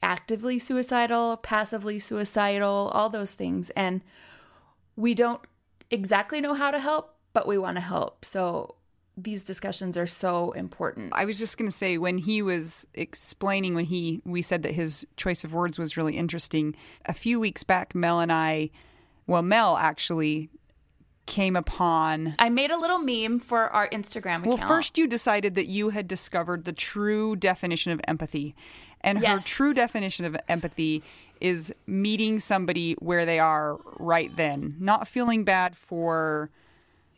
actively 0.02 0.58
suicidal, 0.58 1.38
passively 1.38 2.00
suicidal, 2.00 2.90
all 2.94 3.10
those 3.10 3.34
things. 3.34 3.70
And 3.72 4.02
we 4.96 5.14
don't 5.14 5.42
exactly 5.92 6.42
know 6.42 6.54
how 6.54 6.72
to 6.72 6.80
help, 6.80 7.16
but 7.34 7.48
we 7.48 7.58
want 7.58 7.78
to 7.78 7.82
help. 7.82 8.26
So 8.26 8.76
these 9.24 9.44
discussions 9.44 9.98
are 9.98 10.08
so 10.08 10.52
important. 10.52 11.14
I 11.14 11.26
was 11.26 11.38
just 11.38 11.58
going 11.58 11.70
to 11.70 11.76
say 11.76 11.98
when 11.98 12.18
he 12.18 12.42
was 12.42 12.88
explaining 12.94 13.76
when 13.76 13.86
he 13.86 14.22
we 14.26 14.42
said 14.42 14.64
that 14.64 14.74
his 14.74 15.06
choice 15.18 15.44
of 15.44 15.54
words 15.54 15.78
was 15.78 15.98
really 15.98 16.16
interesting. 16.16 16.76
A 17.06 17.14
few 17.14 17.40
weeks 17.40 17.64
back 17.64 17.94
Mel 17.94 18.20
and 18.20 18.32
I 18.32 18.70
well 19.28 19.42
Mel 19.42 19.78
actually 19.78 20.50
came 21.26 21.56
upon 21.56 22.34
I 22.40 22.50
made 22.50 22.72
a 22.72 22.78
little 22.78 23.00
meme 23.00 23.40
for 23.40 23.70
our 23.70 23.90
Instagram 23.90 24.40
account. 24.40 24.46
Well, 24.46 24.58
first 24.58 24.98
you 24.98 25.08
decided 25.08 25.56
that 25.56 25.68
you 25.68 25.90
had 25.90 26.08
discovered 26.08 26.66
the 26.66 26.74
true 26.74 27.36
definition 27.36 27.92
of 27.92 28.02
empathy. 28.08 28.56
And 29.02 29.22
yes. 29.22 29.30
her 29.30 29.48
true 29.48 29.74
definition 29.74 30.26
of 30.26 30.36
empathy 30.50 31.04
is 31.42 31.74
meeting 31.88 32.40
somebody 32.40 32.94
where 33.00 33.26
they 33.26 33.40
are 33.40 33.78
right 34.00 34.36
then, 34.36 34.76
not 34.80 35.08
feeling 35.08 35.44
bad 35.44 35.76
for 35.76 36.50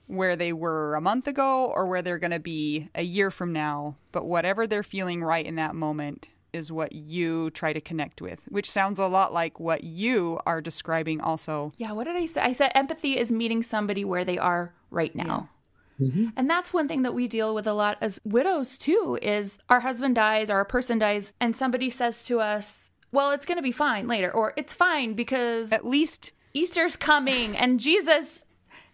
where 0.07 0.35
they 0.35 0.51
were 0.51 0.95
a 0.95 1.01
month 1.01 1.27
ago 1.27 1.71
or 1.73 1.85
where 1.85 2.01
they're 2.01 2.19
going 2.19 2.31
to 2.31 2.39
be 2.39 2.89
a 2.95 3.03
year 3.03 3.31
from 3.31 3.53
now, 3.53 3.95
but 4.11 4.25
whatever 4.25 4.67
they're 4.67 4.83
feeling 4.83 5.23
right 5.23 5.45
in 5.45 5.55
that 5.55 5.75
moment, 5.75 6.27
is 6.53 6.71
what 6.71 6.93
you 6.93 7.49
try 7.51 7.73
to 7.73 7.81
connect 7.81 8.21
with, 8.21 8.45
which 8.49 8.69
sounds 8.69 8.99
a 8.99 9.07
lot 9.07 9.33
like 9.33 9.59
what 9.59 9.83
you 9.83 10.39
are 10.45 10.61
describing 10.61 11.21
also. 11.21 11.71
Yeah, 11.77 11.93
what 11.93 12.05
did 12.05 12.15
I 12.15 12.25
say? 12.25 12.41
I 12.41 12.53
said 12.53 12.71
empathy 12.75 13.17
is 13.17 13.31
meeting 13.31 13.63
somebody 13.63 14.03
where 14.03 14.25
they 14.25 14.37
are 14.37 14.73
right 14.89 15.15
now. 15.15 15.49
Yeah. 15.99 16.07
Mm-hmm. 16.07 16.27
And 16.35 16.49
that's 16.49 16.73
one 16.73 16.87
thing 16.87 17.03
that 17.03 17.13
we 17.13 17.27
deal 17.27 17.53
with 17.53 17.67
a 17.67 17.73
lot 17.73 17.97
as 18.01 18.19
widows 18.25 18.77
too 18.77 19.19
is 19.21 19.59
our 19.69 19.81
husband 19.81 20.15
dies 20.15 20.49
or 20.49 20.59
a 20.59 20.65
person 20.65 20.97
dies 20.99 21.33
and 21.39 21.55
somebody 21.55 21.89
says 21.89 22.23
to 22.23 22.39
us, 22.39 22.90
"Well, 23.11 23.31
it's 23.31 23.45
going 23.45 23.57
to 23.57 23.63
be 23.63 23.71
fine 23.71 24.07
later," 24.07 24.31
or 24.31 24.53
"It's 24.55 24.73
fine 24.73 25.13
because 25.13 25.71
at 25.71 25.85
least 25.85 26.31
Easter's 26.53 26.95
coming 26.95 27.55
and 27.55 27.79
Jesus 27.79 28.45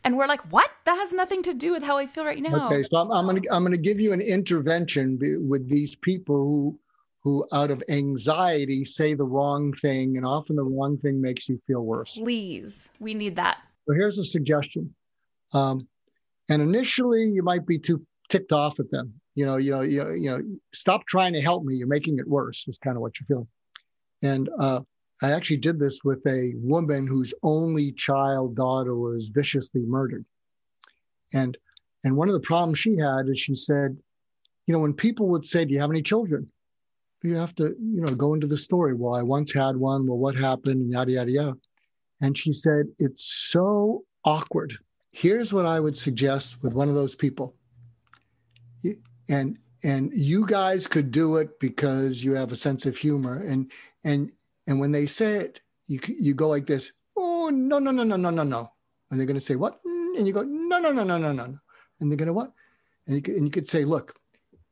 and 0.04 0.18
we're 0.18 0.28
like, 0.28 0.42
what? 0.54 0.72
That 0.86 0.96
has 0.96 1.12
nothing 1.12 1.44
to 1.44 1.54
do 1.54 1.74
with 1.74 1.84
how 1.84 1.98
I 1.98 2.08
feel 2.08 2.24
right 2.24 2.42
now. 2.42 2.68
Okay, 2.68 2.84
so 2.84 2.98
I'm, 2.98 3.12
I'm 3.12 3.26
gonna 3.26 3.42
I'm 3.52 3.64
gonna 3.64 3.76
give 3.76 4.00
you 4.00 4.14
an 4.14 4.22
intervention 4.22 5.20
with 5.50 5.70
these 5.70 5.96
people 5.96 6.38
who 6.38 6.80
who 7.24 7.46
out 7.52 7.72
of 7.72 7.84
anxiety 7.90 8.86
say 8.86 9.16
the 9.16 9.26
wrong 9.26 9.74
thing, 9.74 10.16
and 10.16 10.26
often 10.26 10.56
the 10.56 10.64
wrong 10.64 10.98
thing 11.00 11.20
makes 11.20 11.50
you 11.50 11.60
feel 11.68 11.82
worse. 11.82 12.14
Please, 12.14 12.90
we 13.02 13.14
need 13.14 13.36
that. 13.36 13.58
So 13.86 13.96
here's 13.96 14.18
a 14.18 14.24
suggestion. 14.24 14.96
Um, 15.54 15.88
and 16.48 16.62
initially, 16.62 17.26
you 17.26 17.44
might 17.44 17.68
be 17.68 17.78
too 17.78 18.06
ticked 18.30 18.54
off 18.54 18.80
at 18.80 18.90
them. 18.92 19.14
You 19.36 19.46
know, 19.46 19.58
you 19.58 19.72
know, 19.72 19.82
you 19.82 20.04
know, 20.04 20.12
you 20.12 20.30
know, 20.30 20.42
stop 20.74 21.06
trying 21.06 21.34
to 21.34 21.42
help 21.42 21.66
me. 21.66 21.76
You're 21.76 21.88
making 21.88 22.18
it 22.18 22.28
worse. 22.28 22.66
Is 22.70 22.78
kind 22.78 22.96
of 22.96 23.02
what 23.02 23.20
you're 23.20 23.28
feeling. 23.28 23.48
And 24.24 24.50
uh, 24.60 24.82
I 25.22 25.32
actually 25.32 25.58
did 25.58 25.80
this 25.80 26.00
with 26.04 26.26
a 26.28 26.54
woman 26.58 27.08
whose 27.08 27.34
only 27.44 27.92
child 27.92 28.56
daughter 28.56 28.96
was 28.96 29.28
viciously 29.28 29.82
murdered. 29.82 30.26
And 31.34 31.58
and 32.04 32.16
one 32.16 32.30
of 32.30 32.34
the 32.34 32.40
problems 32.40 32.80
she 32.80 32.96
had 32.96 33.28
is 33.28 33.40
she 33.40 33.56
said, 33.56 33.98
you 34.68 34.74
know, 34.74 34.80
when 34.80 34.94
people 34.94 35.28
would 35.30 35.46
say, 35.46 35.66
"Do 35.66 35.74
you 35.74 35.82
have 35.82 35.90
any 35.90 36.04
children?" 36.04 36.52
You 37.24 37.36
have 37.36 37.56
to, 37.56 37.76
you 37.80 38.02
know, 38.02 38.14
go 38.14 38.36
into 38.36 38.46
the 38.48 38.58
story. 38.58 38.94
Well, 38.94 39.16
I 39.16 39.24
once 39.24 39.52
had 39.52 39.76
one. 39.76 40.06
Well, 40.06 40.20
what 40.20 40.36
happened? 40.36 40.82
And 40.82 40.92
yada 40.92 41.12
yada 41.12 41.32
yada. 41.32 41.58
And 42.22 42.38
she 42.38 42.54
said, 42.54 42.86
"It's 43.00 43.24
so 43.50 44.04
awkward." 44.24 44.74
Here's 45.12 45.52
what 45.52 45.66
I 45.66 45.80
would 45.80 45.98
suggest 45.98 46.62
with 46.62 46.76
one 46.76 46.90
of 46.90 46.96
those 46.96 47.16
people. 47.16 47.56
And 49.30 49.58
and 49.84 50.12
you 50.14 50.46
guys 50.46 50.88
could 50.88 51.12
do 51.12 51.38
it 51.38 51.60
because 51.60 52.24
you 52.24 52.34
have 52.34 52.52
a 52.52 52.56
sense 52.56 52.86
of 52.86 52.98
humor 52.98 53.38
and 53.38 53.72
and 54.04 54.32
and 54.66 54.80
when 54.80 54.92
they 54.92 55.06
say 55.06 55.36
it, 55.36 55.62
you 55.86 56.00
you 56.08 56.34
go 56.34 56.50
like 56.50 56.66
this. 56.68 56.92
Oh 57.16 57.50
no 57.54 57.80
no 57.80 57.92
no 57.92 58.04
no 58.04 58.16
no 58.16 58.30
no 58.30 58.44
no. 58.44 58.72
And 59.10 59.20
they're 59.20 59.28
going 59.28 59.40
to 59.40 59.46
say 59.46 59.56
what? 59.56 59.80
And 59.86 60.28
you 60.28 60.34
go 60.34 60.44
no 60.44 60.80
no 60.80 60.92
no 60.92 61.04
no 61.04 61.18
no 61.18 61.32
no. 61.32 61.60
And 62.00 62.12
they're 62.12 62.18
going 62.18 62.28
to 62.28 62.34
what? 62.34 62.52
And 63.08 63.28
you, 63.28 63.36
and 63.36 63.46
you 63.46 63.52
could 63.52 63.68
say, 63.68 63.86
look, 63.86 64.16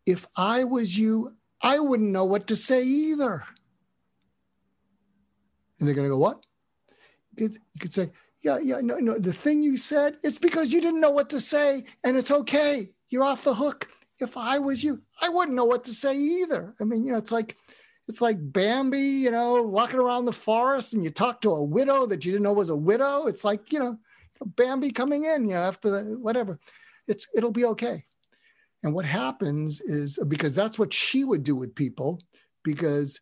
if 0.05 0.27
I 0.35 0.63
was 0.63 0.97
you, 0.97 1.33
I 1.61 1.79
wouldn't 1.79 2.11
know 2.11 2.25
what 2.25 2.47
to 2.47 2.55
say 2.55 2.83
either. 2.83 3.43
And 5.79 5.87
they're 5.87 5.95
going 5.95 6.07
to 6.07 6.13
go 6.13 6.17
what? 6.17 6.45
You 7.35 7.49
could, 7.49 7.53
you 7.53 7.79
could 7.79 7.93
say, 7.93 8.11
yeah 8.41 8.59
yeah 8.61 8.79
no 8.81 8.99
no. 8.99 9.17
The 9.17 9.33
thing 9.33 9.63
you 9.63 9.77
said, 9.77 10.17
it's 10.21 10.39
because 10.39 10.71
you 10.71 10.79
didn't 10.79 11.01
know 11.01 11.11
what 11.11 11.29
to 11.31 11.39
say, 11.39 11.85
and 12.03 12.15
it's 12.15 12.31
okay. 12.31 12.91
You're 13.09 13.23
off 13.23 13.43
the 13.43 13.55
hook. 13.55 13.89
If 14.19 14.37
I 14.37 14.59
was 14.59 14.83
you, 14.83 15.01
I 15.21 15.29
wouldn't 15.29 15.55
know 15.55 15.65
what 15.65 15.83
to 15.85 15.93
say 15.93 16.17
either. 16.17 16.75
I 16.79 16.85
mean, 16.85 17.05
you 17.05 17.11
know, 17.11 17.17
it's 17.17 17.31
like 17.31 17.57
it's 18.07 18.21
like 18.21 18.37
Bambi, 18.39 18.99
you 18.99 19.31
know, 19.31 19.63
walking 19.63 19.99
around 19.99 20.25
the 20.25 20.33
forest 20.33 20.93
and 20.93 21.03
you 21.03 21.09
talk 21.09 21.41
to 21.41 21.51
a 21.51 21.63
widow 21.63 22.05
that 22.05 22.23
you 22.23 22.31
didn't 22.31 22.43
know 22.43 22.53
was 22.53 22.69
a 22.69 22.75
widow. 22.75 23.25
It's 23.27 23.43
like, 23.43 23.71
you 23.71 23.79
know, 23.79 23.97
Bambi 24.43 24.91
coming 24.91 25.23
in, 25.23 25.47
you 25.47 25.55
know, 25.55 25.61
after 25.61 25.89
the 25.89 26.01
whatever. 26.17 26.59
It's 27.07 27.27
it'll 27.35 27.51
be 27.51 27.65
okay. 27.65 28.05
And 28.83 28.93
what 28.93 29.05
happens 29.05 29.81
is 29.81 30.19
because 30.27 30.53
that's 30.53 30.77
what 30.77 30.93
she 30.93 31.23
would 31.23 31.43
do 31.43 31.55
with 31.55 31.75
people, 31.75 32.21
because 32.63 33.19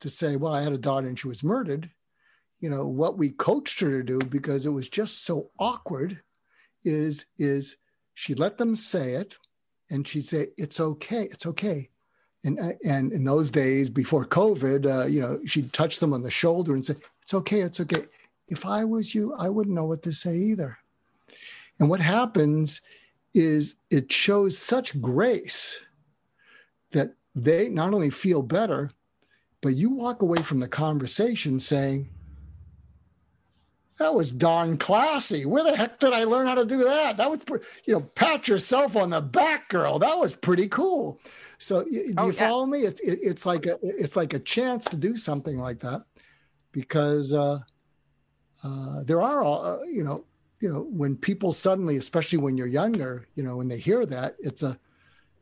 to 0.00 0.08
say, 0.08 0.36
well, 0.36 0.54
I 0.54 0.62
had 0.62 0.72
a 0.72 0.78
daughter 0.78 1.08
and 1.08 1.18
she 1.18 1.28
was 1.28 1.42
murdered, 1.42 1.90
you 2.60 2.70
know, 2.70 2.86
what 2.86 3.18
we 3.18 3.30
coached 3.30 3.80
her 3.80 3.90
to 3.90 4.02
do 4.02 4.18
because 4.20 4.64
it 4.64 4.70
was 4.70 4.88
just 4.88 5.24
so 5.24 5.50
awkward 5.58 6.22
is 6.84 7.26
is 7.38 7.76
she 8.14 8.34
let 8.34 8.58
them 8.58 8.76
say 8.76 9.14
it 9.14 9.34
and 9.90 10.06
she'd 10.06 10.24
say, 10.24 10.48
It's 10.56 10.80
okay, 10.80 11.24
it's 11.24 11.46
okay 11.46 11.90
and 12.44 12.76
and 12.84 13.12
in 13.12 13.24
those 13.24 13.50
days 13.50 13.90
before 13.90 14.24
COVID, 14.24 14.86
uh, 14.86 15.06
you 15.06 15.20
know, 15.20 15.40
she'd 15.44 15.72
touch 15.72 15.98
them 15.98 16.12
on 16.12 16.22
the 16.22 16.30
shoulder 16.30 16.74
and 16.74 16.84
say, 16.84 16.96
"It's 17.22 17.34
okay, 17.34 17.60
it's 17.60 17.80
okay." 17.80 18.04
If 18.48 18.66
I 18.66 18.84
was 18.84 19.14
you, 19.14 19.34
I 19.34 19.48
wouldn't 19.48 19.74
know 19.74 19.84
what 19.84 20.02
to 20.04 20.12
say 20.12 20.36
either. 20.36 20.78
And 21.78 21.88
what 21.88 22.00
happens 22.00 22.80
is 23.32 23.76
it 23.90 24.10
shows 24.10 24.58
such 24.58 25.00
grace 25.00 25.78
that 26.92 27.14
they 27.34 27.68
not 27.68 27.94
only 27.94 28.10
feel 28.10 28.42
better, 28.42 28.90
but 29.60 29.76
you 29.76 29.90
walk 29.90 30.22
away 30.22 30.42
from 30.42 30.58
the 30.58 30.68
conversation 30.68 31.60
saying, 31.60 32.08
that 34.00 34.14
was 34.14 34.32
darn 34.32 34.78
classy. 34.78 35.44
Where 35.44 35.62
the 35.62 35.76
heck 35.76 36.00
did 36.00 36.14
I 36.14 36.24
learn 36.24 36.46
how 36.46 36.54
to 36.54 36.64
do 36.64 36.82
that? 36.84 37.18
That 37.18 37.30
was, 37.30 37.40
you 37.84 37.94
know, 37.94 38.00
pat 38.00 38.48
yourself 38.48 38.96
on 38.96 39.10
the 39.10 39.20
back, 39.20 39.68
girl. 39.68 39.98
That 39.98 40.18
was 40.18 40.32
pretty 40.32 40.68
cool. 40.68 41.20
So, 41.58 41.84
do 41.84 42.14
oh, 42.16 42.26
you 42.26 42.32
yeah. 42.32 42.48
follow 42.48 42.64
me? 42.64 42.80
It's 42.80 43.00
it, 43.02 43.18
it's 43.22 43.44
like 43.44 43.66
a 43.66 43.78
it's 43.82 44.16
like 44.16 44.32
a 44.32 44.38
chance 44.38 44.86
to 44.86 44.96
do 44.96 45.16
something 45.16 45.58
like 45.58 45.80
that, 45.80 46.04
because 46.72 47.34
uh, 47.34 47.60
uh, 48.64 49.02
there 49.04 49.20
are 49.20 49.42
all 49.42 49.64
uh, 49.64 49.82
you 49.84 50.02
know 50.02 50.24
you 50.60 50.72
know 50.72 50.86
when 50.90 51.14
people 51.16 51.52
suddenly, 51.52 51.98
especially 51.98 52.38
when 52.38 52.56
you're 52.56 52.66
younger, 52.66 53.28
you 53.34 53.42
know 53.42 53.58
when 53.58 53.68
they 53.68 53.78
hear 53.78 54.06
that, 54.06 54.36
it's 54.38 54.62
a 54.62 54.78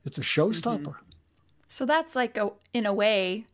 it's 0.05 0.19
a 0.19 0.23
showstopper. 0.23 0.83
Mm-hmm. 0.83 1.11
So 1.69 1.87
that's 1.87 2.17
like 2.17 2.37
a 2.37 2.51
in 2.75 2.87
a 2.87 2.93
way, 2.93 3.47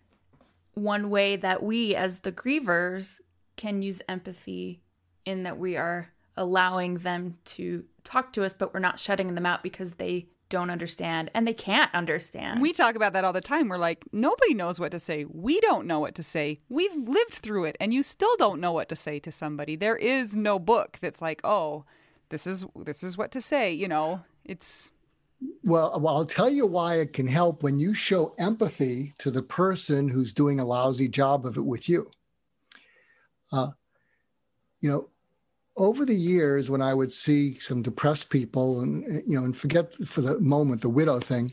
one 0.72 1.10
way 1.10 1.36
that 1.36 1.62
we 1.62 1.94
as 1.94 2.20
the 2.20 2.32
grievers 2.32 3.20
can 3.56 3.82
use 3.82 4.00
empathy 4.08 4.80
in 5.24 5.44
that 5.44 5.58
we 5.58 5.76
are 5.76 6.08
allowing 6.36 6.98
them 6.98 7.38
to 7.44 7.84
talk 8.02 8.32
to 8.34 8.44
us, 8.44 8.54
but 8.54 8.74
we're 8.74 8.80
not 8.80 8.98
shutting 8.98 9.34
them 9.34 9.46
out 9.46 9.62
because 9.62 9.94
they 9.94 10.28
don't 10.48 10.70
understand 10.70 11.30
and 11.34 11.46
they 11.48 11.54
can't 11.54 11.92
understand. 11.94 12.60
We 12.60 12.72
talk 12.72 12.94
about 12.94 13.12
that 13.14 13.24
all 13.24 13.32
the 13.32 13.40
time. 13.40 13.68
We're 13.68 13.78
like, 13.78 14.04
nobody 14.12 14.54
knows 14.54 14.78
what 14.78 14.92
to 14.92 14.98
say. 14.98 15.24
We 15.24 15.58
don't 15.60 15.86
know 15.86 15.98
what 15.98 16.14
to 16.16 16.22
say. 16.22 16.58
We've 16.68 16.94
lived 16.94 17.34
through 17.34 17.64
it 17.64 17.76
and 17.80 17.92
you 17.92 18.02
still 18.02 18.36
don't 18.36 18.60
know 18.60 18.72
what 18.72 18.88
to 18.90 18.96
say 18.96 19.18
to 19.20 19.32
somebody. 19.32 19.74
There 19.74 19.96
is 19.96 20.36
no 20.36 20.58
book 20.58 20.98
that's 21.00 21.22
like, 21.22 21.40
"Oh, 21.44 21.84
this 22.28 22.46
is 22.46 22.64
this 22.76 23.02
is 23.02 23.18
what 23.18 23.32
to 23.32 23.40
say," 23.40 23.72
you 23.72 23.88
know. 23.88 24.22
It's 24.44 24.92
well, 25.62 25.98
well, 26.00 26.16
I'll 26.16 26.26
tell 26.26 26.50
you 26.50 26.66
why 26.66 26.96
it 26.96 27.12
can 27.12 27.26
help 27.26 27.62
when 27.62 27.78
you 27.78 27.94
show 27.94 28.34
empathy 28.38 29.14
to 29.18 29.30
the 29.30 29.42
person 29.42 30.08
who's 30.08 30.32
doing 30.32 30.60
a 30.60 30.64
lousy 30.64 31.08
job 31.08 31.46
of 31.46 31.56
it 31.56 31.64
with 31.64 31.88
you. 31.88 32.10
Uh, 33.50 33.70
you 34.80 34.88
know, 34.88 35.08
over 35.76 36.04
the 36.04 36.14
years 36.14 36.70
when 36.70 36.80
I 36.80 36.94
would 36.94 37.12
see 37.12 37.58
some 37.58 37.82
depressed 37.82 38.30
people 38.30 38.80
and 38.80 39.22
you 39.26 39.38
know 39.38 39.44
and 39.44 39.56
forget 39.56 39.92
for 40.06 40.20
the 40.20 40.38
moment 40.40 40.82
the 40.82 40.88
widow 40.88 41.18
thing, 41.20 41.52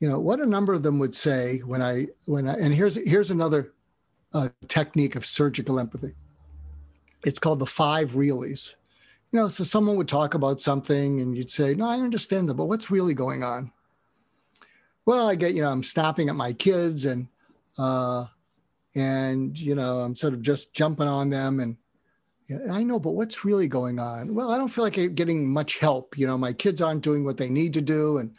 you 0.00 0.08
know 0.08 0.18
what 0.18 0.40
a 0.40 0.46
number 0.46 0.72
of 0.72 0.82
them 0.82 0.98
would 0.98 1.14
say 1.14 1.58
when 1.58 1.82
I 1.82 2.08
when 2.26 2.48
I 2.48 2.54
and 2.54 2.74
here's 2.74 2.96
here's 3.08 3.30
another 3.30 3.72
uh, 4.34 4.48
technique 4.68 5.16
of 5.16 5.24
surgical 5.24 5.78
empathy. 5.78 6.14
It's 7.24 7.38
called 7.38 7.60
the 7.60 7.66
five 7.66 8.12
reallys. 8.12 8.74
You 9.30 9.38
know, 9.38 9.48
so 9.48 9.64
someone 9.64 9.96
would 9.96 10.08
talk 10.08 10.34
about 10.34 10.60
something 10.60 11.20
and 11.20 11.36
you'd 11.36 11.50
say, 11.50 11.74
"No, 11.74 11.88
I 11.88 11.96
understand 11.98 12.48
that, 12.48 12.54
but 12.54 12.66
what's 12.66 12.90
really 12.90 13.14
going 13.14 13.42
on?" 13.42 13.72
Well, 15.06 15.28
I 15.28 15.36
get 15.36 15.54
you 15.54 15.62
know 15.62 15.70
I'm 15.70 15.84
snapping 15.84 16.28
at 16.28 16.34
my 16.34 16.52
kids 16.52 17.04
and 17.04 17.28
uh, 17.78 18.26
and 18.94 19.58
you 19.58 19.74
know 19.74 20.00
I'm 20.00 20.16
sort 20.16 20.34
of 20.34 20.42
just 20.42 20.74
jumping 20.74 21.08
on 21.08 21.30
them 21.30 21.60
and 21.60 21.76
I 22.70 22.82
know, 22.82 22.98
but 22.98 23.12
what's 23.12 23.44
really 23.44 23.68
going 23.68 23.98
on? 23.98 24.34
Well, 24.34 24.50
I 24.50 24.58
don't 24.58 24.68
feel 24.68 24.84
like 24.84 24.98
I'm 24.98 25.14
getting 25.14 25.52
much 25.52 25.78
help. 25.78 26.16
You 26.18 26.26
know, 26.26 26.38
my 26.38 26.52
kids 26.52 26.80
aren't 26.80 27.02
doing 27.02 27.24
what 27.24 27.36
they 27.36 27.48
need 27.48 27.74
to 27.74 27.80
do, 27.80 28.18
and 28.18 28.34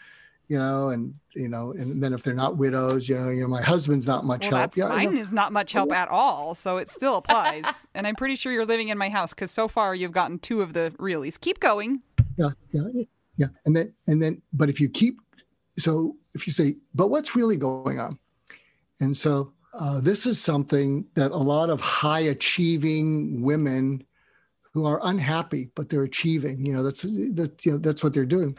you 0.47 0.57
know, 0.57 0.89
and 0.89 1.15
you 1.33 1.47
know, 1.47 1.71
and 1.71 2.01
then 2.01 2.13
if 2.13 2.23
they're 2.23 2.33
not 2.33 2.57
widows, 2.57 3.07
you 3.09 3.17
know, 3.17 3.29
you 3.29 3.41
know, 3.41 3.47
my 3.47 3.61
husband's 3.61 4.05
not 4.05 4.25
much 4.25 4.49
well, 4.49 4.59
help. 4.59 4.77
yeah, 4.77 4.87
mine 4.87 5.17
is 5.17 5.31
not 5.31 5.51
much 5.51 5.71
help 5.71 5.91
at 5.91 6.09
all, 6.09 6.53
so 6.55 6.77
it 6.77 6.89
still 6.89 7.15
applies. 7.15 7.87
and 7.95 8.05
I'm 8.05 8.15
pretty 8.15 8.35
sure 8.35 8.51
you're 8.51 8.65
living 8.65 8.89
in 8.89 8.97
my 8.97 9.09
house 9.09 9.33
because 9.33 9.51
so 9.51 9.67
far 9.67 9.95
you've 9.95 10.11
gotten 10.11 10.39
two 10.39 10.61
of 10.61 10.73
the 10.73 10.93
reallys. 10.99 11.39
Keep 11.39 11.59
going. 11.59 12.01
Yeah, 12.37 12.49
yeah, 12.71 13.03
yeah, 13.37 13.47
and 13.65 13.75
then 13.75 13.93
and 14.07 14.21
then, 14.21 14.41
but 14.51 14.69
if 14.69 14.79
you 14.79 14.89
keep, 14.89 15.19
so 15.77 16.15
if 16.35 16.45
you 16.45 16.53
say, 16.53 16.75
but 16.93 17.07
what's 17.07 17.35
really 17.35 17.57
going 17.57 17.99
on? 17.99 18.19
And 18.99 19.15
so 19.15 19.53
uh, 19.73 20.01
this 20.01 20.25
is 20.25 20.39
something 20.39 21.05
that 21.15 21.31
a 21.31 21.37
lot 21.37 21.69
of 21.69 21.81
high 21.81 22.19
achieving 22.19 23.41
women 23.41 24.03
who 24.73 24.85
are 24.85 24.99
unhappy, 25.03 25.69
but 25.75 25.89
they're 25.89 26.03
achieving. 26.03 26.65
You 26.65 26.73
know, 26.73 26.83
that's 26.83 27.01
that, 27.01 27.65
you 27.65 27.73
know, 27.73 27.77
that's 27.77 28.03
what 28.03 28.13
they're 28.13 28.25
doing. 28.25 28.57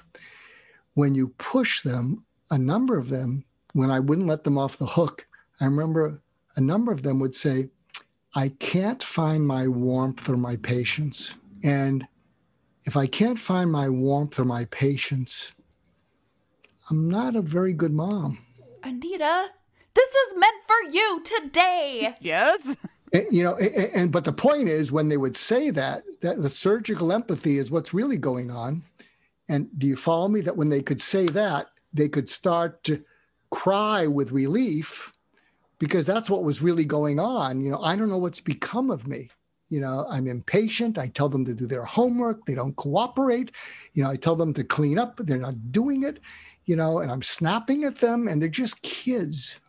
When 0.94 1.14
you 1.14 1.28
push 1.38 1.82
them, 1.82 2.24
a 2.50 2.58
number 2.58 2.98
of 2.98 3.08
them, 3.08 3.44
when 3.72 3.90
I 3.90 4.00
wouldn't 4.00 4.28
let 4.28 4.44
them 4.44 4.58
off 4.58 4.78
the 4.78 4.86
hook, 4.86 5.26
I 5.60 5.64
remember 5.64 6.20
a 6.56 6.60
number 6.60 6.92
of 6.92 7.02
them 7.02 7.18
would 7.20 7.34
say, 7.34 7.68
"I 8.34 8.50
can't 8.50 9.02
find 9.02 9.46
my 9.46 9.66
warmth 9.66 10.28
or 10.28 10.36
my 10.36 10.56
patience," 10.56 11.34
and 11.62 12.06
if 12.84 12.96
I 12.96 13.06
can't 13.06 13.38
find 13.38 13.70
my 13.72 13.88
warmth 13.88 14.38
or 14.38 14.44
my 14.44 14.66
patience, 14.66 15.52
I'm 16.90 17.08
not 17.08 17.34
a 17.34 17.42
very 17.42 17.72
good 17.72 17.92
mom. 17.92 18.38
Anita, 18.82 19.50
this 19.94 20.08
was 20.12 20.38
meant 20.38 20.62
for 20.66 20.90
you 20.90 21.22
today. 21.22 22.16
Yes. 22.20 22.76
And, 23.12 23.24
you 23.30 23.44
know, 23.44 23.54
and, 23.56 23.90
and 23.94 24.12
but 24.12 24.24
the 24.24 24.32
point 24.32 24.68
is 24.68 24.90
when 24.90 25.08
they 25.08 25.16
would 25.16 25.36
say 25.36 25.70
that, 25.70 26.04
that 26.20 26.42
the 26.42 26.50
surgical 26.50 27.12
empathy 27.12 27.58
is 27.58 27.70
what's 27.70 27.94
really 27.94 28.18
going 28.18 28.50
on. 28.50 28.82
And 29.48 29.68
do 29.78 29.86
you 29.86 29.96
follow 29.96 30.28
me? 30.28 30.40
That 30.40 30.56
when 30.56 30.70
they 30.70 30.82
could 30.82 31.02
say 31.02 31.26
that, 31.26 31.68
they 31.92 32.08
could 32.08 32.28
start 32.28 32.82
to 32.84 33.04
cry 33.50 34.06
with 34.06 34.32
relief 34.32 35.12
because 35.78 36.06
that's 36.06 36.30
what 36.30 36.42
was 36.42 36.62
really 36.62 36.84
going 36.84 37.20
on. 37.20 37.62
You 37.62 37.70
know, 37.70 37.82
I 37.82 37.94
don't 37.94 38.08
know 38.08 38.18
what's 38.18 38.40
become 38.40 38.90
of 38.90 39.06
me. 39.06 39.30
You 39.68 39.80
know, 39.80 40.06
I'm 40.08 40.26
impatient. 40.26 40.98
I 40.98 41.08
tell 41.08 41.28
them 41.28 41.44
to 41.44 41.54
do 41.54 41.66
their 41.66 41.84
homework. 41.84 42.46
They 42.46 42.54
don't 42.54 42.76
cooperate. 42.76 43.50
You 43.92 44.02
know, 44.02 44.10
I 44.10 44.16
tell 44.16 44.36
them 44.36 44.54
to 44.54 44.64
clean 44.64 44.98
up, 44.98 45.16
but 45.16 45.26
they're 45.26 45.38
not 45.38 45.72
doing 45.72 46.04
it. 46.04 46.20
You 46.64 46.76
know, 46.76 46.98
and 46.98 47.10
I'm 47.10 47.22
snapping 47.22 47.84
at 47.84 47.96
them 47.96 48.28
and 48.28 48.40
they're 48.40 48.48
just 48.48 48.82
kids. 48.82 49.60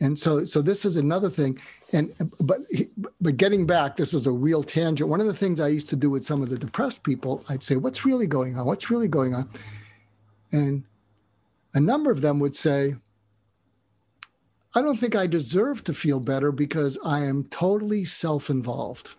And 0.00 0.18
so, 0.18 0.44
so 0.44 0.60
this 0.60 0.84
is 0.84 0.96
another 0.96 1.30
thing. 1.30 1.58
And 1.92 2.12
but 2.40 2.60
but 3.20 3.36
getting 3.36 3.64
back, 3.64 3.96
this 3.96 4.12
is 4.12 4.26
a 4.26 4.32
real 4.32 4.62
tangent. 4.62 5.08
One 5.08 5.20
of 5.20 5.26
the 5.26 5.34
things 5.34 5.60
I 5.60 5.68
used 5.68 5.88
to 5.90 5.96
do 5.96 6.10
with 6.10 6.24
some 6.24 6.42
of 6.42 6.50
the 6.50 6.58
depressed 6.58 7.04
people, 7.04 7.44
I'd 7.48 7.62
say, 7.62 7.76
"What's 7.76 8.04
really 8.04 8.26
going 8.26 8.58
on? 8.58 8.66
What's 8.66 8.90
really 8.90 9.08
going 9.08 9.34
on?" 9.34 9.48
And 10.50 10.84
a 11.74 11.80
number 11.80 12.10
of 12.10 12.22
them 12.22 12.40
would 12.40 12.56
say, 12.56 12.96
"I 14.74 14.82
don't 14.82 14.98
think 14.98 15.14
I 15.14 15.28
deserve 15.28 15.84
to 15.84 15.94
feel 15.94 16.18
better 16.18 16.50
because 16.50 16.98
I 17.04 17.24
am 17.24 17.44
totally 17.44 18.04
self-involved." 18.04 19.14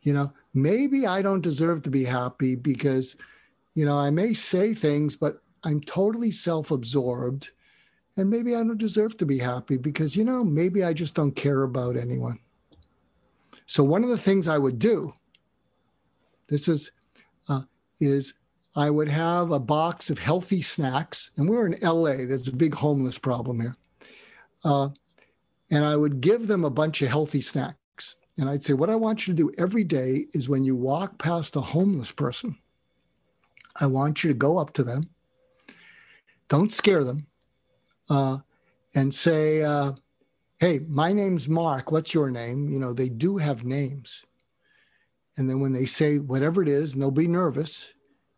You 0.00 0.14
know, 0.14 0.32
maybe 0.54 1.06
I 1.06 1.20
don't 1.20 1.42
deserve 1.42 1.82
to 1.82 1.90
be 1.90 2.04
happy 2.04 2.56
because, 2.56 3.16
you 3.74 3.84
know, 3.84 3.96
I 3.96 4.10
may 4.10 4.34
say 4.34 4.74
things, 4.74 5.14
but 5.14 5.42
I'm 5.62 5.80
totally 5.80 6.30
self-absorbed 6.30 7.50
and 8.16 8.28
maybe 8.28 8.54
I 8.54 8.58
don't 8.58 8.78
deserve 8.78 9.16
to 9.18 9.26
be 9.26 9.38
happy 9.38 9.76
because, 9.76 10.16
you 10.16 10.24
know, 10.24 10.44
maybe 10.44 10.84
I 10.84 10.92
just 10.92 11.14
don't 11.14 11.34
care 11.34 11.62
about 11.62 11.96
anyone. 11.96 12.38
So 13.66 13.82
one 13.82 14.04
of 14.04 14.10
the 14.10 14.18
things 14.18 14.48
I 14.48 14.58
would 14.58 14.78
do, 14.78 15.14
this 16.48 16.68
is, 16.68 16.92
uh, 17.48 17.62
is 18.00 18.34
I 18.76 18.90
would 18.90 19.08
have 19.08 19.50
a 19.50 19.58
box 19.58 20.10
of 20.10 20.18
healthy 20.18 20.60
snacks, 20.60 21.30
and 21.36 21.48
we're 21.48 21.66
in 21.66 21.78
LA. 21.80 22.26
There's 22.26 22.48
a 22.48 22.52
big 22.52 22.74
homeless 22.74 23.18
problem 23.18 23.60
here, 23.60 23.76
uh, 24.64 24.90
and 25.70 25.84
I 25.84 25.96
would 25.96 26.20
give 26.20 26.46
them 26.48 26.64
a 26.64 26.70
bunch 26.70 27.00
of 27.00 27.08
healthy 27.08 27.40
snacks, 27.40 28.16
and 28.38 28.48
I'd 28.48 28.64
say, 28.64 28.72
what 28.74 28.90
I 28.90 28.96
want 28.96 29.26
you 29.26 29.34
to 29.34 29.42
do 29.42 29.52
every 29.56 29.84
day 29.84 30.26
is 30.32 30.48
when 30.48 30.64
you 30.64 30.76
walk 30.76 31.18
past 31.18 31.56
a 31.56 31.60
homeless 31.60 32.12
person, 32.12 32.58
I 33.80 33.86
want 33.86 34.22
you 34.22 34.28
to 34.28 34.36
go 34.36 34.58
up 34.58 34.72
to 34.74 34.82
them. 34.82 35.08
Don't 36.48 36.72
scare 36.72 37.04
them 37.04 37.26
uh, 38.08 38.38
and 38.94 39.14
say, 39.14 39.62
uh, 39.62 39.92
"Hey, 40.58 40.80
my 40.80 41.12
name's 41.12 41.48
Mark. 41.48 41.90
What's 41.90 42.14
your 42.14 42.30
name?" 42.30 42.68
You 42.68 42.78
know, 42.78 42.92
they 42.92 43.08
do 43.08 43.38
have 43.38 43.64
names. 43.64 44.24
And 45.36 45.48
then 45.48 45.60
when 45.60 45.72
they 45.72 45.86
say 45.86 46.18
whatever 46.18 46.62
it 46.62 46.68
is, 46.68 46.92
and 46.92 47.00
they'll 47.00 47.10
be 47.10 47.28
nervous, 47.28 47.92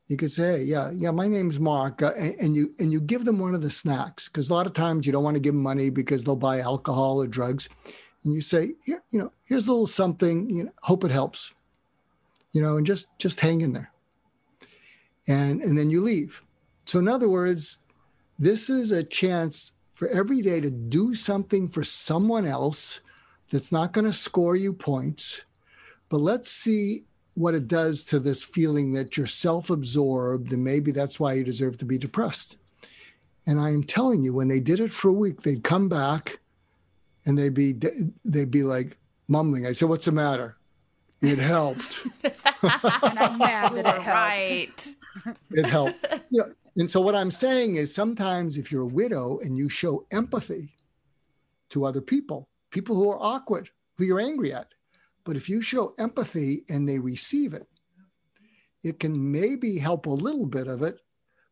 you 0.06 0.16
could 0.16 0.30
say, 0.30 0.62
"Yeah, 0.62 0.90
yeah, 0.90 1.10
my 1.10 1.26
name's 1.26 1.58
Mark," 1.58 2.02
uh, 2.02 2.12
and, 2.16 2.34
and, 2.40 2.56
you 2.56 2.74
and 2.78 2.92
you 2.92 3.00
give 3.00 3.24
them 3.24 3.38
one 3.38 3.54
of 3.54 3.62
the 3.62 3.70
snacks 3.70 4.28
because 4.28 4.50
a 4.50 4.54
lot 4.54 4.66
of 4.66 4.74
times 4.74 5.06
you 5.06 5.12
don't 5.12 5.24
want 5.24 5.34
to 5.34 5.40
give 5.40 5.54
them 5.54 5.62
money 5.62 5.90
because 5.90 6.24
they'll 6.24 6.36
buy 6.36 6.60
alcohol 6.60 7.22
or 7.22 7.26
drugs, 7.26 7.68
and 8.22 8.34
you 8.34 8.40
say, 8.40 8.74
"Here, 8.84 9.02
you 9.10 9.18
know, 9.18 9.32
here's 9.44 9.66
a 9.66 9.70
little 9.70 9.86
something. 9.86 10.50
You 10.50 10.64
know, 10.64 10.72
hope 10.82 11.04
it 11.04 11.10
helps." 11.10 11.52
You 12.52 12.62
know, 12.62 12.76
and 12.76 12.86
just 12.86 13.08
just 13.18 13.40
hang 13.40 13.62
in 13.62 13.72
there. 13.72 13.90
And 15.26 15.62
and 15.62 15.76
then 15.76 15.90
you 15.90 16.00
leave. 16.00 16.42
So 16.84 16.98
in 16.98 17.08
other 17.08 17.28
words, 17.28 17.78
this 18.38 18.68
is 18.68 18.90
a 18.90 19.04
chance 19.04 19.72
for 19.94 20.08
every 20.08 20.42
day 20.42 20.60
to 20.60 20.70
do 20.70 21.14
something 21.14 21.68
for 21.68 21.84
someone 21.84 22.46
else 22.46 23.00
that's 23.50 23.70
not 23.70 23.92
going 23.92 24.06
to 24.06 24.12
score 24.12 24.56
you 24.56 24.72
points. 24.72 25.42
But 26.08 26.20
let's 26.20 26.50
see 26.50 27.04
what 27.34 27.54
it 27.54 27.68
does 27.68 28.04
to 28.04 28.18
this 28.18 28.42
feeling 28.42 28.92
that 28.92 29.16
you're 29.16 29.26
self 29.26 29.70
absorbed 29.70 30.52
and 30.52 30.62
maybe 30.62 30.92
that's 30.92 31.18
why 31.18 31.34
you 31.34 31.44
deserve 31.44 31.78
to 31.78 31.84
be 31.84 31.98
depressed. 31.98 32.56
And 33.46 33.60
I 33.60 33.70
am 33.70 33.84
telling 33.84 34.22
you, 34.22 34.32
when 34.32 34.48
they 34.48 34.60
did 34.60 34.80
it 34.80 34.92
for 34.92 35.08
a 35.08 35.12
week, 35.12 35.42
they'd 35.42 35.62
come 35.62 35.88
back 35.88 36.40
and 37.26 37.36
they'd 37.38 37.54
be 37.54 37.74
they'd 38.24 38.50
be 38.50 38.62
like 38.62 38.96
mumbling. 39.28 39.66
I 39.66 39.72
said, 39.72 39.88
"What's 39.88 40.06
the 40.06 40.12
matter?" 40.12 40.56
It 41.20 41.38
helped. 41.38 42.06
and 42.24 43.18
I'm 43.18 43.38
mad 43.38 43.74
that 43.74 43.86
it 43.86 43.86
helped. 43.86 44.06
Right. 44.06 44.94
it 45.50 45.66
helped. 45.66 46.06
You 46.30 46.40
know, 46.40 46.52
and 46.76 46.90
so, 46.90 47.00
what 47.00 47.14
I'm 47.14 47.30
saying 47.30 47.76
is 47.76 47.94
sometimes 47.94 48.56
if 48.56 48.72
you're 48.72 48.82
a 48.82 48.86
widow 48.86 49.38
and 49.38 49.56
you 49.56 49.68
show 49.68 50.06
empathy 50.10 50.74
to 51.70 51.84
other 51.84 52.00
people, 52.00 52.48
people 52.70 52.96
who 52.96 53.10
are 53.10 53.22
awkward, 53.22 53.70
who 53.96 54.04
you're 54.04 54.20
angry 54.20 54.52
at, 54.52 54.68
but 55.24 55.36
if 55.36 55.48
you 55.48 55.62
show 55.62 55.94
empathy 55.98 56.64
and 56.68 56.88
they 56.88 56.98
receive 56.98 57.54
it, 57.54 57.68
it 58.82 58.98
can 58.98 59.32
maybe 59.32 59.78
help 59.78 60.06
a 60.06 60.10
little 60.10 60.46
bit 60.46 60.66
of 60.66 60.82
it 60.82 60.98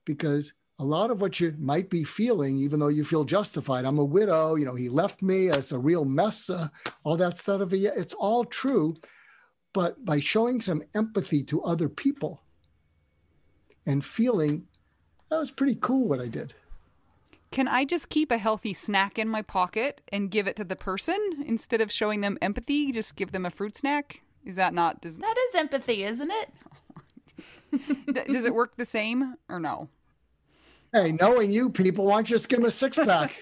because 0.05 0.53
a 0.79 0.85
lot 0.85 1.11
of 1.11 1.21
what 1.21 1.39
you 1.39 1.55
might 1.59 1.89
be 1.89 2.03
feeling, 2.03 2.59
even 2.59 2.81
though 2.81 2.89
you 2.89 3.05
feel 3.05 3.25
justified, 3.25 3.85
I'm 3.85 3.99
a 3.99 4.05
widow, 4.05 4.57
you 4.57 4.65
know, 4.65 4.75
he 4.75 4.89
left 4.89 5.23
me, 5.23 5.47
it's 5.47 5.71
a 5.71 5.79
real 5.79 6.05
mess, 6.05 6.51
uh, 6.51 6.69
all 7.05 7.17
that 7.17 7.39
stuff, 7.39 7.73
it's 7.73 8.15
all 8.15 8.45
true. 8.45 8.97
But 9.73 10.05
by 10.05 10.19
showing 10.19 10.61
some 10.61 10.83
empathy 10.95 11.45
to 11.45 11.63
other 11.63 11.89
people 11.89 12.43
and 13.87 14.05
feeling 14.05 14.67
that 15.33 15.39
was 15.39 15.51
pretty 15.51 15.79
cool 15.81 16.07
what 16.07 16.21
I 16.21 16.27
did. 16.27 16.53
Can 17.51 17.67
I 17.67 17.87
just 17.87 18.11
keep 18.11 18.31
a 18.31 18.37
healthy 18.37 18.75
snack 18.75 19.19
in 19.19 19.31
my 19.31 19.41
pocket 19.41 20.03
and 20.13 20.31
give 20.31 20.47
it 20.47 20.57
to 20.57 20.65
the 20.65 20.77
person 20.77 21.43
instead 21.47 21.81
of 21.81 21.91
showing 21.91 22.21
them 22.21 22.37
empathy? 22.43 22.93
Just 22.93 23.17
give 23.17 23.33
them 23.33 23.47
a 23.47 23.51
fruit 23.51 23.75
snack? 23.75 24.23
Is 24.45 24.57
that 24.57 24.75
not? 24.75 25.01
Does 25.01 25.17
that 25.19 25.35
is 25.49 25.55
empathy, 25.55 26.05
isn't 26.05 26.31
it? 26.31 26.51
does 28.31 28.45
it 28.45 28.55
work 28.55 28.77
the 28.77 28.85
same 28.85 29.37
or 29.49 29.59
no? 29.59 29.89
Hey, 30.93 31.13
knowing 31.13 31.51
you 31.51 31.71
people, 31.71 32.05
why 32.05 32.17
don't 32.17 32.29
you 32.29 32.37
just 32.37 32.51
give 32.51 32.59
them 32.59 32.69
a 32.69 32.71
six 32.71 32.99
pack? 32.99 33.41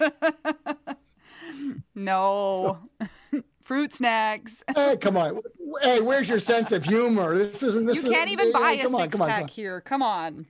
no. 1.95 2.79
Fruit 3.63 3.93
snacks. 3.93 4.63
hey, 4.73 4.95
come 4.95 5.17
on. 5.17 5.41
Hey, 5.81 5.99
where's 5.99 6.29
your 6.29 6.39
sense 6.39 6.71
of 6.71 6.85
humor? 6.85 7.37
This 7.37 7.61
isn't 7.61 7.85
this. 7.85 7.97
You 7.97 8.11
can't 8.11 8.29
is, 8.29 8.33
even 8.33 8.47
hey, 8.47 8.53
buy 8.53 8.73
hey, 8.75 8.85
a 8.85 8.89
six 8.89 9.19
on, 9.19 9.27
pack 9.27 9.43
on. 9.43 9.47
here. 9.49 9.81
Come 9.81 10.01
on. 10.01 10.45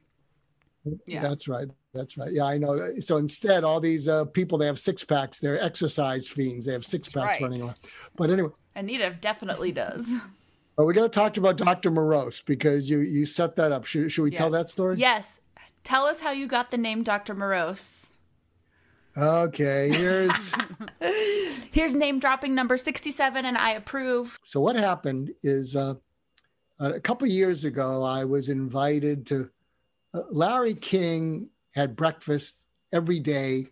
Yeah. 1.06 1.22
That's 1.22 1.48
right. 1.48 1.68
That's 1.94 2.18
right. 2.18 2.32
Yeah, 2.32 2.46
I 2.46 2.58
know. 2.58 2.96
So 3.00 3.18
instead, 3.18 3.64
all 3.64 3.80
these 3.80 4.08
uh, 4.08 4.26
people 4.26 4.58
they 4.58 4.66
have 4.66 4.80
six 4.80 5.04
packs. 5.04 5.40
They're 5.40 5.62
exercise 5.62 6.28
fiends. 6.28 6.66
They 6.66 6.74
have 6.74 6.86
six 6.86 7.12
That's 7.12 7.26
packs 7.26 7.42
right. 7.42 7.50
running 7.50 7.62
around. 7.62 7.76
But 8.16 8.32
anyway, 8.32 8.50
Anita 8.76 9.16
definitely 9.20 9.72
does. 9.72 10.10
But 10.78 10.86
we 10.86 10.94
got 10.94 11.04
to 11.04 11.10
talk 11.10 11.36
about 11.38 11.58
Dr. 11.58 11.92
Morose 11.92 12.42
because 12.42 12.90
you 12.90 13.00
you 13.00 13.26
set 13.26 13.56
that 13.58 13.72
up. 13.72 13.86
Should, 13.86 14.12
should 14.12 14.24
we 14.24 14.32
yes. 14.32 14.38
tell 14.40 14.50
that 14.52 14.70
story? 14.70 14.96
Yes. 14.98 15.40
Tell 15.84 16.06
us 16.06 16.22
how 16.22 16.32
you 16.32 16.48
got 16.48 16.72
the 16.72 16.78
name 16.78 17.04
Dr. 17.04 17.36
Morose. 17.36 18.12
Okay, 19.18 19.92
here's 19.92 20.54
here's 21.72 21.94
name 21.94 22.20
dropping 22.20 22.56
number 22.56 22.78
67 22.78 23.46
and 23.46 23.58
I 23.58 23.74
approve. 23.74 24.40
So 24.44 24.62
what 24.62 24.78
happened 24.78 25.32
is 25.44 25.76
uh, 25.76 25.96
a 26.80 27.00
couple 27.00 27.28
years 27.28 27.66
ago 27.66 28.04
I 28.04 28.24
was 28.24 28.48
invited 28.48 29.28
to 29.28 29.50
Larry 30.14 30.74
King 30.74 31.50
had 31.74 31.96
breakfast 31.96 32.68
every 32.92 33.20
day 33.20 33.68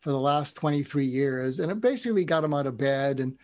for 0.00 0.10
the 0.10 0.20
last 0.20 0.56
23 0.56 1.06
years, 1.06 1.60
and 1.60 1.70
it 1.70 1.80
basically 1.80 2.24
got 2.24 2.44
him 2.44 2.52
out 2.52 2.66
of 2.66 2.76
bed. 2.76 3.20
And, 3.20 3.38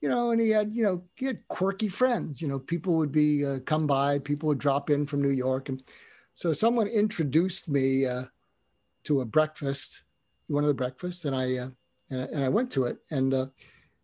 you 0.00 0.08
know, 0.08 0.30
and 0.30 0.40
he 0.40 0.50
had, 0.50 0.72
you 0.74 0.82
know, 0.82 1.02
he 1.14 1.26
had 1.26 1.46
quirky 1.48 1.88
friends. 1.88 2.40
You 2.40 2.48
know, 2.48 2.58
people 2.58 2.94
would 2.94 3.12
be 3.12 3.44
uh, 3.44 3.58
come 3.60 3.86
by, 3.86 4.18
people 4.18 4.46
would 4.48 4.58
drop 4.58 4.88
in 4.88 5.06
from 5.06 5.20
New 5.20 5.30
York. 5.30 5.68
And 5.68 5.82
so 6.34 6.52
someone 6.52 6.86
introduced 6.86 7.68
me 7.68 8.06
uh, 8.06 8.24
to 9.04 9.20
a 9.20 9.24
breakfast, 9.24 10.04
one 10.46 10.64
of 10.64 10.68
the 10.68 10.74
breakfasts, 10.74 11.24
and 11.24 11.34
I, 11.34 11.56
uh, 11.56 11.68
and, 12.08 12.20
and, 12.20 12.44
I 12.44 12.48
went 12.48 12.70
to 12.72 12.84
it. 12.84 12.98
And 13.10 13.34
uh, 13.34 13.46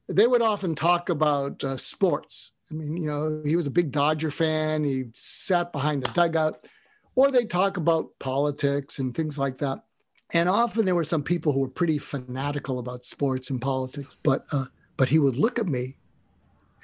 they 0.08 0.26
would 0.26 0.42
often 0.42 0.74
talk 0.74 1.08
about 1.08 1.62
uh, 1.62 1.76
sports. 1.76 2.52
I 2.70 2.74
mean, 2.74 2.96
you 2.96 3.08
know, 3.08 3.42
he 3.44 3.56
was 3.56 3.66
a 3.66 3.70
big 3.70 3.92
Dodger 3.92 4.30
fan. 4.30 4.84
He 4.84 5.04
sat 5.14 5.72
behind 5.72 6.02
the 6.02 6.10
dugout 6.12 6.66
or 7.14 7.30
they 7.30 7.44
talk 7.44 7.76
about 7.76 8.18
politics 8.18 8.98
and 8.98 9.14
things 9.14 9.38
like 9.38 9.58
that. 9.58 9.84
And 10.32 10.48
often 10.48 10.86
there 10.86 10.94
were 10.94 11.04
some 11.04 11.22
people 11.22 11.52
who 11.52 11.60
were 11.60 11.68
pretty 11.68 11.98
fanatical 11.98 12.78
about 12.78 13.04
sports 13.04 13.50
and 13.50 13.60
politics. 13.60 14.16
But 14.22 14.46
uh, 14.52 14.66
but 14.96 15.10
he 15.10 15.18
would 15.18 15.36
look 15.36 15.58
at 15.58 15.66
me, 15.66 15.96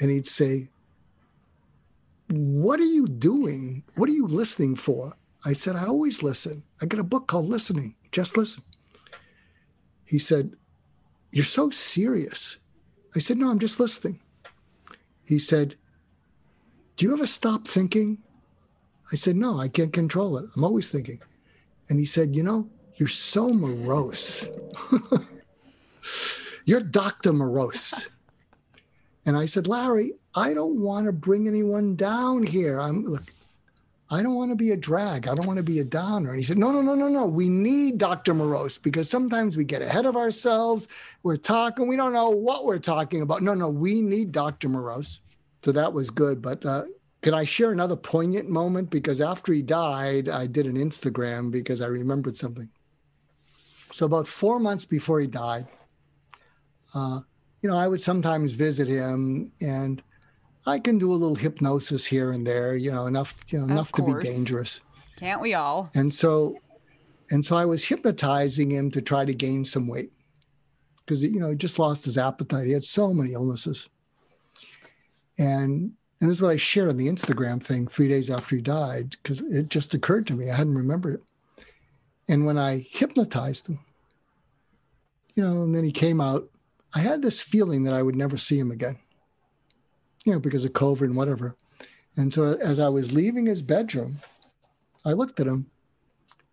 and 0.00 0.10
he'd 0.10 0.26
say, 0.26 0.68
"What 2.28 2.78
are 2.80 2.84
you 2.84 3.06
doing? 3.06 3.84
What 3.94 4.08
are 4.08 4.12
you 4.12 4.26
listening 4.26 4.76
for?" 4.76 5.14
I 5.44 5.54
said, 5.54 5.76
"I 5.76 5.86
always 5.86 6.22
listen. 6.22 6.64
I 6.82 6.86
got 6.86 7.00
a 7.00 7.04
book 7.04 7.26
called 7.26 7.48
Listening. 7.48 7.94
Just 8.12 8.36
listen." 8.36 8.62
He 10.04 10.18
said, 10.18 10.56
"You're 11.32 11.44
so 11.44 11.70
serious." 11.70 12.58
I 13.16 13.20
said, 13.20 13.38
"No, 13.38 13.50
I'm 13.50 13.58
just 13.58 13.80
listening." 13.80 14.20
He 15.24 15.38
said, 15.38 15.76
"Do 16.96 17.06
you 17.06 17.14
ever 17.14 17.26
stop 17.26 17.66
thinking?" 17.66 18.18
I 19.12 19.16
said, 19.16 19.36
No, 19.36 19.60
I 19.60 19.68
can't 19.68 19.92
control 19.92 20.38
it. 20.38 20.46
I'm 20.56 20.64
always 20.64 20.88
thinking. 20.88 21.20
And 21.88 21.98
he 21.98 22.06
said, 22.06 22.36
You 22.36 22.42
know, 22.42 22.68
You're 22.96 23.08
so 23.08 23.50
morose. 23.50 24.48
You're 26.64 26.80
Dr. 26.80 27.32
Morose. 27.32 28.08
And 29.24 29.36
I 29.38 29.46
said, 29.46 29.66
Larry, 29.66 30.12
I 30.34 30.52
don't 30.52 30.80
want 30.80 31.06
to 31.06 31.12
bring 31.12 31.46
anyone 31.48 31.96
down 31.96 32.42
here. 32.42 32.78
I'm 32.78 33.04
look, 33.04 33.32
I 34.10 34.22
don't 34.22 34.34
want 34.34 34.50
to 34.50 34.56
be 34.56 34.70
a 34.70 34.76
drag. 34.76 35.28
I 35.28 35.34
don't 35.34 35.46
want 35.46 35.58
to 35.58 35.62
be 35.62 35.80
a 35.80 35.84
downer. 35.84 36.30
And 36.30 36.38
he 36.38 36.44
said, 36.44 36.58
No, 36.58 36.70
no, 36.70 36.80
no, 36.80 36.94
no, 36.94 37.08
no. 37.08 37.26
We 37.26 37.48
need 37.48 37.98
Dr. 37.98 38.34
Morose 38.34 38.78
because 38.78 39.08
sometimes 39.08 39.56
we 39.56 39.64
get 39.64 39.82
ahead 39.82 40.06
of 40.06 40.16
ourselves. 40.16 40.88
We're 41.22 41.36
talking, 41.36 41.88
we 41.88 41.96
don't 41.96 42.12
know 42.12 42.30
what 42.30 42.64
we're 42.64 42.78
talking 42.78 43.22
about. 43.22 43.42
No, 43.42 43.54
no, 43.54 43.68
we 43.68 44.00
need 44.02 44.32
Dr. 44.32 44.68
Morose. 44.68 45.20
So 45.62 45.72
that 45.72 45.92
was 45.92 46.10
good. 46.10 46.40
But 46.40 46.64
uh, 46.64 46.84
can 47.22 47.34
I 47.34 47.44
share 47.44 47.72
another 47.72 47.96
poignant 47.96 48.48
moment? 48.48 48.90
Because 48.90 49.20
after 49.20 49.52
he 49.52 49.62
died, 49.62 50.28
I 50.28 50.46
did 50.46 50.66
an 50.66 50.76
Instagram 50.76 51.50
because 51.50 51.80
I 51.80 51.86
remembered 51.86 52.36
something. 52.36 52.68
So 53.90 54.06
about 54.06 54.28
four 54.28 54.60
months 54.60 54.84
before 54.84 55.20
he 55.20 55.26
died, 55.26 55.66
uh, 56.94 57.20
you 57.60 57.68
know, 57.68 57.76
I 57.76 57.88
would 57.88 58.00
sometimes 58.00 58.52
visit 58.52 58.86
him 58.86 59.52
and 59.60 60.02
I 60.66 60.78
can 60.78 60.98
do 60.98 61.10
a 61.10 61.14
little 61.14 61.34
hypnosis 61.34 62.06
here 62.06 62.30
and 62.30 62.46
there, 62.46 62.76
you 62.76 62.92
know, 62.92 63.06
enough, 63.06 63.44
you 63.48 63.58
know, 63.58 63.64
enough 63.64 63.90
to 63.92 64.02
be 64.02 64.14
dangerous. 64.22 64.80
Can't 65.16 65.40
we 65.40 65.54
all? 65.54 65.90
And 65.94 66.14
so, 66.14 66.58
and 67.30 67.44
so 67.44 67.56
I 67.56 67.64
was 67.64 67.84
hypnotizing 67.84 68.70
him 68.70 68.90
to 68.92 69.02
try 69.02 69.24
to 69.24 69.34
gain 69.34 69.64
some 69.64 69.88
weight 69.88 70.12
because, 70.98 71.22
you 71.22 71.40
know, 71.40 71.50
he 71.50 71.56
just 71.56 71.78
lost 71.78 72.04
his 72.04 72.16
appetite. 72.16 72.66
He 72.66 72.72
had 72.72 72.84
so 72.84 73.12
many 73.12 73.32
illnesses. 73.32 73.88
And, 75.38 75.92
and 76.20 76.28
this 76.28 76.38
is 76.38 76.42
what 76.42 76.50
I 76.50 76.56
shared 76.56 76.88
on 76.88 76.96
the 76.96 77.08
Instagram 77.08 77.62
thing 77.62 77.86
three 77.86 78.08
days 78.08 78.30
after 78.30 78.56
he 78.56 78.62
died 78.62 79.16
because 79.22 79.40
it 79.40 79.68
just 79.68 79.94
occurred 79.94 80.26
to 80.28 80.34
me. 80.34 80.50
I 80.50 80.56
hadn't 80.56 80.74
remembered 80.74 81.14
it. 81.14 81.64
And 82.28 82.44
when 82.44 82.58
I 82.58 82.86
hypnotized 82.90 83.68
him, 83.68 83.78
you 85.34 85.42
know, 85.42 85.62
and 85.62 85.74
then 85.74 85.84
he 85.84 85.92
came 85.92 86.20
out, 86.20 86.48
I 86.92 87.00
had 87.00 87.22
this 87.22 87.40
feeling 87.40 87.84
that 87.84 87.94
I 87.94 88.02
would 88.02 88.16
never 88.16 88.36
see 88.36 88.58
him 88.58 88.70
again 88.70 88.98
you 90.28 90.34
know, 90.34 90.40
because 90.40 90.64
of 90.66 90.72
COVID 90.74 91.02
and 91.02 91.16
whatever. 91.16 91.56
And 92.14 92.34
so 92.34 92.58
as 92.60 92.78
I 92.78 92.90
was 92.90 93.14
leaving 93.14 93.46
his 93.46 93.62
bedroom, 93.62 94.18
I 95.02 95.12
looked 95.12 95.40
at 95.40 95.46
him 95.46 95.70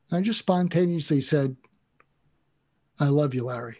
and 0.10 0.20
I 0.20 0.22
just 0.22 0.40
spontaneously 0.40 1.20
said, 1.20 1.58
I 2.98 3.10
love 3.10 3.34
you, 3.34 3.44
Larry. 3.44 3.76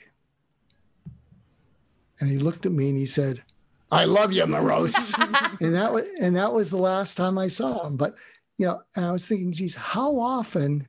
And 2.20 2.30
he 2.30 2.38
looked 2.38 2.66
at 2.66 2.74
me 2.74 2.90
and 2.90 2.98
he 2.98 3.06
said, 3.06 3.44
I 3.92 4.06
love 4.06 4.34
you, 4.34 4.46
Morose. 4.46 5.14
and 5.62 5.76
that 5.76 5.94
was 5.94 6.06
and 6.22 6.36
that 6.36 6.54
was 6.54 6.70
the 6.70 6.78
last 6.78 7.16
time 7.16 7.38
I 7.38 7.48
saw 7.48 7.86
him. 7.86 7.98
But 7.98 8.16
you 8.58 8.66
know, 8.66 8.82
and 8.96 9.06
I 9.06 9.12
was 9.12 9.26
thinking, 9.26 9.52
geez, 9.54 9.76
how 9.76 10.20
often 10.20 10.88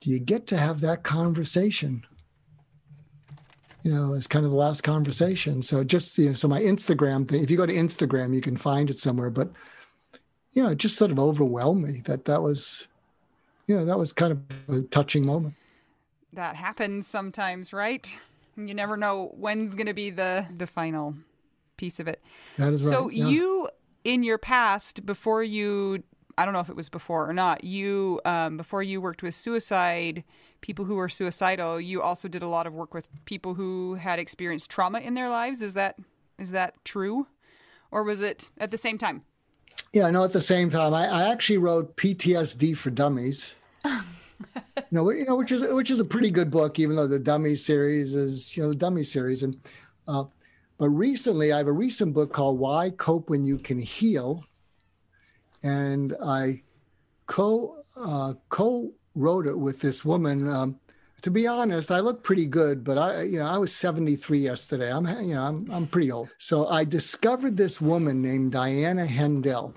do 0.00 0.10
you 0.10 0.18
get 0.18 0.46
to 0.48 0.56
have 0.56 0.80
that 0.80 1.02
conversation 1.02 2.04
you 3.84 3.92
know, 3.92 4.14
as 4.14 4.26
kind 4.26 4.44
of 4.46 4.50
the 4.50 4.56
last 4.56 4.82
conversation. 4.82 5.60
So 5.60 5.84
just, 5.84 6.16
you 6.16 6.28
know, 6.28 6.32
so 6.32 6.48
my 6.48 6.60
Instagram 6.60 7.28
thing, 7.28 7.44
if 7.44 7.50
you 7.50 7.58
go 7.58 7.66
to 7.66 7.72
Instagram, 7.72 8.34
you 8.34 8.40
can 8.40 8.56
find 8.56 8.88
it 8.88 8.98
somewhere, 8.98 9.28
but, 9.28 9.50
you 10.52 10.62
know, 10.62 10.70
it 10.70 10.78
just 10.78 10.96
sort 10.96 11.10
of 11.10 11.18
overwhelmed 11.18 11.86
me 11.86 12.00
that 12.06 12.24
that 12.24 12.40
was, 12.40 12.88
you 13.66 13.76
know, 13.76 13.84
that 13.84 13.98
was 13.98 14.12
kind 14.12 14.32
of 14.32 14.74
a 14.74 14.82
touching 14.84 15.26
moment. 15.26 15.54
That 16.32 16.56
happens 16.56 17.06
sometimes, 17.06 17.74
right? 17.74 18.18
You 18.56 18.74
never 18.74 18.96
know 18.96 19.34
when's 19.36 19.74
going 19.74 19.86
to 19.86 19.94
be 19.94 20.08
the, 20.08 20.46
the 20.56 20.66
final 20.66 21.14
piece 21.76 22.00
of 22.00 22.08
it. 22.08 22.22
That 22.58 22.72
is 22.72 22.84
right. 22.84 22.92
So 22.92 23.08
yeah. 23.08 23.28
you, 23.28 23.68
in 24.04 24.22
your 24.22 24.38
past, 24.38 25.04
before 25.06 25.42
you 25.42 26.02
I 26.36 26.44
don't 26.44 26.54
know 26.54 26.60
if 26.60 26.68
it 26.68 26.76
was 26.76 26.88
before 26.88 27.28
or 27.28 27.32
not. 27.32 27.64
You 27.64 28.20
um, 28.24 28.56
before 28.56 28.82
you 28.82 29.00
worked 29.00 29.22
with 29.22 29.34
suicide 29.34 30.24
people 30.60 30.84
who 30.84 30.94
were 30.94 31.08
suicidal, 31.08 31.80
you 31.80 32.02
also 32.02 32.28
did 32.28 32.42
a 32.42 32.48
lot 32.48 32.66
of 32.66 32.72
work 32.72 32.94
with 32.94 33.08
people 33.24 33.54
who 33.54 33.94
had 33.94 34.18
experienced 34.18 34.70
trauma 34.70 35.00
in 35.00 35.14
their 35.14 35.28
lives. 35.28 35.60
Is 35.60 35.74
that 35.74 35.96
is 36.38 36.50
that 36.50 36.74
true, 36.84 37.28
or 37.90 38.02
was 38.02 38.20
it 38.20 38.50
at 38.58 38.70
the 38.70 38.76
same 38.76 38.98
time? 38.98 39.22
Yeah, 39.92 40.10
no, 40.10 40.24
at 40.24 40.32
the 40.32 40.42
same 40.42 40.70
time. 40.70 40.92
I, 40.92 41.06
I 41.06 41.30
actually 41.30 41.58
wrote 41.58 41.96
PTSD 41.96 42.76
for 42.76 42.90
Dummies. 42.90 43.54
you 43.84 43.92
know, 44.90 45.08
you 45.10 45.24
know, 45.24 45.36
which 45.36 45.52
is 45.52 45.72
which 45.72 45.90
is 45.90 46.00
a 46.00 46.04
pretty 46.04 46.30
good 46.30 46.50
book, 46.50 46.78
even 46.78 46.96
though 46.96 47.06
the 47.06 47.20
Dummies 47.20 47.64
series 47.64 48.12
is 48.14 48.56
you 48.56 48.62
know 48.62 48.70
the 48.70 48.74
Dummies 48.74 49.12
series. 49.12 49.42
And 49.42 49.60
uh, 50.08 50.24
but 50.78 50.88
recently, 50.88 51.52
I 51.52 51.58
have 51.58 51.66
a 51.66 51.72
recent 51.72 52.14
book 52.14 52.32
called 52.32 52.58
Why 52.58 52.90
Cope 52.90 53.30
When 53.30 53.44
You 53.44 53.58
Can 53.58 53.80
Heal, 53.80 54.44
and 55.62 56.14
I 56.22 56.62
co 57.26 57.76
uh, 57.96 58.34
co 58.48 58.92
wrote 59.14 59.46
it 59.46 59.58
with 59.58 59.80
this 59.80 60.04
woman. 60.04 60.48
Um, 60.48 60.80
to 61.22 61.30
be 61.30 61.46
honest, 61.46 61.90
I 61.90 62.00
look 62.00 62.22
pretty 62.22 62.46
good, 62.46 62.84
but 62.84 62.98
I, 62.98 63.22
you 63.22 63.38
know, 63.38 63.46
I 63.46 63.56
was 63.56 63.74
73 63.74 64.40
yesterday. 64.40 64.92
I'm, 64.92 65.06
you 65.26 65.34
know, 65.34 65.42
I'm, 65.42 65.70
I'm 65.70 65.86
pretty 65.86 66.12
old. 66.12 66.28
So 66.36 66.66
I 66.66 66.84
discovered 66.84 67.56
this 67.56 67.80
woman 67.80 68.20
named 68.20 68.52
Diana 68.52 69.06
Hendel, 69.06 69.74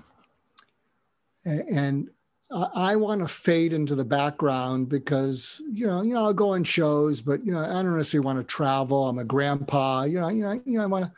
and 1.44 2.10
I, 2.50 2.96
want 2.96 3.20
to 3.20 3.28
fade 3.28 3.72
into 3.72 3.94
the 3.94 4.04
background 4.04 4.88
because, 4.88 5.60
you 5.70 5.86
know, 5.86 6.02
you 6.02 6.14
know, 6.14 6.24
I'll 6.24 6.32
go 6.32 6.50
on 6.50 6.64
shows, 6.64 7.20
but 7.20 7.44
you 7.44 7.52
know, 7.52 7.58
I 7.58 7.82
don't 7.82 7.96
necessarily 7.96 8.24
want 8.24 8.38
to 8.38 8.44
travel. 8.44 9.08
I'm 9.08 9.18
a 9.18 9.24
grandpa, 9.24 10.04
you 10.04 10.18
know, 10.18 10.28
you 10.28 10.42
know, 10.42 10.60
you 10.64 10.78
know, 10.78 10.84
I 10.84 10.86
want 10.86 11.04
to, 11.04 11.12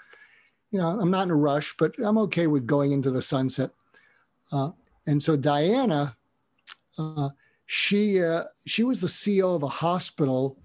you 0.73 0.81
know, 0.81 0.89
I'm 0.89 1.11
not 1.11 1.25
in 1.25 1.31
a 1.31 1.37
rush, 1.37 1.75
but 1.79 1.95
I'm 1.99 2.19
okay 2.19 2.49
with 2.49 2.67
going 2.67 2.91
into 2.93 3.11
the 3.11 3.23
sunset. 3.23 3.71
Uh, 4.51 4.71
and 5.07 5.23
so 5.23 5.37
Diana, 5.37 6.17
uh, 6.99 7.31
she 7.67 8.23
uh, 8.23 8.45
she 8.67 8.83
was 8.83 9.01
the 9.01 9.07
CEO 9.07 9.55
of 9.55 9.63
a 9.63 9.69
hospital 9.69 10.59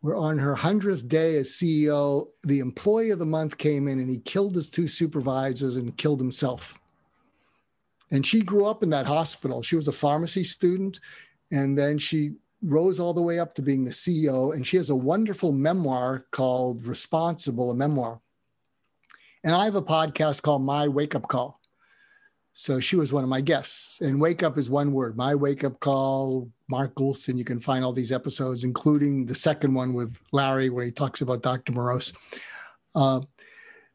where 0.00 0.16
on 0.16 0.38
her 0.38 0.56
100th 0.56 1.06
day 1.08 1.36
as 1.36 1.50
CEO, 1.50 2.28
the 2.42 2.58
employee 2.58 3.10
of 3.10 3.18
the 3.18 3.26
month 3.26 3.58
came 3.58 3.86
in 3.86 4.00
and 4.00 4.10
he 4.10 4.18
killed 4.18 4.56
his 4.56 4.70
two 4.70 4.88
supervisors 4.88 5.76
and 5.76 5.96
killed 5.96 6.20
himself. 6.20 6.79
And 8.10 8.26
she 8.26 8.40
grew 8.40 8.66
up 8.66 8.82
in 8.82 8.90
that 8.90 9.06
hospital. 9.06 9.62
She 9.62 9.76
was 9.76 9.88
a 9.88 9.92
pharmacy 9.92 10.44
student. 10.44 11.00
And 11.52 11.76
then 11.76 11.98
she 11.98 12.32
rose 12.62 13.00
all 13.00 13.14
the 13.14 13.22
way 13.22 13.38
up 13.38 13.54
to 13.54 13.62
being 13.62 13.84
the 13.84 13.90
CEO. 13.90 14.54
And 14.54 14.66
she 14.66 14.76
has 14.76 14.90
a 14.90 14.96
wonderful 14.96 15.52
memoir 15.52 16.26
called 16.30 16.86
Responsible, 16.86 17.70
a 17.70 17.74
memoir. 17.74 18.20
And 19.42 19.54
I 19.54 19.64
have 19.64 19.76
a 19.76 19.82
podcast 19.82 20.42
called 20.42 20.62
My 20.62 20.88
Wake 20.88 21.14
Up 21.14 21.28
Call. 21.28 21.60
So 22.52 22.80
she 22.80 22.96
was 22.96 23.12
one 23.12 23.22
of 23.22 23.30
my 23.30 23.40
guests. 23.40 24.00
And 24.00 24.20
wake 24.20 24.42
up 24.42 24.58
is 24.58 24.68
one 24.68 24.92
word. 24.92 25.16
My 25.16 25.34
wake 25.34 25.64
up 25.64 25.80
call, 25.80 26.50
Mark 26.68 26.94
Goulston. 26.94 27.38
You 27.38 27.44
can 27.44 27.60
find 27.60 27.84
all 27.84 27.92
these 27.92 28.12
episodes, 28.12 28.64
including 28.64 29.26
the 29.26 29.34
second 29.34 29.72
one 29.72 29.94
with 29.94 30.16
Larry, 30.32 30.68
where 30.68 30.84
he 30.84 30.90
talks 30.90 31.20
about 31.20 31.42
Dr. 31.42 31.72
Morose. 31.72 32.12
Uh, 32.94 33.20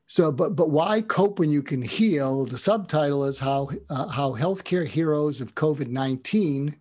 so, 0.07 0.31
but 0.31 0.55
but 0.55 0.69
why 0.69 1.01
cope 1.01 1.39
when 1.39 1.49
you 1.49 1.63
can 1.63 1.81
heal? 1.81 2.45
The 2.45 2.57
subtitle 2.57 3.25
is 3.25 3.39
how 3.39 3.69
uh, 3.89 4.07
how 4.07 4.33
healthcare 4.33 4.87
heroes 4.87 5.41
of 5.41 5.55
COVID 5.55 5.87
nineteen 5.87 6.79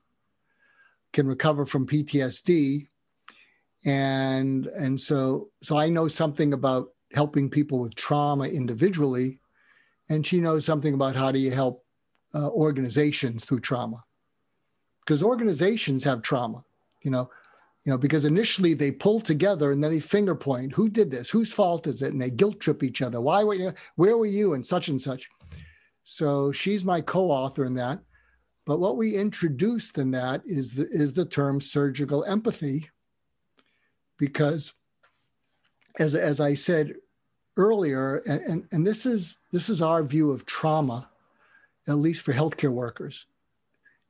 can 1.12 1.26
recover 1.26 1.64
from 1.64 1.86
PTSD, 1.86 2.88
and 3.84 4.66
and 4.66 5.00
so 5.00 5.48
so 5.62 5.76
I 5.76 5.88
know 5.88 6.06
something 6.06 6.52
about 6.52 6.88
helping 7.12 7.48
people 7.48 7.78
with 7.78 7.94
trauma 7.94 8.44
individually 8.44 9.38
and 10.10 10.26
she 10.26 10.40
knows 10.40 10.64
something 10.64 10.94
about 10.94 11.14
how 11.14 11.30
do 11.30 11.38
you 11.38 11.52
help 11.52 11.84
uh, 12.34 12.48
organizations 12.50 13.44
through 13.44 13.60
trauma. 13.60 14.02
Because 15.00 15.22
organizations 15.22 16.02
have 16.04 16.22
trauma 16.22 16.64
you 17.04 17.10
know 17.10 17.30
you 17.84 17.90
know 17.90 17.98
because 17.98 18.24
initially 18.24 18.74
they 18.74 18.90
pull 18.90 19.20
together 19.20 19.70
and 19.70 19.82
then 19.82 19.90
they 19.90 20.00
finger 20.00 20.34
point 20.34 20.72
who 20.72 20.88
did 20.88 21.10
this? 21.10 21.30
Whose 21.30 21.52
fault 21.52 21.86
is 21.86 22.02
it? 22.02 22.12
And 22.12 22.20
they 22.20 22.30
guilt 22.30 22.60
trip 22.60 22.82
each 22.82 23.02
other. 23.02 23.20
Why 23.20 23.44
were 23.44 23.54
you 23.54 23.72
where 23.96 24.16
were 24.16 24.26
you? 24.26 24.54
and 24.54 24.66
such 24.66 24.88
and 24.88 25.00
such. 25.00 25.28
So 26.04 26.52
she's 26.52 26.84
my 26.84 27.00
co-author 27.00 27.64
in 27.64 27.74
that. 27.74 28.00
But 28.66 28.80
what 28.80 28.96
we 28.96 29.16
introduced 29.16 29.98
in 29.98 30.10
that 30.12 30.42
is 30.46 30.74
the, 30.74 30.86
is 30.90 31.12
the 31.12 31.26
term 31.26 31.60
surgical 31.60 32.24
empathy. 32.24 32.90
Because 34.18 34.72
as, 35.98 36.14
as 36.14 36.40
i 36.40 36.54
said 36.54 36.94
earlier, 37.56 38.22
and, 38.26 38.40
and, 38.40 38.68
and 38.72 38.86
this 38.86 39.06
is 39.06 39.38
this 39.52 39.68
is 39.68 39.80
our 39.80 40.02
view 40.02 40.30
of 40.30 40.46
trauma, 40.46 41.10
at 41.86 41.96
least 41.96 42.22
for 42.22 42.32
healthcare 42.32 42.72
workers, 42.72 43.26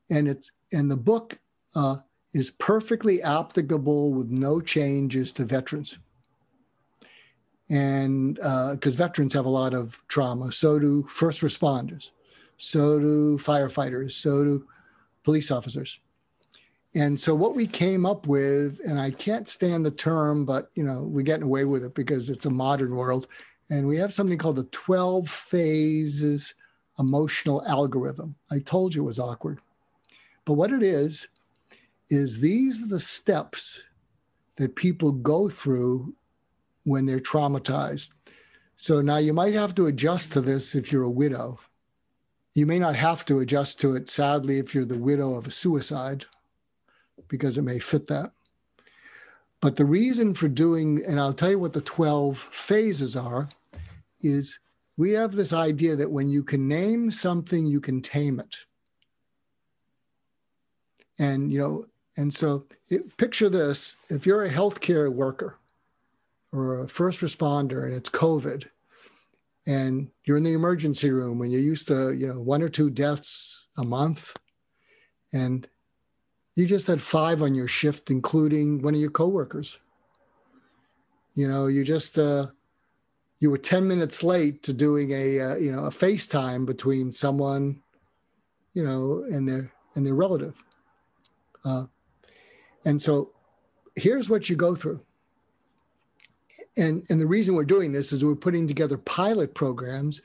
and 0.09 0.27
it's 0.27 0.51
and 0.71 0.89
the 0.89 0.97
book 0.97 1.39
uh, 1.75 1.97
is 2.35 2.49
perfectly 2.49 3.21
applicable 3.23 4.11
with 4.11 4.29
no 4.29 4.59
changes 4.59 5.31
to 5.31 5.45
veterans, 5.45 5.97
and 7.69 8.35
because 8.35 8.95
uh, 8.95 8.97
veterans 8.97 9.33
have 9.33 9.45
a 9.45 9.49
lot 9.49 9.73
of 9.73 9.99
trauma, 10.07 10.51
so 10.51 10.77
do 10.77 11.07
first 11.09 11.41
responders, 11.41 12.11
so 12.57 12.99
do 12.99 13.37
firefighters, 13.37 14.11
so 14.11 14.43
do 14.43 14.67
police 15.23 15.49
officers. 15.49 15.99
And 16.93 17.19
so 17.19 17.33
what 17.33 17.55
we 17.55 17.67
came 17.67 18.05
up 18.05 18.27
with, 18.27 18.79
and 18.85 18.99
I 18.99 19.11
can't 19.11 19.47
stand 19.47 19.85
the 19.85 19.91
term, 19.91 20.45
but 20.45 20.69
you 20.75 20.83
know, 20.83 21.03
we're 21.03 21.23
getting 21.23 21.43
away 21.43 21.65
with 21.65 21.83
it 21.83 21.95
because 21.95 22.29
it's 22.29 22.45
a 22.45 22.49
modern 22.49 22.95
world. 22.95 23.27
And 23.69 23.87
we 23.87 23.97
have 23.97 24.13
something 24.13 24.37
called 24.37 24.57
the 24.57 24.63
12 24.65 25.29
phases 25.29 26.53
emotional 26.99 27.65
algorithm. 27.65 28.35
I 28.51 28.59
told 28.59 28.93
you 28.93 29.03
it 29.03 29.05
was 29.05 29.19
awkward. 29.19 29.59
But 30.45 30.53
what 30.53 30.71
it 30.71 30.83
is, 30.83 31.27
is 32.09 32.39
these 32.39 32.83
are 32.83 32.87
the 32.87 32.99
steps 32.99 33.83
that 34.57 34.75
people 34.75 35.11
go 35.11 35.49
through 35.49 36.15
when 36.83 37.05
they're 37.05 37.19
traumatized. 37.19 38.11
So 38.77 39.01
now 39.01 39.17
you 39.17 39.33
might 39.33 39.53
have 39.53 39.75
to 39.75 39.85
adjust 39.85 40.33
to 40.33 40.41
this 40.41 40.75
if 40.75 40.91
you're 40.91 41.03
a 41.03 41.09
widow. 41.09 41.59
You 42.53 42.65
may 42.65 42.79
not 42.79 42.95
have 42.95 43.25
to 43.25 43.39
adjust 43.39 43.79
to 43.81 43.95
it, 43.95 44.09
sadly, 44.09 44.59
if 44.59 44.73
you're 44.73 44.85
the 44.85 44.97
widow 44.97 45.35
of 45.35 45.47
a 45.47 45.51
suicide, 45.51 46.25
because 47.27 47.57
it 47.57 47.63
may 47.63 47.79
fit 47.79 48.07
that. 48.07 48.31
But 49.59 49.77
the 49.77 49.85
reason 49.85 50.33
for 50.33 50.47
doing, 50.47 51.03
and 51.05 51.19
I'll 51.19 51.33
tell 51.33 51.49
you 51.49 51.59
what 51.59 51.73
the 51.73 51.81
12 51.81 52.37
phases 52.37 53.15
are, 53.15 53.49
is 54.21 54.59
we 54.95 55.11
have 55.11 55.33
this 55.33 55.51
idea 55.51 55.95
that 55.95 56.11
when 56.11 56.29
you 56.29 56.43
can 56.43 56.67
name 56.67 57.11
something, 57.11 57.65
you 57.65 57.81
can 57.81 58.01
tame 58.01 58.39
it. 58.39 58.57
And, 61.17 61.51
you 61.51 61.59
know, 61.59 61.85
and 62.17 62.33
so 62.33 62.65
it, 62.89 63.17
picture 63.17 63.49
this 63.49 63.95
if 64.09 64.25
you're 64.25 64.43
a 64.43 64.49
healthcare 64.51 65.11
worker 65.11 65.57
or 66.51 66.83
a 66.83 66.87
first 66.87 67.21
responder 67.21 67.83
and 67.83 67.93
it's 67.93 68.09
COVID, 68.09 68.65
and 69.67 70.09
you're 70.23 70.37
in 70.37 70.43
the 70.43 70.53
emergency 70.53 71.09
room 71.09 71.41
and 71.41 71.51
you're 71.51 71.61
used 71.61 71.87
to, 71.87 72.13
you 72.13 72.27
know, 72.27 72.39
one 72.39 72.61
or 72.61 72.69
two 72.69 72.89
deaths 72.89 73.65
a 73.77 73.83
month, 73.83 74.37
and 75.33 75.67
you 76.55 76.65
just 76.65 76.87
had 76.87 77.01
five 77.01 77.41
on 77.41 77.55
your 77.55 77.67
shift, 77.67 78.09
including 78.09 78.81
one 78.81 78.95
of 78.95 79.01
your 79.01 79.11
coworkers. 79.11 79.79
You 81.33 81.49
know, 81.49 81.67
you 81.67 81.83
just 81.83 82.17
uh, 82.17 82.47
you 83.39 83.51
were 83.51 83.57
ten 83.57 83.87
minutes 83.87 84.23
late 84.23 84.63
to 84.63 84.73
doing 84.73 85.11
a 85.11 85.39
uh, 85.41 85.55
you 85.55 85.71
know 85.71 85.83
a 85.85 85.89
FaceTime 85.89 86.65
between 86.65 87.11
someone, 87.11 87.81
you 88.73 88.83
know, 88.85 89.25
and 89.29 89.49
their 89.49 89.73
and 89.95 90.05
their 90.07 90.15
relative. 90.15 90.55
Uh, 91.65 91.85
and 92.85 93.01
so, 93.01 93.31
here's 93.95 94.29
what 94.29 94.49
you 94.49 94.55
go 94.55 94.75
through. 94.75 95.01
And 96.77 97.05
and 97.09 97.19
the 97.19 97.27
reason 97.27 97.55
we're 97.55 97.65
doing 97.65 97.91
this 97.91 98.13
is 98.13 98.23
we're 98.23 98.35
putting 98.35 98.67
together 98.67 98.97
pilot 98.97 99.53
programs 99.53 100.21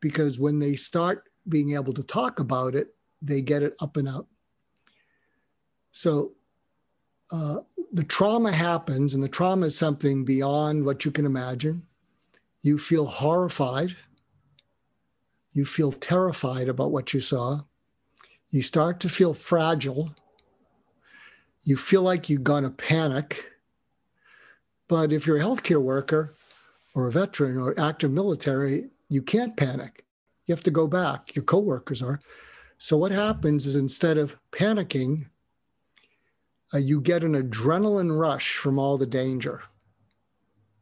because 0.00 0.38
when 0.38 0.58
they 0.58 0.76
start 0.76 1.24
being 1.48 1.74
able 1.74 1.92
to 1.94 2.02
talk 2.02 2.38
about 2.38 2.74
it, 2.74 2.94
they 3.20 3.40
get 3.40 3.62
it 3.62 3.74
up 3.80 3.96
and 3.96 4.08
out. 4.08 4.26
So 5.90 6.32
uh, 7.32 7.60
the 7.92 8.04
trauma 8.04 8.52
happens, 8.52 9.14
and 9.14 9.22
the 9.22 9.28
trauma 9.28 9.66
is 9.66 9.78
something 9.78 10.24
beyond 10.24 10.84
what 10.84 11.04
you 11.04 11.10
can 11.10 11.26
imagine. 11.26 11.82
You 12.60 12.78
feel 12.78 13.06
horrified. 13.06 13.96
You 15.52 15.64
feel 15.64 15.92
terrified 15.92 16.68
about 16.68 16.92
what 16.92 17.12
you 17.12 17.20
saw. 17.20 17.62
You 18.50 18.62
start 18.62 19.00
to 19.00 19.08
feel 19.08 19.34
fragile. 19.34 20.14
You 21.62 21.76
feel 21.76 22.02
like 22.02 22.28
you're 22.28 22.40
going 22.40 22.64
to 22.64 22.70
panic. 22.70 23.46
But 24.88 25.12
if 25.12 25.26
you're 25.26 25.38
a 25.38 25.42
healthcare 25.42 25.80
worker 25.80 26.34
or 26.94 27.06
a 27.06 27.12
veteran 27.12 27.56
or 27.56 27.78
active 27.78 28.10
military, 28.10 28.90
you 29.08 29.22
can't 29.22 29.56
panic. 29.56 30.04
You 30.46 30.54
have 30.54 30.64
to 30.64 30.70
go 30.70 30.86
back. 30.86 31.34
Your 31.36 31.44
coworkers 31.44 32.02
are. 32.02 32.20
So 32.78 32.96
what 32.96 33.12
happens 33.12 33.66
is 33.66 33.76
instead 33.76 34.18
of 34.18 34.36
panicking, 34.50 35.26
uh, 36.74 36.78
you 36.78 37.00
get 37.00 37.22
an 37.22 37.34
adrenaline 37.34 38.18
rush 38.18 38.56
from 38.56 38.78
all 38.78 38.98
the 38.98 39.06
danger. 39.06 39.62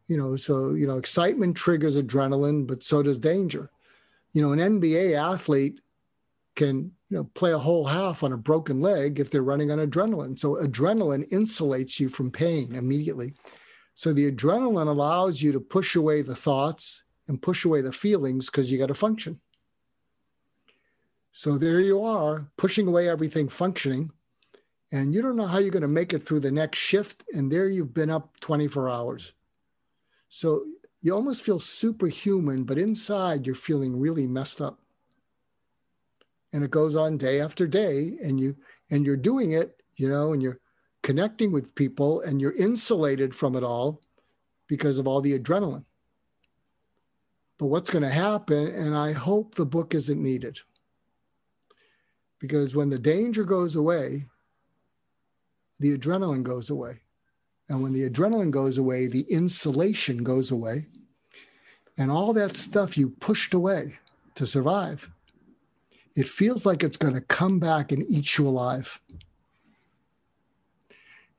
You 0.08 0.16
know, 0.16 0.34
so, 0.36 0.72
you 0.74 0.86
know, 0.86 0.98
excitement 0.98 1.56
triggers 1.56 1.96
adrenaline, 1.96 2.66
but 2.66 2.82
so 2.82 3.02
does 3.02 3.18
danger. 3.18 3.70
You 4.32 4.42
know, 4.42 4.52
an 4.52 4.80
NBA 4.80 5.16
athlete 5.16 5.80
can, 6.54 6.92
you 7.10 7.16
know, 7.16 7.24
play 7.24 7.52
a 7.52 7.58
whole 7.58 7.86
half 7.86 8.22
on 8.22 8.32
a 8.32 8.38
broken 8.38 8.80
leg 8.80 9.18
if 9.18 9.30
they're 9.30 9.42
running 9.42 9.70
on 9.70 9.78
adrenaline. 9.78 10.38
So 10.38 10.54
adrenaline 10.54 11.28
insulates 11.30 11.98
you 11.98 12.08
from 12.08 12.30
pain 12.30 12.74
immediately. 12.74 13.34
So 13.94 14.12
the 14.12 14.30
adrenaline 14.30 14.86
allows 14.86 15.42
you 15.42 15.52
to 15.52 15.60
push 15.60 15.96
away 15.96 16.22
the 16.22 16.36
thoughts 16.36 17.02
and 17.26 17.42
push 17.42 17.64
away 17.64 17.80
the 17.80 17.92
feelings 17.92 18.46
because 18.46 18.70
you 18.70 18.78
got 18.78 18.86
to 18.86 18.94
function. 18.94 19.40
So 21.32 21.58
there 21.58 21.80
you 21.80 22.02
are, 22.02 22.46
pushing 22.56 22.86
away 22.86 23.08
everything 23.08 23.48
functioning 23.48 24.12
and 24.92 25.14
you 25.14 25.22
don't 25.22 25.36
know 25.36 25.46
how 25.46 25.58
you're 25.58 25.70
going 25.70 25.82
to 25.82 25.88
make 25.88 26.12
it 26.12 26.26
through 26.26 26.40
the 26.40 26.50
next 26.50 26.78
shift 26.78 27.24
and 27.32 27.50
there 27.50 27.68
you've 27.68 27.94
been 27.94 28.10
up 28.10 28.38
24 28.40 28.88
hours 28.88 29.32
so 30.28 30.64
you 31.00 31.14
almost 31.14 31.42
feel 31.42 31.60
superhuman 31.60 32.64
but 32.64 32.78
inside 32.78 33.46
you're 33.46 33.54
feeling 33.54 33.98
really 33.98 34.26
messed 34.26 34.60
up 34.60 34.80
and 36.52 36.64
it 36.64 36.70
goes 36.70 36.96
on 36.96 37.16
day 37.16 37.40
after 37.40 37.66
day 37.66 38.16
and 38.22 38.40
you 38.40 38.56
and 38.90 39.04
you're 39.04 39.16
doing 39.16 39.52
it 39.52 39.82
you 39.96 40.08
know 40.08 40.32
and 40.32 40.42
you're 40.42 40.60
connecting 41.02 41.52
with 41.52 41.74
people 41.74 42.20
and 42.20 42.40
you're 42.40 42.56
insulated 42.56 43.34
from 43.34 43.56
it 43.56 43.62
all 43.62 44.00
because 44.66 44.98
of 44.98 45.08
all 45.08 45.20
the 45.20 45.38
adrenaline 45.38 45.84
but 47.58 47.66
what's 47.66 47.90
going 47.90 48.02
to 48.02 48.10
happen 48.10 48.66
and 48.66 48.96
i 48.96 49.12
hope 49.12 49.54
the 49.54 49.66
book 49.66 49.94
isn't 49.94 50.22
needed 50.22 50.60
because 52.38 52.74
when 52.74 52.90
the 52.90 52.98
danger 52.98 53.44
goes 53.44 53.74
away 53.74 54.26
the 55.80 55.96
adrenaline 55.96 56.44
goes 56.44 56.70
away. 56.70 57.00
And 57.68 57.82
when 57.82 57.92
the 57.92 58.08
adrenaline 58.08 58.50
goes 58.50 58.78
away, 58.78 59.06
the 59.06 59.22
insulation 59.22 60.22
goes 60.22 60.50
away. 60.50 60.86
And 61.96 62.10
all 62.10 62.32
that 62.34 62.56
stuff 62.56 62.96
you 62.96 63.10
pushed 63.10 63.54
away 63.54 63.98
to 64.34 64.46
survive, 64.46 65.10
it 66.16 66.28
feels 66.28 66.66
like 66.66 66.82
it's 66.82 66.96
going 66.96 67.14
to 67.14 67.20
come 67.20 67.58
back 67.58 67.92
and 67.92 68.08
eat 68.10 68.36
you 68.38 68.48
alive. 68.48 69.00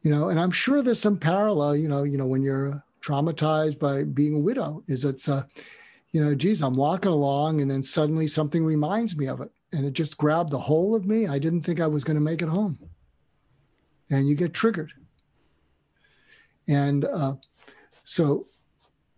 You 0.02 0.12
know, 0.12 0.30
and 0.30 0.40
I'm 0.40 0.52
sure 0.52 0.82
there's 0.82 1.00
some 1.00 1.18
parallel, 1.18 1.76
you 1.76 1.88
know, 1.88 2.04
you 2.04 2.18
know, 2.18 2.26
when 2.26 2.42
you're 2.42 2.84
traumatized 3.02 3.80
by 3.80 4.04
being 4.04 4.36
a 4.36 4.40
widow, 4.40 4.84
is 4.88 5.06
it's 5.06 5.28
a 5.28 5.48
you 6.12 6.24
know, 6.24 6.36
geez, 6.36 6.62
I'm 6.62 6.76
walking 6.76 7.12
along 7.12 7.62
and 7.62 7.72
then 7.72 7.84
suddenly 7.84 8.28
something 8.28 8.66
reminds 8.66 9.16
me 9.16 9.28
of 9.28 9.40
it. 9.40 9.50
And 9.72 9.86
it 9.86 9.94
just 9.94 10.18
grabbed 10.18 10.52
the 10.52 10.60
whole 10.60 10.94
of 10.94 11.06
me. 11.06 11.26
I 11.26 11.40
didn't 11.40 11.62
think 11.62 11.80
I 11.80 11.88
was 11.88 12.04
going 12.04 12.16
to 12.16 12.22
make 12.22 12.42
it 12.42 12.50
home 12.50 12.78
and 14.10 14.28
you 14.28 14.36
get 14.36 14.54
triggered. 14.54 14.92
And 16.68 17.06
uh, 17.06 17.36
so, 18.04 18.46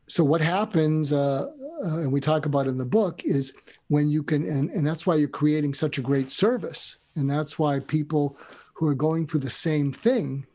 so 0.07 0.23
what 0.23 0.41
happens, 0.41 1.13
uh, 1.13 1.47
uh, 1.83 1.97
and 1.97 2.11
we 2.11 2.19
talk 2.19 2.45
about 2.45 2.67
in 2.67 2.77
the 2.77 2.85
book, 2.85 3.23
is 3.23 3.53
when 3.87 4.09
you 4.09 4.21
can, 4.23 4.47
and, 4.47 4.69
and 4.69 4.85
that's 4.85 5.07
why 5.07 5.15
you're 5.15 5.29
creating 5.29 5.73
such 5.73 5.97
a 5.97 6.01
great 6.01 6.31
service, 6.31 6.97
and 7.15 7.29
that's 7.29 7.57
why 7.57 7.79
people 7.79 8.37
who 8.73 8.87
are 8.87 8.95
going 8.95 9.27
through 9.27 9.39
the 9.39 9.49
same 9.49 9.91
thing, 9.91 10.45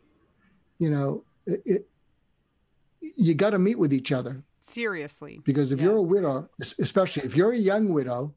you 0.79 0.91
know, 0.91 1.25
it, 1.47 1.63
it 1.65 1.89
you 3.01 3.35
got 3.35 3.51
to 3.51 3.59
meet 3.59 3.79
with 3.79 3.93
each 3.93 4.13
other 4.13 4.45
seriously 4.61 5.41
because 5.45 5.73
if 5.73 5.79
yeah. 5.79 5.87
you're 5.87 5.97
a 5.97 6.03
widow, 6.03 6.49
especially 6.79 7.25
if 7.25 7.35
you're 7.35 7.53
a 7.53 7.59
young 7.59 7.89
widow, 7.89 8.35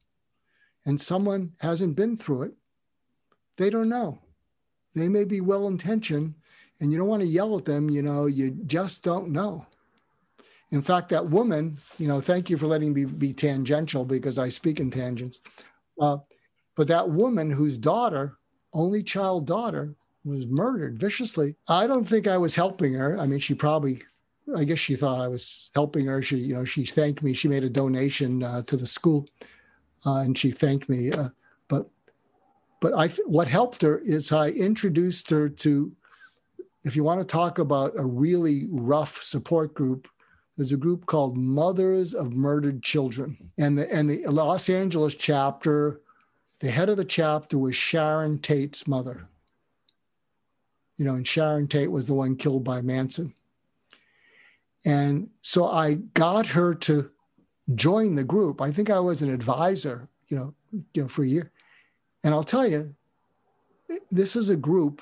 and 0.86 1.00
someone 1.00 1.52
hasn't 1.60 1.96
been 1.96 2.18
through 2.18 2.44
it, 2.44 2.54
they 3.58 3.70
don't 3.70 3.90
know. 3.90 4.20
They 4.96 5.08
may 5.08 5.26
be 5.26 5.42
well 5.42 5.68
intentioned, 5.68 6.36
and 6.80 6.92
you 6.92 6.98
don't 6.98 7.08
want 7.08 7.22
to 7.22 7.28
yell 7.28 7.58
at 7.58 7.66
them. 7.66 7.90
You 7.90 8.02
know, 8.02 8.26
you 8.26 8.52
just 8.66 9.04
don't 9.04 9.30
know. 9.30 9.68
In 10.72 10.82
fact, 10.82 11.10
that 11.10 11.28
woman, 11.28 11.78
you 12.00 12.08
know, 12.08 12.22
thank 12.22 12.50
you 12.50 12.58
for 12.58 12.68
letting 12.68 12.94
me 12.94 13.06
be 13.06 13.34
tangential 13.34 14.06
because 14.06 14.40
I 14.40 14.50
speak 14.50 14.80
in 14.80 14.90
tangents. 14.90 15.40
Uh, 16.00 16.18
but 16.76 16.88
that 16.88 17.10
woman 17.10 17.52
whose 17.52 17.78
daughter, 17.78 18.38
only 18.74 19.04
child 19.04 19.46
daughter, 19.46 19.96
was 20.24 20.48
murdered 20.48 20.98
viciously. 20.98 21.56
I 21.68 21.88
don't 21.88 22.06
think 22.06 22.28
I 22.28 22.38
was 22.38 22.56
helping 22.56 22.94
her. 22.94 23.18
I 23.20 23.26
mean, 23.26 23.40
she 23.40 23.54
probably, 23.54 24.02
I 24.56 24.64
guess 24.64 24.80
she 24.80 24.96
thought 24.96 25.20
I 25.20 25.28
was 25.28 25.70
helping 25.76 26.06
her. 26.06 26.22
She, 26.22 26.38
you 26.38 26.54
know, 26.54 26.64
she 26.64 26.86
thanked 26.86 27.22
me. 27.22 27.34
She 27.34 27.48
made 27.48 27.64
a 27.64 27.70
donation 27.70 28.44
uh, 28.44 28.62
to 28.64 28.78
the 28.78 28.88
school, 28.88 29.28
uh, 30.06 30.18
and 30.18 30.38
she 30.38 30.52
thanked 30.52 30.88
me. 30.90 31.12
Uh, 31.12 31.30
but 31.68 31.90
but 32.80 32.94
I 32.94 33.08
what 33.26 33.48
helped 33.48 33.82
her 33.82 34.00
is 34.00 34.32
I 34.32 34.50
introduced 34.50 35.30
her 35.32 35.50
to, 35.50 35.92
if 36.84 36.96
you 36.96 37.04
want 37.04 37.20
to 37.20 37.26
talk 37.26 37.60
about 37.60 37.94
a 37.98 38.06
really 38.06 38.68
rough 38.72 39.22
support 39.22 39.74
group, 39.74 40.08
there's 40.62 40.72
a 40.72 40.78
group 40.78 41.08
called 41.08 41.36
Mothers 41.36 42.14
of 42.14 42.34
Murdered 42.34 42.84
Children, 42.84 43.50
and 43.58 43.80
the 43.80 43.92
and 43.92 44.08
the 44.08 44.28
Los 44.28 44.70
Angeles 44.70 45.16
chapter, 45.16 46.02
the 46.60 46.70
head 46.70 46.88
of 46.88 46.98
the 46.98 47.04
chapter 47.04 47.58
was 47.58 47.76
Sharon 47.76 48.38
Tate's 48.38 48.88
mother. 48.88 49.28
You 50.98 51.06
know, 51.06 51.16
and 51.16 51.28
Sharon 51.28 51.68
Tate 51.68 51.90
was 51.90 52.06
the 52.06 52.14
one 52.14 52.36
killed 52.36 52.64
by 52.64 52.82
Manson. 52.82 53.34
And 54.86 55.32
so 55.42 55.66
I 55.66 55.96
got 55.96 56.46
her 56.46 56.76
to 56.76 57.10
join 57.74 58.14
the 58.14 58.24
group. 58.24 58.62
I 58.62 58.70
think 58.70 58.92
I 58.92 59.00
was 59.00 59.24
an 59.24 59.34
advisor, 59.34 60.10
you 60.28 60.38
know, 60.38 60.54
you 60.94 61.02
know, 61.02 61.08
for 61.08 61.24
a 61.24 61.28
year. 61.28 61.52
And 62.24 62.36
I'll 62.36 62.44
tell 62.44 62.68
you, 62.68 62.94
this 64.12 64.36
is 64.36 64.50
a 64.50 64.56
group 64.56 65.02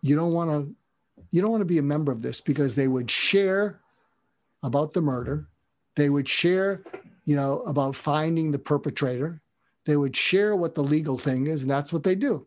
you 0.00 0.16
don't 0.16 0.32
want 0.32 0.48
to 0.48 0.74
you 1.30 1.42
don't 1.42 1.50
want 1.50 1.60
to 1.60 1.66
be 1.66 1.76
a 1.76 1.82
member 1.82 2.10
of 2.10 2.22
this 2.22 2.40
because 2.40 2.74
they 2.74 2.88
would 2.88 3.10
share 3.10 3.82
about 4.62 4.92
the 4.92 5.00
murder. 5.00 5.48
They 5.96 6.10
would 6.10 6.28
share, 6.28 6.82
you 7.24 7.36
know, 7.36 7.60
about 7.60 7.96
finding 7.96 8.52
the 8.52 8.58
perpetrator. 8.58 9.40
They 9.84 9.96
would 9.96 10.16
share 10.16 10.54
what 10.54 10.74
the 10.74 10.84
legal 10.84 11.18
thing 11.18 11.46
is, 11.46 11.62
and 11.62 11.70
that's 11.70 11.92
what 11.92 12.02
they 12.02 12.14
do. 12.14 12.46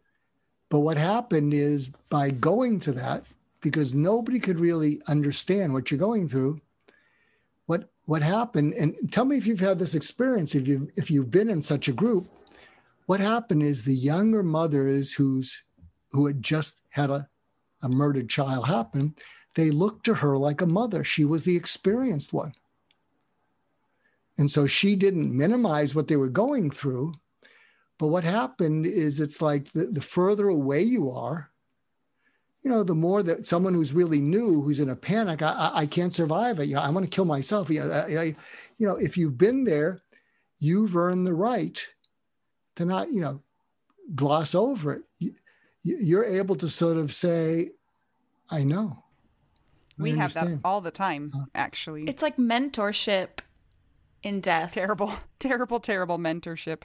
But 0.70 0.80
what 0.80 0.98
happened 0.98 1.54
is 1.54 1.90
by 2.10 2.32
going 2.32 2.80
to 2.82 2.94
that, 2.94 3.26
because 3.62 3.94
nobody 3.94 4.40
could 4.40 4.60
really 4.60 5.02
understand 5.08 5.74
what 5.74 5.92
you're 5.92 6.00
going 6.00 6.30
through. 6.30 6.62
What 7.66 7.90
what 8.06 8.22
happened? 8.22 8.74
And 8.74 8.96
tell 9.12 9.26
me 9.26 9.38
if 9.38 9.46
you've 9.46 9.60
had 9.60 9.80
this 9.80 9.96
experience. 9.96 10.56
If 10.56 10.68
you 10.68 10.90
if 10.96 11.12
you've 11.12 11.32
been 11.32 11.50
in 11.50 11.62
such 11.62 11.88
a 11.88 11.94
group, 11.94 12.28
what 13.06 13.20
happened 13.20 13.64
is 13.64 13.84
the 13.84 13.96
younger 13.96 14.44
mothers 14.44 15.14
who's 15.14 15.62
who 16.12 16.26
had 16.28 16.42
just 16.42 16.80
had 16.90 17.10
a, 17.10 17.28
a 17.82 17.90
murdered 17.90 18.30
child 18.30 18.68
happen, 18.68 19.16
they 19.56 19.70
looked 19.70 20.06
to 20.06 20.16
her 20.16 20.38
like 20.38 20.62
a 20.62 20.66
mother. 20.66 21.04
She 21.04 21.26
was 21.26 21.44
the 21.44 21.56
experienced 21.56 22.34
one. 22.34 22.54
And 24.38 24.50
so 24.50 24.66
she 24.66 24.96
didn't 24.96 25.36
minimize 25.36 25.94
what 25.94 26.08
they 26.08 26.16
were 26.16 26.30
going 26.30 26.72
through. 26.72 27.16
But 27.98 28.08
what 28.08 28.24
happened 28.24 28.86
is 28.86 29.20
it's 29.20 29.42
like 29.42 29.74
the, 29.74 29.86
the 29.86 30.02
further 30.02 30.48
away 30.48 30.82
you 30.82 31.12
are, 31.12 31.52
you 32.64 32.70
know, 32.70 32.84
the 32.84 32.96
more 32.96 33.24
that 33.24 33.48
someone 33.48 33.74
who's 33.74 33.94
really 33.94 34.22
new, 34.22 34.62
who's 34.62 34.80
in 34.80 34.90
a 34.90 34.96
panic, 34.96 35.42
I, 35.42 35.72
I, 35.74 35.86
can't 35.88 36.14
survive 36.14 36.60
it. 36.60 36.68
You 36.68 36.76
know, 36.76 36.82
I 36.82 36.90
want 36.90 37.06
to 37.06 37.16
kill 37.16 37.26
myself. 37.26 37.70
You 37.70 37.82
know, 37.82 37.92
I, 37.92 38.18
I, 38.18 38.24
you 38.78 38.88
know, 38.88 38.96
if 38.96 39.18
you've 39.18 39.38
been 39.38 39.64
there, 39.64 40.02
you've 40.60 40.96
earned 40.96 41.26
the 41.26 41.34
right 41.34 41.84
to 42.76 42.86
not, 42.86 43.12
you 43.12 43.22
know, 43.22 43.42
gloss 44.14 44.54
over 44.54 44.94
it. 44.94 45.04
You, 45.20 45.34
you're 45.84 46.24
able 46.24 46.56
to 46.56 46.70
sort 46.70 46.98
of 46.98 47.12
say, 47.12 47.72
I 48.50 48.64
know. 48.64 49.01
I 50.00 50.04
we 50.04 50.12
understand. 50.12 50.50
have 50.50 50.62
that 50.62 50.68
all 50.68 50.82
the 50.82 50.92
time, 50.92 51.48
actually. 51.56 52.06
It's 52.08 52.22
like 52.22 52.38
mentorship 52.38 53.40
in 54.24 54.40
death. 54.42 54.74
Terrible, 54.74 55.14
terrible, 55.40 55.80
terrible 55.80 56.18
mentorship. 56.18 56.84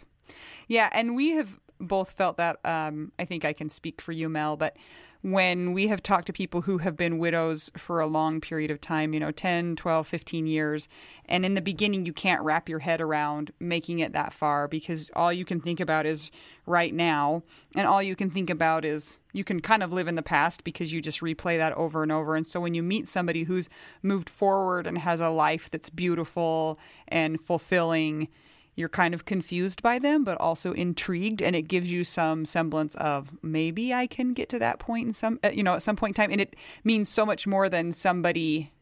Yeah, 0.68 0.88
and 0.92 1.14
we 1.14 1.30
have 1.32 1.58
both 1.78 2.12
felt 2.12 2.36
that. 2.38 2.58
Um, 2.64 3.12
I 3.18 3.24
think 3.24 3.44
I 3.44 3.52
can 3.52 3.68
speak 3.68 4.00
for 4.00 4.12
you, 4.12 4.28
Mel, 4.28 4.56
but 4.56 4.76
when 5.22 5.72
we 5.72 5.88
have 5.88 6.02
talked 6.02 6.26
to 6.26 6.32
people 6.32 6.62
who 6.62 6.78
have 6.78 6.96
been 6.96 7.18
widows 7.18 7.70
for 7.76 8.00
a 8.00 8.06
long 8.06 8.40
period 8.40 8.70
of 8.70 8.80
time, 8.80 9.14
you 9.14 9.20
know, 9.20 9.30
10, 9.30 9.76
12, 9.76 10.06
15 10.06 10.46
years, 10.46 10.88
and 11.26 11.44
in 11.44 11.54
the 11.54 11.60
beginning 11.60 12.06
you 12.06 12.12
can't 12.12 12.42
wrap 12.42 12.68
your 12.68 12.80
head 12.80 13.00
around 13.00 13.52
making 13.58 13.98
it 13.98 14.12
that 14.12 14.32
far 14.32 14.68
because 14.68 15.10
all 15.14 15.32
you 15.32 15.44
can 15.44 15.60
think 15.60 15.80
about 15.80 16.06
is 16.06 16.30
right 16.66 16.94
now, 16.94 17.42
and 17.74 17.86
all 17.86 18.02
you 18.02 18.16
can 18.16 18.30
think 18.30 18.50
about 18.50 18.84
is 18.84 19.18
you 19.32 19.44
can 19.44 19.60
kind 19.60 19.82
of 19.82 19.92
live 19.92 20.08
in 20.08 20.14
the 20.14 20.22
past 20.22 20.64
because 20.64 20.92
you 20.92 21.00
just 21.00 21.20
replay 21.20 21.56
that 21.58 21.72
over 21.74 22.02
and 22.02 22.12
over. 22.12 22.36
And 22.36 22.46
so 22.46 22.60
when 22.60 22.74
you 22.74 22.82
meet 22.82 23.08
somebody 23.08 23.44
who's 23.44 23.68
moved 24.02 24.28
forward 24.28 24.86
and 24.86 24.98
has 24.98 25.20
a 25.20 25.30
life 25.30 25.70
that's 25.70 25.90
beautiful 25.90 26.78
and 27.08 27.40
fulfilling, 27.40 28.28
you're 28.76 28.90
kind 28.90 29.14
of 29.14 29.24
confused 29.24 29.82
by 29.82 29.98
them, 29.98 30.22
but 30.22 30.38
also 30.38 30.72
intrigued, 30.72 31.40
and 31.40 31.56
it 31.56 31.62
gives 31.62 31.90
you 31.90 32.04
some 32.04 32.44
semblance 32.44 32.94
of 32.96 33.32
maybe 33.42 33.92
I 33.92 34.06
can 34.06 34.34
get 34.34 34.50
to 34.50 34.58
that 34.58 34.78
point 34.78 35.06
in 35.08 35.12
some, 35.14 35.40
uh, 35.42 35.50
you 35.52 35.62
know, 35.62 35.74
at 35.74 35.82
some 35.82 35.96
point 35.96 36.16
in 36.16 36.22
time. 36.22 36.30
And 36.30 36.42
it 36.42 36.54
means 36.84 37.08
so 37.08 37.24
much 37.24 37.46
more 37.46 37.70
than 37.70 37.90
somebody 37.90 38.72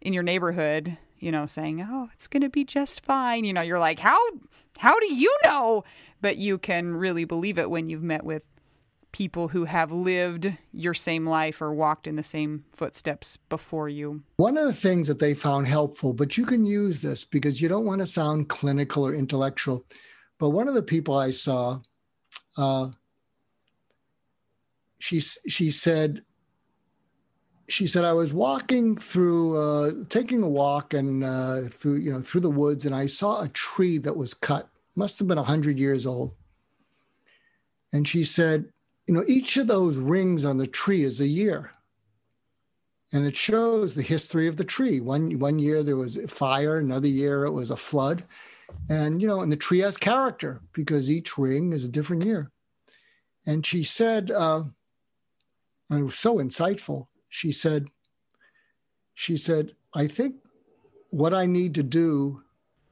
in 0.00 0.12
your 0.12 0.22
neighborhood, 0.22 0.96
you 1.18 1.32
know, 1.32 1.46
saying, 1.46 1.84
"Oh, 1.86 2.08
it's 2.14 2.28
going 2.28 2.42
to 2.42 2.48
be 2.48 2.64
just 2.64 3.04
fine." 3.04 3.44
You 3.44 3.52
know, 3.52 3.62
you're 3.62 3.80
like, 3.80 3.98
"How, 3.98 4.18
how 4.78 4.98
do 5.00 5.12
you 5.12 5.36
know?" 5.44 5.82
But 6.20 6.36
you 6.36 6.56
can 6.56 6.96
really 6.96 7.24
believe 7.24 7.58
it 7.58 7.68
when 7.68 7.90
you've 7.90 8.02
met 8.04 8.24
with 8.24 8.44
people 9.16 9.48
who 9.48 9.64
have 9.64 9.90
lived 9.90 10.52
your 10.74 10.92
same 10.92 11.26
life 11.26 11.62
or 11.62 11.72
walked 11.72 12.06
in 12.06 12.16
the 12.16 12.22
same 12.22 12.62
footsteps 12.70 13.38
before 13.48 13.88
you. 13.88 14.22
One 14.36 14.58
of 14.58 14.66
the 14.66 14.74
things 14.74 15.06
that 15.06 15.20
they 15.20 15.32
found 15.32 15.68
helpful, 15.68 16.12
but 16.12 16.36
you 16.36 16.44
can 16.44 16.66
use 16.66 17.00
this 17.00 17.24
because 17.24 17.62
you 17.62 17.66
don't 17.66 17.86
want 17.86 18.02
to 18.02 18.06
sound 18.06 18.50
clinical 18.50 19.06
or 19.06 19.14
intellectual. 19.14 19.86
But 20.38 20.50
one 20.50 20.68
of 20.68 20.74
the 20.74 20.82
people 20.82 21.16
I 21.16 21.30
saw, 21.30 21.80
uh, 22.58 22.88
she 24.98 25.20
she 25.20 25.70
said, 25.70 26.22
she 27.68 27.86
said 27.86 28.04
I 28.04 28.12
was 28.12 28.34
walking 28.34 28.98
through, 28.98 29.56
uh, 29.56 29.92
taking 30.10 30.42
a 30.42 30.48
walk 30.48 30.92
and 30.92 31.24
uh, 31.24 31.62
through 31.70 32.00
you 32.00 32.12
know 32.12 32.20
through 32.20 32.42
the 32.42 32.50
woods, 32.50 32.84
and 32.84 32.94
I 32.94 33.06
saw 33.06 33.40
a 33.40 33.48
tree 33.48 33.96
that 33.96 34.18
was 34.18 34.34
cut, 34.34 34.68
must 34.94 35.18
have 35.20 35.26
been 35.26 35.38
hundred 35.38 35.78
years 35.78 36.06
old. 36.06 36.34
And 37.94 38.06
she 38.06 38.22
said, 38.22 38.66
you 39.06 39.14
know, 39.14 39.24
each 39.26 39.56
of 39.56 39.66
those 39.66 39.96
rings 39.96 40.44
on 40.44 40.58
the 40.58 40.66
tree 40.66 41.04
is 41.04 41.20
a 41.20 41.26
year. 41.26 41.72
And 43.12 43.24
it 43.24 43.36
shows 43.36 43.94
the 43.94 44.02
history 44.02 44.48
of 44.48 44.56
the 44.56 44.64
tree. 44.64 45.00
One 45.00 45.38
one 45.38 45.58
year 45.60 45.82
there 45.82 45.96
was 45.96 46.18
fire, 46.28 46.78
another 46.78 47.06
year 47.08 47.44
it 47.44 47.52
was 47.52 47.70
a 47.70 47.76
flood. 47.76 48.24
And 48.90 49.22
you 49.22 49.28
know, 49.28 49.40
and 49.40 49.52
the 49.52 49.56
tree 49.56 49.78
has 49.78 49.96
character 49.96 50.60
because 50.72 51.10
each 51.10 51.38
ring 51.38 51.72
is 51.72 51.84
a 51.84 51.88
different 51.88 52.24
year. 52.24 52.50
And 53.46 53.64
she 53.64 53.84
said, 53.84 54.32
uh, 54.32 54.64
and 55.88 56.00
it 56.00 56.02
was 56.02 56.18
so 56.18 56.36
insightful. 56.38 57.06
She 57.28 57.52
said, 57.52 57.86
she 59.14 59.36
said, 59.36 59.76
I 59.94 60.08
think 60.08 60.36
what 61.10 61.32
I 61.32 61.46
need 61.46 61.76
to 61.76 61.84
do 61.84 62.42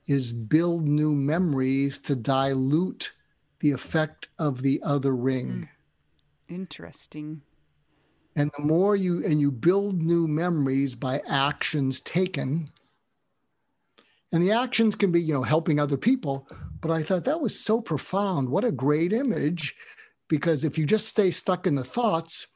is 0.07 0.33
build 0.33 0.87
new 0.87 1.13
memories 1.13 1.99
to 1.99 2.15
dilute 2.15 3.13
the 3.61 3.73
effect 3.73 4.29
of 4.39 4.63
the 4.63 4.81
other 4.85 5.15
ring. 5.15 5.69
Interesting. 6.49 7.43
And 8.37 8.51
the 8.57 8.65
more 8.65 8.97
you 8.97 9.25
and 9.25 9.41
you 9.41 9.51
build 9.53 10.03
new 10.03 10.27
memories 10.27 10.95
by 10.95 11.23
actions 11.29 12.01
taken, 12.01 12.71
and 14.33 14.43
the 14.43 14.51
actions 14.51 14.97
can 14.97 15.13
be, 15.13 15.23
you 15.23 15.33
know, 15.33 15.45
helping 15.45 15.79
other 15.79 15.97
people. 15.97 16.49
But 16.81 16.91
I 16.91 17.03
thought 17.03 17.25
that 17.25 17.41
was 17.41 17.65
so 17.65 17.81
profound. 17.81 18.49
What 18.49 18.65
a 18.65 18.73
great 18.73 19.13
image. 19.13 19.75
Because 20.29 20.65
if 20.65 20.77
you 20.77 20.87
just 20.87 21.07
stay 21.07 21.31
stuck 21.31 21.67
in 21.67 21.77
the 21.77 21.85
thoughts, 21.85 22.49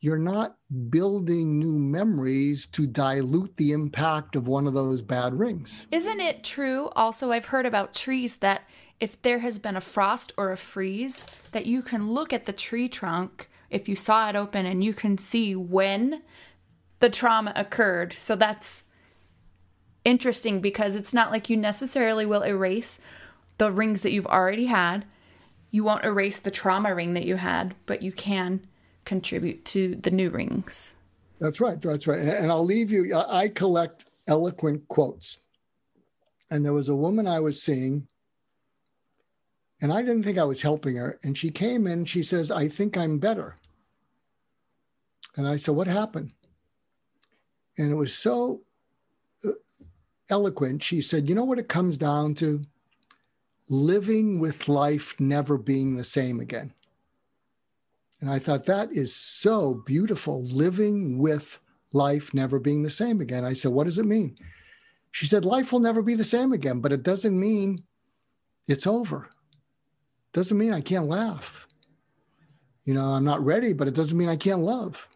you're 0.00 0.18
not 0.18 0.56
building 0.90 1.58
new 1.58 1.78
memories 1.78 2.66
to 2.66 2.86
dilute 2.86 3.56
the 3.56 3.72
impact 3.72 4.36
of 4.36 4.48
one 4.48 4.66
of 4.66 4.74
those 4.74 5.00
bad 5.00 5.38
rings. 5.38 5.86
Isn't 5.90 6.20
it 6.20 6.44
true? 6.44 6.90
Also, 6.96 7.30
I've 7.30 7.46
heard 7.46 7.64
about 7.64 7.94
trees 7.94 8.36
that 8.38 8.62
if 9.02 9.20
there 9.22 9.40
has 9.40 9.58
been 9.58 9.76
a 9.76 9.80
frost 9.80 10.32
or 10.36 10.52
a 10.52 10.56
freeze, 10.56 11.26
that 11.50 11.66
you 11.66 11.82
can 11.82 12.12
look 12.12 12.32
at 12.32 12.46
the 12.46 12.52
tree 12.52 12.88
trunk 12.88 13.50
if 13.68 13.88
you 13.88 13.96
saw 13.96 14.28
it 14.28 14.36
open 14.36 14.64
and 14.64 14.84
you 14.84 14.94
can 14.94 15.18
see 15.18 15.56
when 15.56 16.22
the 17.00 17.10
trauma 17.10 17.52
occurred. 17.56 18.12
So 18.12 18.36
that's 18.36 18.84
interesting 20.04 20.60
because 20.60 20.94
it's 20.94 21.12
not 21.12 21.32
like 21.32 21.50
you 21.50 21.56
necessarily 21.56 22.24
will 22.24 22.42
erase 22.42 23.00
the 23.58 23.72
rings 23.72 24.02
that 24.02 24.12
you've 24.12 24.26
already 24.26 24.66
had. 24.66 25.04
You 25.72 25.82
won't 25.82 26.04
erase 26.04 26.38
the 26.38 26.52
trauma 26.52 26.94
ring 26.94 27.14
that 27.14 27.26
you 27.26 27.34
had, 27.34 27.74
but 27.86 28.02
you 28.02 28.12
can 28.12 28.68
contribute 29.04 29.64
to 29.64 29.96
the 29.96 30.12
new 30.12 30.30
rings. 30.30 30.94
That's 31.40 31.60
right. 31.60 31.80
That's 31.80 32.06
right. 32.06 32.20
And 32.20 32.52
I'll 32.52 32.64
leave 32.64 32.92
you, 32.92 33.16
I 33.16 33.48
collect 33.48 34.04
eloquent 34.28 34.86
quotes. 34.86 35.38
And 36.48 36.64
there 36.64 36.72
was 36.72 36.88
a 36.88 36.94
woman 36.94 37.26
I 37.26 37.40
was 37.40 37.60
seeing 37.60 38.06
and 39.82 39.92
I 39.92 40.00
didn't 40.00 40.22
think 40.22 40.38
I 40.38 40.44
was 40.44 40.62
helping 40.62 40.94
her. 40.94 41.18
And 41.24 41.36
she 41.36 41.50
came 41.50 41.88
in, 41.88 42.04
she 42.04 42.22
says, 42.22 42.52
I 42.52 42.68
think 42.68 42.96
I'm 42.96 43.18
better. 43.18 43.58
And 45.36 45.48
I 45.48 45.56
said, 45.56 45.74
What 45.74 45.88
happened? 45.88 46.32
And 47.76 47.90
it 47.90 47.96
was 47.96 48.14
so 48.14 48.62
uh, 49.44 49.50
eloquent. 50.30 50.84
She 50.84 51.02
said, 51.02 51.28
You 51.28 51.34
know 51.34 51.44
what 51.44 51.58
it 51.58 51.68
comes 51.68 51.98
down 51.98 52.34
to? 52.34 52.62
Living 53.68 54.38
with 54.38 54.68
life 54.68 55.16
never 55.18 55.58
being 55.58 55.96
the 55.96 56.04
same 56.04 56.38
again. 56.38 56.74
And 58.20 58.30
I 58.30 58.38
thought 58.38 58.66
that 58.66 58.92
is 58.92 59.14
so 59.16 59.82
beautiful, 59.84 60.44
living 60.44 61.18
with 61.18 61.58
life 61.92 62.32
never 62.32 62.60
being 62.60 62.84
the 62.84 62.90
same 62.90 63.20
again. 63.20 63.44
I 63.44 63.54
said, 63.54 63.72
What 63.72 63.84
does 63.84 63.98
it 63.98 64.06
mean? 64.06 64.38
She 65.10 65.26
said, 65.26 65.44
Life 65.44 65.72
will 65.72 65.80
never 65.80 66.02
be 66.02 66.14
the 66.14 66.22
same 66.22 66.52
again, 66.52 66.78
but 66.78 66.92
it 66.92 67.02
doesn't 67.02 67.38
mean 67.38 67.82
it's 68.68 68.86
over 68.86 69.31
doesn't 70.32 70.58
mean 70.58 70.72
I 70.72 70.80
can't 70.80 71.08
laugh. 71.08 71.66
You 72.84 72.94
know, 72.94 73.04
I'm 73.04 73.24
not 73.24 73.44
ready, 73.44 73.72
but 73.72 73.88
it 73.88 73.94
doesn't 73.94 74.18
mean 74.18 74.28
I 74.28 74.36
can't 74.36 74.62
love. 74.62 75.08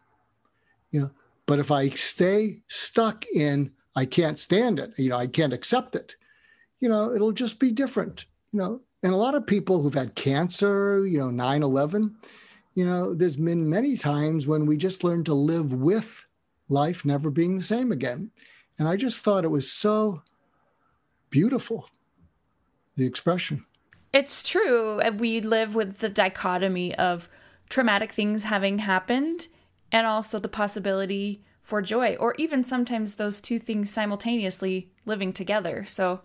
You 0.91 1.01
know, 1.01 1.11
but 1.47 1.59
if 1.59 1.71
I 1.71 1.89
stay 1.91 2.63
stuck 2.69 3.25
in 3.35 3.73
I 3.97 4.05
can't 4.05 4.39
stand 4.39 4.79
it, 4.79 4.99
you 4.99 5.09
know, 5.09 5.17
I 5.17 5.27
can't 5.27 5.55
accept 5.55 5.97
it, 5.97 6.17
you 6.79 6.89
know, 6.89 7.15
it'll 7.15 7.33
just 7.33 7.59
be 7.59 7.73
different, 7.73 8.27
you 8.53 8.61
know. 8.61 8.83
And 9.03 9.13
a 9.13 9.17
lot 9.17 9.35
of 9.35 9.47
people 9.47 9.83
who've 9.83 9.95
had 9.95 10.15
cancer, 10.15 11.07
you 11.07 11.19
know, 11.19 11.31
9 11.31 11.63
11, 11.63 12.17
you 12.75 12.85
know, 12.85 13.15
there's 13.15 13.37
been 13.39 13.71
many 13.71 13.97
times 13.97 14.47
when 14.47 14.67
we 14.67 14.77
just 14.77 15.03
learn 15.03 15.25
to 15.25 15.35
live 15.35 15.73
with 15.73 16.27
life 16.69 17.05
never 17.05 17.31
being 17.31 17.57
the 17.57 17.63
same 17.63 17.91
again. 17.91 18.31
And 18.79 18.87
I 18.87 18.97
just 18.97 19.21
thought 19.21 19.45
it 19.45 19.51
was 19.51 19.71
so 19.71 20.23
beautiful, 21.31 21.89
the 22.97 23.07
expression. 23.07 23.65
It's 24.17 24.43
true. 24.43 24.99
We 25.19 25.43
live 25.43 25.75
with 25.75 25.99
the 25.99 26.09
dichotomy 26.09 26.95
of 26.95 27.29
traumatic 27.69 28.13
things 28.13 28.45
having 28.45 28.79
happened 28.79 29.49
and 29.93 30.07
also 30.07 30.39
the 30.39 30.49
possibility 30.49 31.45
for 31.61 31.83
joy, 31.83 32.17
or 32.19 32.35
even 32.39 32.65
sometimes 32.65 33.17
those 33.17 33.43
two 33.43 33.59
things 33.59 33.93
simultaneously 33.93 34.91
living 35.05 35.35
together. 35.35 35.85
So, 35.87 36.23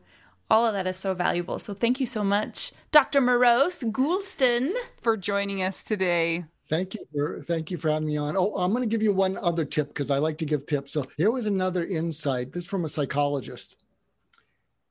all 0.50 0.66
of 0.66 0.74
that 0.74 0.88
is 0.88 0.96
so 0.96 1.14
valuable. 1.14 1.60
So, 1.60 1.74
thank 1.74 2.00
you 2.00 2.06
so 2.06 2.24
much, 2.24 2.72
Dr. 2.94 3.20
Morose 3.20 3.84
Goulston, 3.84 4.72
for 5.02 5.18
joining 5.18 5.62
us 5.62 5.84
today. 5.84 6.46
Thank 6.70 6.94
you 6.94 7.06
for 7.12 7.44
thank 7.44 7.72
you 7.72 7.78
for 7.78 7.90
having 7.90 8.08
me 8.08 8.16
on. 8.16 8.38
Oh, 8.38 8.56
I'm 8.56 8.72
going 8.72 8.84
to 8.84 8.88
give 8.88 9.04
you 9.04 9.12
one 9.12 9.38
other 9.38 9.66
tip 9.66 9.90
because 9.90 10.10
I 10.10 10.20
like 10.20 10.38
to 10.38 10.46
give 10.46 10.66
tips. 10.66 10.94
So 10.94 11.08
here 11.18 11.30
was 11.30 11.46
another 11.46 11.84
insight. 11.84 12.54
This 12.54 12.68
from 12.68 12.86
a 12.86 12.90
psychologist, 12.90 13.76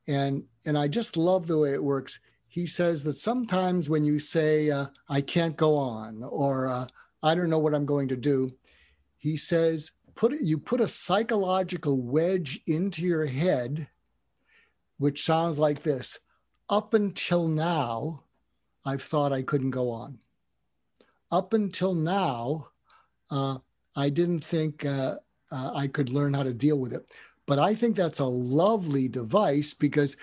and 0.05 0.43
and 0.67 0.77
I 0.77 0.87
just 0.87 1.17
love 1.17 1.47
the 1.47 1.57
way 1.57 1.73
it 1.73 1.83
works. 1.83 2.19
He 2.51 2.67
says 2.67 3.03
that 3.03 3.13
sometimes 3.13 3.89
when 3.89 4.03
you 4.03 4.19
say 4.19 4.69
uh, 4.69 4.87
"I 5.07 5.21
can't 5.21 5.55
go 5.55 5.77
on" 5.77 6.21
or 6.23 6.67
uh, 6.67 6.87
"I 7.23 7.33
don't 7.33 7.49
know 7.49 7.59
what 7.59 7.73
I'm 7.73 7.85
going 7.85 8.09
to 8.09 8.17
do," 8.17 8.51
he 9.17 9.37
says 9.37 9.91
put 10.15 10.33
you 10.41 10.57
put 10.57 10.81
a 10.81 10.87
psychological 10.87 11.97
wedge 11.97 12.59
into 12.67 13.03
your 13.03 13.27
head, 13.27 13.87
which 14.97 15.23
sounds 15.23 15.57
like 15.57 15.83
this: 15.83 16.19
Up 16.69 16.93
until 16.93 17.47
now, 17.47 18.23
I've 18.85 19.03
thought 19.03 19.31
I 19.31 19.43
couldn't 19.43 19.71
go 19.71 19.89
on 19.89 20.19
up 21.31 21.53
until 21.53 21.95
now, 21.95 22.67
uh, 23.29 23.59
I 23.95 24.09
didn't 24.09 24.43
think 24.43 24.85
uh, 24.85 25.17
uh, 25.51 25.71
I 25.73 25.87
could 25.87 26.09
learn 26.09 26.33
how 26.33 26.43
to 26.43 26.53
deal 26.53 26.77
with 26.77 26.93
it. 26.93 27.05
But 27.47 27.57
I 27.57 27.73
think 27.73 27.95
that's 27.95 28.19
a 28.19 28.25
lovely 28.25 29.07
device 29.07 29.73
because 29.73 30.15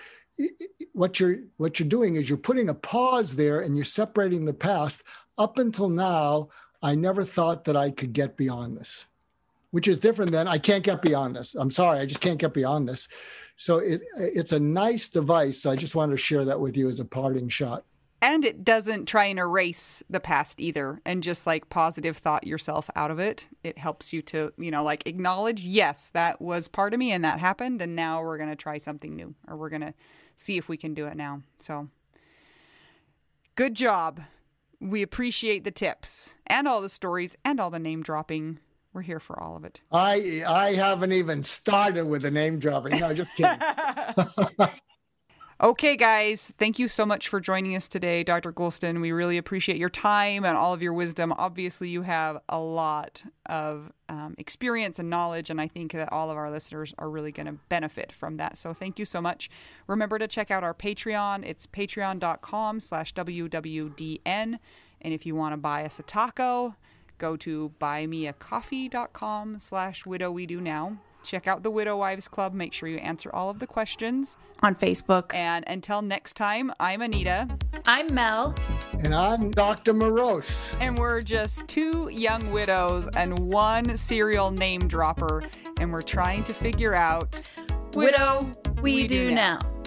what 0.93 1.19
you're 1.19 1.37
what 1.57 1.79
you're 1.79 1.89
doing 1.89 2.15
is 2.15 2.29
you're 2.29 2.37
putting 2.37 2.69
a 2.69 2.73
pause 2.73 3.35
there 3.35 3.59
and 3.59 3.75
you're 3.75 3.85
separating 3.85 4.45
the 4.45 4.53
past. 4.53 5.03
Up 5.37 5.57
until 5.57 5.89
now, 5.89 6.49
I 6.81 6.95
never 6.95 7.23
thought 7.23 7.65
that 7.65 7.77
I 7.77 7.91
could 7.91 8.13
get 8.13 8.37
beyond 8.37 8.77
this, 8.77 9.05
which 9.71 9.87
is 9.87 9.99
different 9.99 10.31
than 10.31 10.47
I 10.47 10.57
can't 10.57 10.83
get 10.83 11.01
beyond 11.01 11.35
this. 11.35 11.55
I'm 11.55 11.71
sorry, 11.71 11.99
I 11.99 12.05
just 12.05 12.21
can't 12.21 12.39
get 12.39 12.53
beyond 12.53 12.89
this. 12.89 13.07
So 13.55 13.77
it, 13.77 14.01
it's 14.17 14.51
a 14.51 14.59
nice 14.59 15.07
device. 15.07 15.65
I 15.65 15.75
just 15.75 15.95
wanted 15.95 16.13
to 16.13 16.17
share 16.17 16.45
that 16.45 16.59
with 16.59 16.75
you 16.75 16.89
as 16.89 16.99
a 16.99 17.05
parting 17.05 17.49
shot 17.49 17.83
and 18.21 18.43
it 18.43 18.63
doesn't 18.63 19.07
try 19.07 19.25
and 19.25 19.39
erase 19.39 20.03
the 20.09 20.19
past 20.19 20.59
either 20.59 21.01
and 21.05 21.23
just 21.23 21.47
like 21.47 21.69
positive 21.69 22.17
thought 22.17 22.45
yourself 22.45 22.89
out 22.95 23.11
of 23.11 23.19
it 23.19 23.47
it 23.63 23.77
helps 23.77 24.11
you 24.11 24.21
to 24.21 24.51
you 24.57 24.71
know 24.71 24.83
like 24.83 25.05
acknowledge 25.07 25.63
yes 25.63 26.09
that 26.13 26.41
was 26.41 26.67
part 26.67 26.93
of 26.93 26.99
me 26.99 27.11
and 27.11 27.23
that 27.23 27.39
happened 27.39 27.81
and 27.81 27.95
now 27.95 28.21
we're 28.21 28.37
going 28.37 28.49
to 28.49 28.55
try 28.55 28.77
something 28.77 29.15
new 29.15 29.33
or 29.47 29.57
we're 29.57 29.69
going 29.69 29.81
to 29.81 29.93
see 30.39 30.57
if 30.57 30.69
we 30.69 30.77
can 30.77 30.93
do 30.93 31.05
it 31.05 31.17
now. 31.17 31.41
So 31.59 31.89
good 33.55 33.75
job. 33.75 34.21
We 34.79 35.01
appreciate 35.01 35.65
the 35.65 35.71
tips 35.71 36.37
and 36.47 36.67
all 36.67 36.81
the 36.81 36.89
stories 36.89 37.35
and 37.43 37.59
all 37.59 37.69
the 37.69 37.79
name 37.79 38.01
dropping. 38.01 38.59
We're 38.93 39.01
here 39.01 39.19
for 39.19 39.37
all 39.39 39.57
of 39.57 39.65
it. 39.65 39.81
I 39.91 40.43
i 40.47 40.73
haven't 40.73 41.11
even 41.11 41.43
started 41.43 42.07
with 42.07 42.21
the 42.21 42.31
name 42.31 42.57
dropping. 42.57 42.99
No 42.99 43.13
just 43.13 43.35
kidding 43.35 43.59
Okay, 45.61 45.97
guys, 45.97 46.53
thank 46.57 46.79
you 46.79 46.87
so 46.87 47.05
much 47.05 47.27
for 47.27 47.41
joining 47.41 47.75
us 47.75 47.89
today, 47.89 48.23
Dr. 48.23 48.53
Goulston. 48.53 49.01
We 49.01 49.11
really 49.11 49.37
appreciate 49.37 49.77
your 49.77 49.89
time 49.89 50.45
and 50.45 50.57
all 50.57 50.73
of 50.73 50.81
your 50.81 50.93
wisdom. 50.93 51.33
Obviously, 51.37 51.89
you 51.89 52.03
have 52.03 52.37
a 52.47 52.57
lot 52.57 53.25
of 53.45 53.91
um, 54.07 54.35
experience 54.37 54.99
and 54.99 55.09
knowledge, 55.09 55.49
and 55.49 55.59
I 55.59 55.67
think 55.67 55.91
that 55.91 56.13
all 56.13 56.31
of 56.31 56.37
our 56.37 56.49
listeners 56.49 56.93
are 56.97 57.09
really 57.09 57.33
going 57.33 57.47
to 57.47 57.57
benefit 57.67 58.13
from 58.13 58.37
that. 58.37 58.57
So 58.57 58.73
thank 58.73 58.97
you 58.97 59.03
so 59.03 59.19
much. 59.19 59.49
Remember 59.85 60.17
to 60.17 60.29
check 60.29 60.49
out 60.49 60.63
our 60.63 60.73
Patreon. 60.73 61.45
It's 61.45 61.67
patreon.com 61.67 62.79
slash 62.79 63.13
WWDN. 63.13 64.59
And 65.01 65.13
if 65.13 65.25
you 65.25 65.35
want 65.35 65.51
to 65.51 65.57
buy 65.57 65.83
us 65.83 65.99
a 65.99 66.03
taco, 66.03 66.75
go 67.17 67.35
to 67.35 67.73
buymeacoffee.com 67.81 69.59
slash 69.59 70.05
widow 70.05 70.31
we 70.31 70.45
do 70.45 70.61
now. 70.61 70.99
Check 71.23 71.47
out 71.47 71.63
the 71.63 71.69
Widow 71.69 71.97
Wives 71.97 72.27
Club. 72.27 72.53
Make 72.53 72.73
sure 72.73 72.89
you 72.89 72.97
answer 72.97 73.29
all 73.33 73.49
of 73.49 73.59
the 73.59 73.67
questions 73.67 74.37
on 74.61 74.75
Facebook. 74.75 75.33
And 75.33 75.63
until 75.67 76.01
next 76.01 76.35
time, 76.35 76.71
I'm 76.79 77.01
Anita. 77.01 77.47
I'm 77.85 78.13
Mel. 78.13 78.55
And 79.03 79.13
I'm 79.13 79.51
Dr. 79.51 79.93
Morose. 79.93 80.71
And 80.79 80.97
we're 80.97 81.21
just 81.21 81.67
two 81.67 82.09
young 82.09 82.51
widows 82.51 83.07
and 83.15 83.37
one 83.37 83.97
serial 83.97 84.51
name 84.51 84.87
dropper. 84.87 85.43
And 85.79 85.91
we're 85.91 86.01
trying 86.01 86.43
to 86.45 86.53
figure 86.53 86.95
out 86.95 87.41
Widow, 87.93 88.43
widow 88.43 88.81
we, 88.81 88.93
we, 88.93 89.07
do, 89.07 89.29
do 89.29 89.35
now. 89.35 89.59
now. 89.59 89.79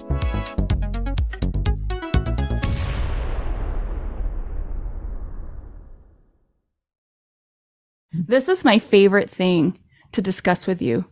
This 8.13 8.49
is 8.49 8.65
my 8.65 8.79
favorite 8.79 9.31
thing 9.31 9.79
to 10.13 10.23
discuss 10.23 10.67
with 10.67 10.83
you. 10.83 11.07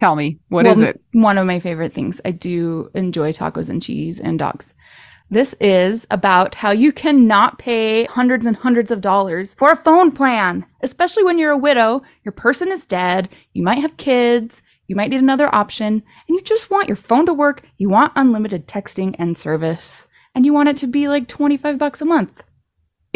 Tell 0.00 0.14
me, 0.14 0.38
what 0.48 0.64
well, 0.64 0.74
is 0.74 0.82
it? 0.82 1.00
One 1.12 1.38
of 1.38 1.46
my 1.46 1.58
favorite 1.58 1.92
things. 1.92 2.20
I 2.24 2.30
do 2.30 2.90
enjoy 2.94 3.32
tacos 3.32 3.68
and 3.68 3.82
cheese 3.82 4.20
and 4.20 4.38
dogs. 4.38 4.74
This 5.30 5.54
is 5.60 6.06
about 6.10 6.54
how 6.54 6.70
you 6.70 6.90
cannot 6.90 7.58
pay 7.58 8.04
hundreds 8.04 8.46
and 8.46 8.56
hundreds 8.56 8.90
of 8.90 9.02
dollars 9.02 9.54
for 9.54 9.70
a 9.70 9.76
phone 9.76 10.10
plan, 10.10 10.64
especially 10.80 11.22
when 11.22 11.38
you're 11.38 11.50
a 11.50 11.58
widow, 11.58 12.02
your 12.24 12.32
person 12.32 12.72
is 12.72 12.86
dead, 12.86 13.28
you 13.52 13.62
might 13.62 13.80
have 13.80 13.98
kids, 13.98 14.62
you 14.86 14.96
might 14.96 15.10
need 15.10 15.20
another 15.20 15.54
option, 15.54 15.94
and 15.94 16.02
you 16.28 16.40
just 16.40 16.70
want 16.70 16.88
your 16.88 16.96
phone 16.96 17.26
to 17.26 17.34
work, 17.34 17.62
you 17.76 17.90
want 17.90 18.12
unlimited 18.16 18.66
texting 18.66 19.14
and 19.18 19.36
service, 19.36 20.06
and 20.34 20.46
you 20.46 20.54
want 20.54 20.70
it 20.70 20.78
to 20.78 20.86
be 20.86 21.08
like 21.08 21.28
25 21.28 21.76
bucks 21.76 22.00
a 22.00 22.06
month 22.06 22.42